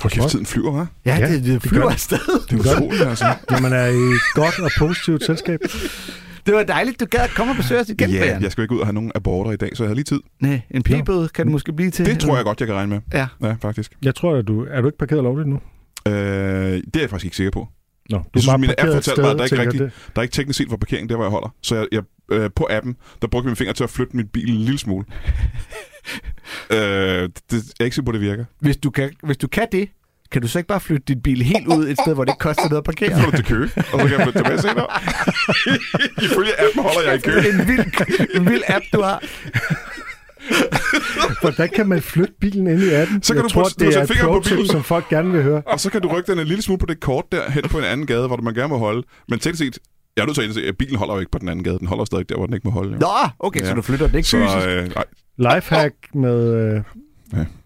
Hold 0.00 0.12
kæft, 0.12 0.28
tiden 0.28 0.46
flyver, 0.46 0.82
hva'? 0.84 0.86
Ja, 1.06 1.16
Ja, 1.16 1.32
det, 1.32 1.44
det, 1.44 1.52
det 1.62 1.62
flyver 1.70 1.84
det. 1.84 1.92
afsted. 1.92 2.18
Det 2.50 2.66
er 2.66 2.72
utroligt, 2.74 3.02
altså. 3.02 3.34
Når 3.50 3.60
man 3.60 3.72
er 3.72 3.86
i 3.86 4.18
godt 4.34 4.58
og 4.58 4.70
positivt 4.78 5.24
selskab. 5.24 5.60
Det 6.46 6.54
var 6.54 6.62
dejligt, 6.62 7.00
du 7.00 7.04
gad 7.10 7.20
at 7.20 7.30
komme 7.30 7.52
og 7.52 7.56
besøge 7.56 7.80
os 7.80 7.88
igen, 7.88 8.10
Ja, 8.10 8.18
Brian. 8.20 8.42
jeg 8.42 8.52
skal 8.52 8.62
jo 8.62 8.64
ikke 8.64 8.74
ud 8.74 8.80
og 8.80 8.86
have 8.86 8.92
nogen 8.94 9.12
aborter 9.14 9.50
i 9.52 9.56
dag, 9.56 9.70
så 9.74 9.82
jeg 9.82 9.88
har 9.88 9.94
lige 9.94 10.04
tid. 10.04 10.20
Nej, 10.40 10.60
en 10.70 10.82
p-bøde 10.82 11.28
kan 11.28 11.44
det 11.46 11.52
måske 11.52 11.72
blive 11.72 11.90
til. 11.90 12.06
Det 12.06 12.18
tror 12.20 12.36
jeg 12.36 12.44
godt, 12.44 12.60
jeg 12.60 12.66
kan 12.68 12.76
regne 12.76 12.90
med. 12.90 13.00
Ja. 13.12 13.26
Ja, 13.42 13.54
faktisk. 13.62 13.92
Jeg 14.02 14.14
tror, 14.14 14.36
at 14.36 14.48
du... 14.48 14.66
Er 14.70 14.80
du 14.80 14.86
ikke 14.88 14.98
parkeret 14.98 15.22
lovligt 15.22 15.48
nu? 15.48 15.60
Øh, 16.08 16.12
det 16.12 16.96
er 16.96 17.00
jeg 17.00 17.10
faktisk 17.10 17.24
ikke 17.24 17.36
sikker 17.36 17.50
på. 17.50 17.68
Nå, 18.10 18.16
du 18.18 18.24
Jeg 18.34 18.42
synes, 18.42 18.58
min 18.60 18.70
app 18.70 18.80
fortalte 18.92 19.22
mig, 19.22 19.30
at 19.30 19.36
der 19.38 19.42
er 19.42 19.46
ikke, 19.46 19.58
rigtig, 19.60 19.80
der 19.80 19.88
er 20.16 20.22
ikke 20.22 20.32
teknisk 20.32 20.56
set 20.56 20.66
for 20.70 20.76
parkering, 20.76 21.08
der 21.08 21.14
hvor 21.16 21.24
jeg 21.24 21.30
holder. 21.30 21.54
Så 21.62 21.76
jeg, 21.76 21.86
jeg, 21.92 22.02
øh, 22.32 22.50
på 22.56 22.66
appen, 22.70 22.96
der 23.22 23.28
brugte 23.28 23.46
min 23.46 23.56
finger 23.56 23.72
til 23.74 23.84
at 23.84 23.90
flytte 23.90 24.16
min 24.16 24.26
bil 24.26 24.50
en 24.50 24.56
lille 24.56 24.78
smule. 24.78 25.04
Øh, 26.72 27.22
det, 27.22 27.30
det, 27.50 27.50
jeg 27.50 27.60
er 27.80 27.84
ikke 27.84 27.94
sikker 27.94 28.06
på, 28.06 28.12
det 28.12 28.20
virker. 28.20 28.44
Hvis 28.60 28.76
du, 28.76 28.90
kan, 28.90 29.10
hvis 29.22 29.36
du 29.36 29.48
kan 29.48 29.66
det, 29.72 29.88
kan 30.32 30.42
du 30.42 30.48
så 30.48 30.58
ikke 30.58 30.68
bare 30.68 30.80
flytte 30.80 31.04
din 31.08 31.20
bil 31.22 31.42
helt 31.42 31.66
ud 31.66 31.88
et 31.88 31.98
sted, 32.04 32.14
hvor 32.14 32.24
det 32.24 32.32
ikke 32.32 32.38
koster 32.38 32.62
noget 32.68 32.78
at 32.78 32.84
parkere? 32.84 33.10
Jeg 33.10 33.18
flytter 33.22 33.36
til 33.38 33.46
kø, 33.46 33.62
og 33.76 34.00
så 34.00 34.06
kan 34.08 34.10
jeg 34.10 34.22
flytte 34.22 34.38
tilbage 34.38 34.58
senere. 34.60 34.86
Ifølge 36.26 36.52
appen 36.60 36.82
holder 36.82 37.02
jeg 37.10 37.14
i 37.14 37.20
kø. 37.20 37.38
en 37.38 37.68
vild, 37.68 37.84
en 38.36 38.46
vild 38.50 38.62
app, 38.68 38.84
du 38.92 39.02
har. 39.02 39.22
Hvordan 41.40 41.68
kan 41.76 41.88
man 41.88 42.02
flytte 42.02 42.34
bilen 42.40 42.66
ind 42.66 42.82
i 42.82 42.90
appen? 42.94 43.22
Så 43.22 43.32
kan 43.34 43.36
jeg 43.42 43.44
du 43.44 43.48
tror, 43.54 43.62
putte- 43.62 43.74
det 43.78 43.88
er 43.96 44.06
sætte 44.06 44.14
et 44.14 44.20
pro-tip, 44.28 44.56
bilen. 44.56 44.68
som 44.70 44.84
folk 44.84 45.08
gerne 45.08 45.32
vil 45.32 45.42
høre. 45.42 45.62
Og 45.66 45.80
så 45.80 45.90
kan 45.90 46.02
du 46.02 46.08
rykke 46.08 46.32
den 46.32 46.38
en 46.40 46.46
lille 46.46 46.62
smule 46.62 46.78
på 46.78 46.86
det 46.86 47.00
kort 47.00 47.24
der 47.32 47.50
hen 47.50 47.62
på 47.62 47.78
en 47.78 47.84
anden 47.84 48.06
gade, 48.06 48.26
hvor 48.26 48.36
man 48.36 48.54
gerne 48.54 48.68
må 48.68 48.78
holde. 48.78 49.02
Men 49.28 49.38
teknisk 49.38 49.58
set, 49.64 49.78
jeg 50.16 50.22
er 50.22 50.26
nødt 50.26 50.34
til 50.34 50.42
at 50.42 50.46
indse, 50.46 50.66
at 50.66 50.76
bilen 50.76 50.96
holder 50.96 51.14
jo 51.14 51.20
ikke 51.20 51.32
på 51.32 51.38
den 51.38 51.48
anden 51.48 51.64
gade. 51.64 51.78
Den 51.78 51.86
holder 51.88 52.04
stadig 52.04 52.28
der, 52.28 52.36
hvor 52.36 52.46
den 52.46 52.54
ikke 52.54 52.64
må 52.68 52.70
holde. 52.70 52.92
Jo. 52.92 52.98
Nå, 52.98 53.06
okay, 53.38 53.60
ja. 53.60 53.64
så 53.64 53.70
Ja. 53.70 53.76
du 53.76 53.82
flytter 53.82 54.06
den 54.06 54.16
ikke 54.16 54.28
Så, 54.28 54.36
fysisk. 54.38 54.68
øh, 54.68 54.94
nej, 55.38 55.54
Lifehack 55.56 55.94
med... 56.14 56.54
Øh, 56.76 56.82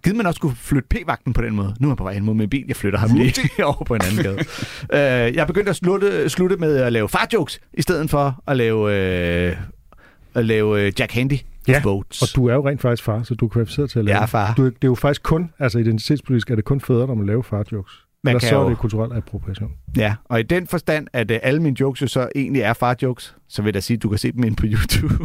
Givet 0.05 0.17
man 0.17 0.27
også 0.27 0.37
skulle 0.37 0.57
flytte 0.57 0.89
p-vagten 0.91 1.33
på 1.33 1.43
den 1.43 1.55
måde. 1.57 1.75
Nu 1.81 1.89
er 1.89 1.93
jeg 1.93 1.97
på 1.97 2.03
vej 2.05 2.15
hen 2.15 2.25
mod 2.25 2.35
min 2.35 2.49
bil. 2.51 2.65
Jeg 2.69 2.77
flytter 2.77 2.99
ham 2.99 3.11
lige 3.17 3.35
over 3.65 3.85
på 3.85 3.95
en 3.95 4.01
anden 4.11 4.23
gade. 4.25 4.37
uh, 4.37 5.35
jeg 5.37 5.43
er 5.43 5.47
begyndt 5.47 5.69
at 5.69 5.77
slutte, 5.77 6.29
slutte 6.29 6.57
med 6.57 6.77
at 6.77 6.93
lave 6.93 7.09
farjokes, 7.09 7.61
i 7.75 7.83
stedet 7.83 8.11
for 8.11 8.43
at 8.47 8.57
lave, 8.57 8.81
uh, 9.51 9.57
at 10.35 10.45
lave 10.45 10.87
uh, 10.87 11.01
Jack 11.01 11.13
Handy 11.13 11.33
Ja, 11.69 11.81
votes. 11.85 12.23
og 12.23 12.29
du 12.37 12.47
er 12.49 12.55
jo 12.55 12.69
rent 12.69 12.81
faktisk 12.83 13.03
far, 13.05 13.23
så 13.23 13.35
du 13.35 13.45
er 13.45 13.49
kvalificeret 13.49 13.91
til 13.91 13.99
at 13.99 14.05
lave 14.05 14.17
Jeg 14.17 14.23
er 14.23 14.27
far. 14.27 14.55
Du, 14.57 14.65
det 14.65 14.73
er 14.75 14.89
jo 14.89 14.95
faktisk 14.95 15.23
kun, 15.23 15.51
altså 15.59 15.79
identitetspolitisk 15.79 16.51
er 16.51 16.55
det 16.55 16.65
kun 16.65 16.81
fædre, 16.81 17.07
der 17.07 17.15
må 17.15 17.23
lave 17.23 17.45
farjokes. 17.45 17.93
Man 18.27 18.33
Eller 18.33 18.41
kan 18.41 18.49
så 18.49 18.59
er 18.59 18.63
jo- 18.63 18.69
det 18.71 18.79
kulturel 18.79 19.13
appropriation. 19.13 19.71
Ja, 19.97 20.15
og 20.25 20.41
i 20.41 20.43
den 20.43 20.67
forstand, 20.67 21.07
at 21.13 21.31
uh, 21.31 21.37
alle 21.43 21.63
mine 21.63 21.77
jokes 21.81 22.03
jo 22.03 22.07
så 22.07 22.29
egentlig 22.35 22.63
er 22.63 22.73
far-jokes, 22.73 23.37
så 23.49 23.63
vil 23.63 23.69
jeg 23.69 23.75
da 23.75 23.81
sige, 23.81 23.97
at 23.97 24.03
du 24.03 24.09
kan 24.09 24.19
se 24.19 24.33
dem 24.33 24.45
ind 24.45 24.57
på 24.57 24.67
YouTube, 24.67 25.15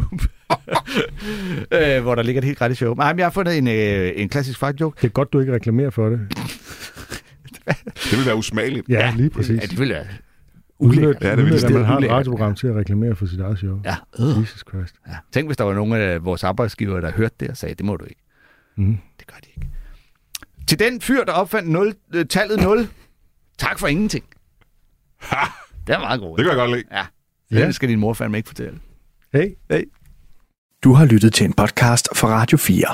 øh, 1.72 2.02
hvor 2.02 2.14
der 2.14 2.22
ligger 2.22 2.40
et 2.40 2.44
helt 2.44 2.58
gratis 2.58 2.76
show. 2.78 2.94
Nej, 2.94 3.12
men 3.12 3.18
jeg 3.18 3.26
har 3.26 3.30
fundet 3.30 3.58
en, 3.58 3.68
øh, 3.68 4.12
en 4.16 4.28
klassisk 4.28 4.58
far-joke. 4.58 4.96
Det 5.02 5.06
er 5.06 5.12
godt, 5.12 5.32
du 5.32 5.40
ikke 5.40 5.52
reklamerer 5.54 5.90
for 5.90 6.08
det. 6.08 6.20
Det 8.10 8.18
vil 8.18 8.26
være 8.26 8.36
usmageligt. 8.36 8.88
Ja, 8.88 9.12
lige 9.16 9.30
præcis. 9.30 9.60
Ja, 9.60 9.66
det 9.66 9.78
vil 9.78 9.88
være 9.88 10.04
ulækkert. 10.78 11.16
ja, 11.22 11.36
det 11.36 11.44
vil 11.46 11.64
at 11.64 11.70
man 11.72 11.84
har 11.84 11.98
et 11.98 12.10
radioprogram 12.10 12.54
til 12.54 12.66
at 12.66 12.74
reklamere 12.76 13.14
for 13.14 13.26
sit 13.26 13.40
eget 13.40 13.58
show. 13.58 13.80
Ja. 13.84 13.94
Jesus 14.40 14.64
Christ. 14.68 14.94
Ja. 15.08 15.12
Tænk, 15.32 15.48
hvis 15.48 15.56
der 15.56 15.64
var 15.64 15.74
nogle 15.74 15.96
af 15.98 16.24
vores 16.24 16.44
arbejdsgivere, 16.44 17.00
der 17.00 17.12
hørte 17.12 17.34
det 17.40 17.48
og 17.48 17.56
sagde, 17.56 17.74
det 17.74 17.86
må 17.86 17.96
du 17.96 18.04
ikke. 18.04 18.20
Mm. 18.76 18.98
Det 19.18 19.26
gør 19.26 19.36
de 19.44 19.48
ikke. 19.56 19.68
Til 20.68 20.78
den 20.78 21.00
fyr, 21.00 21.24
der 21.24 21.32
opfandt 21.32 21.68
0, 21.70 21.94
øh, 22.14 22.26
tallet 22.26 22.60
0, 22.60 22.88
tak 23.58 23.78
for 23.78 23.86
ingenting. 23.86 24.24
Ha! 25.20 25.46
Det 25.86 25.94
er 25.94 25.98
meget 25.98 26.20
godt. 26.20 26.38
Det 26.38 26.44
kan 26.44 26.50
jeg 26.50 26.56
godt 26.56 26.70
lide. 26.70 26.84
Ja. 26.92 27.06
Ja. 27.50 27.66
Det 27.66 27.74
skal 27.74 27.88
din 27.88 27.98
mor 27.98 28.12
fandme 28.14 28.36
ikke 28.36 28.46
fortælle. 28.48 28.80
Hey. 29.32 29.54
Hey. 29.70 29.84
Du 30.84 30.92
har 30.92 31.04
lyttet 31.04 31.34
til 31.34 31.44
en 31.46 31.52
podcast 31.52 32.08
fra 32.16 32.28
Radio 32.28 32.58
4. 32.58 32.84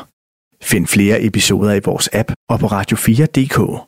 Find 0.62 0.86
flere 0.86 1.22
episoder 1.24 1.74
i 1.74 1.80
vores 1.84 2.08
app 2.12 2.32
og 2.48 2.60
på 2.60 2.66
radio4.dk. 2.66 3.84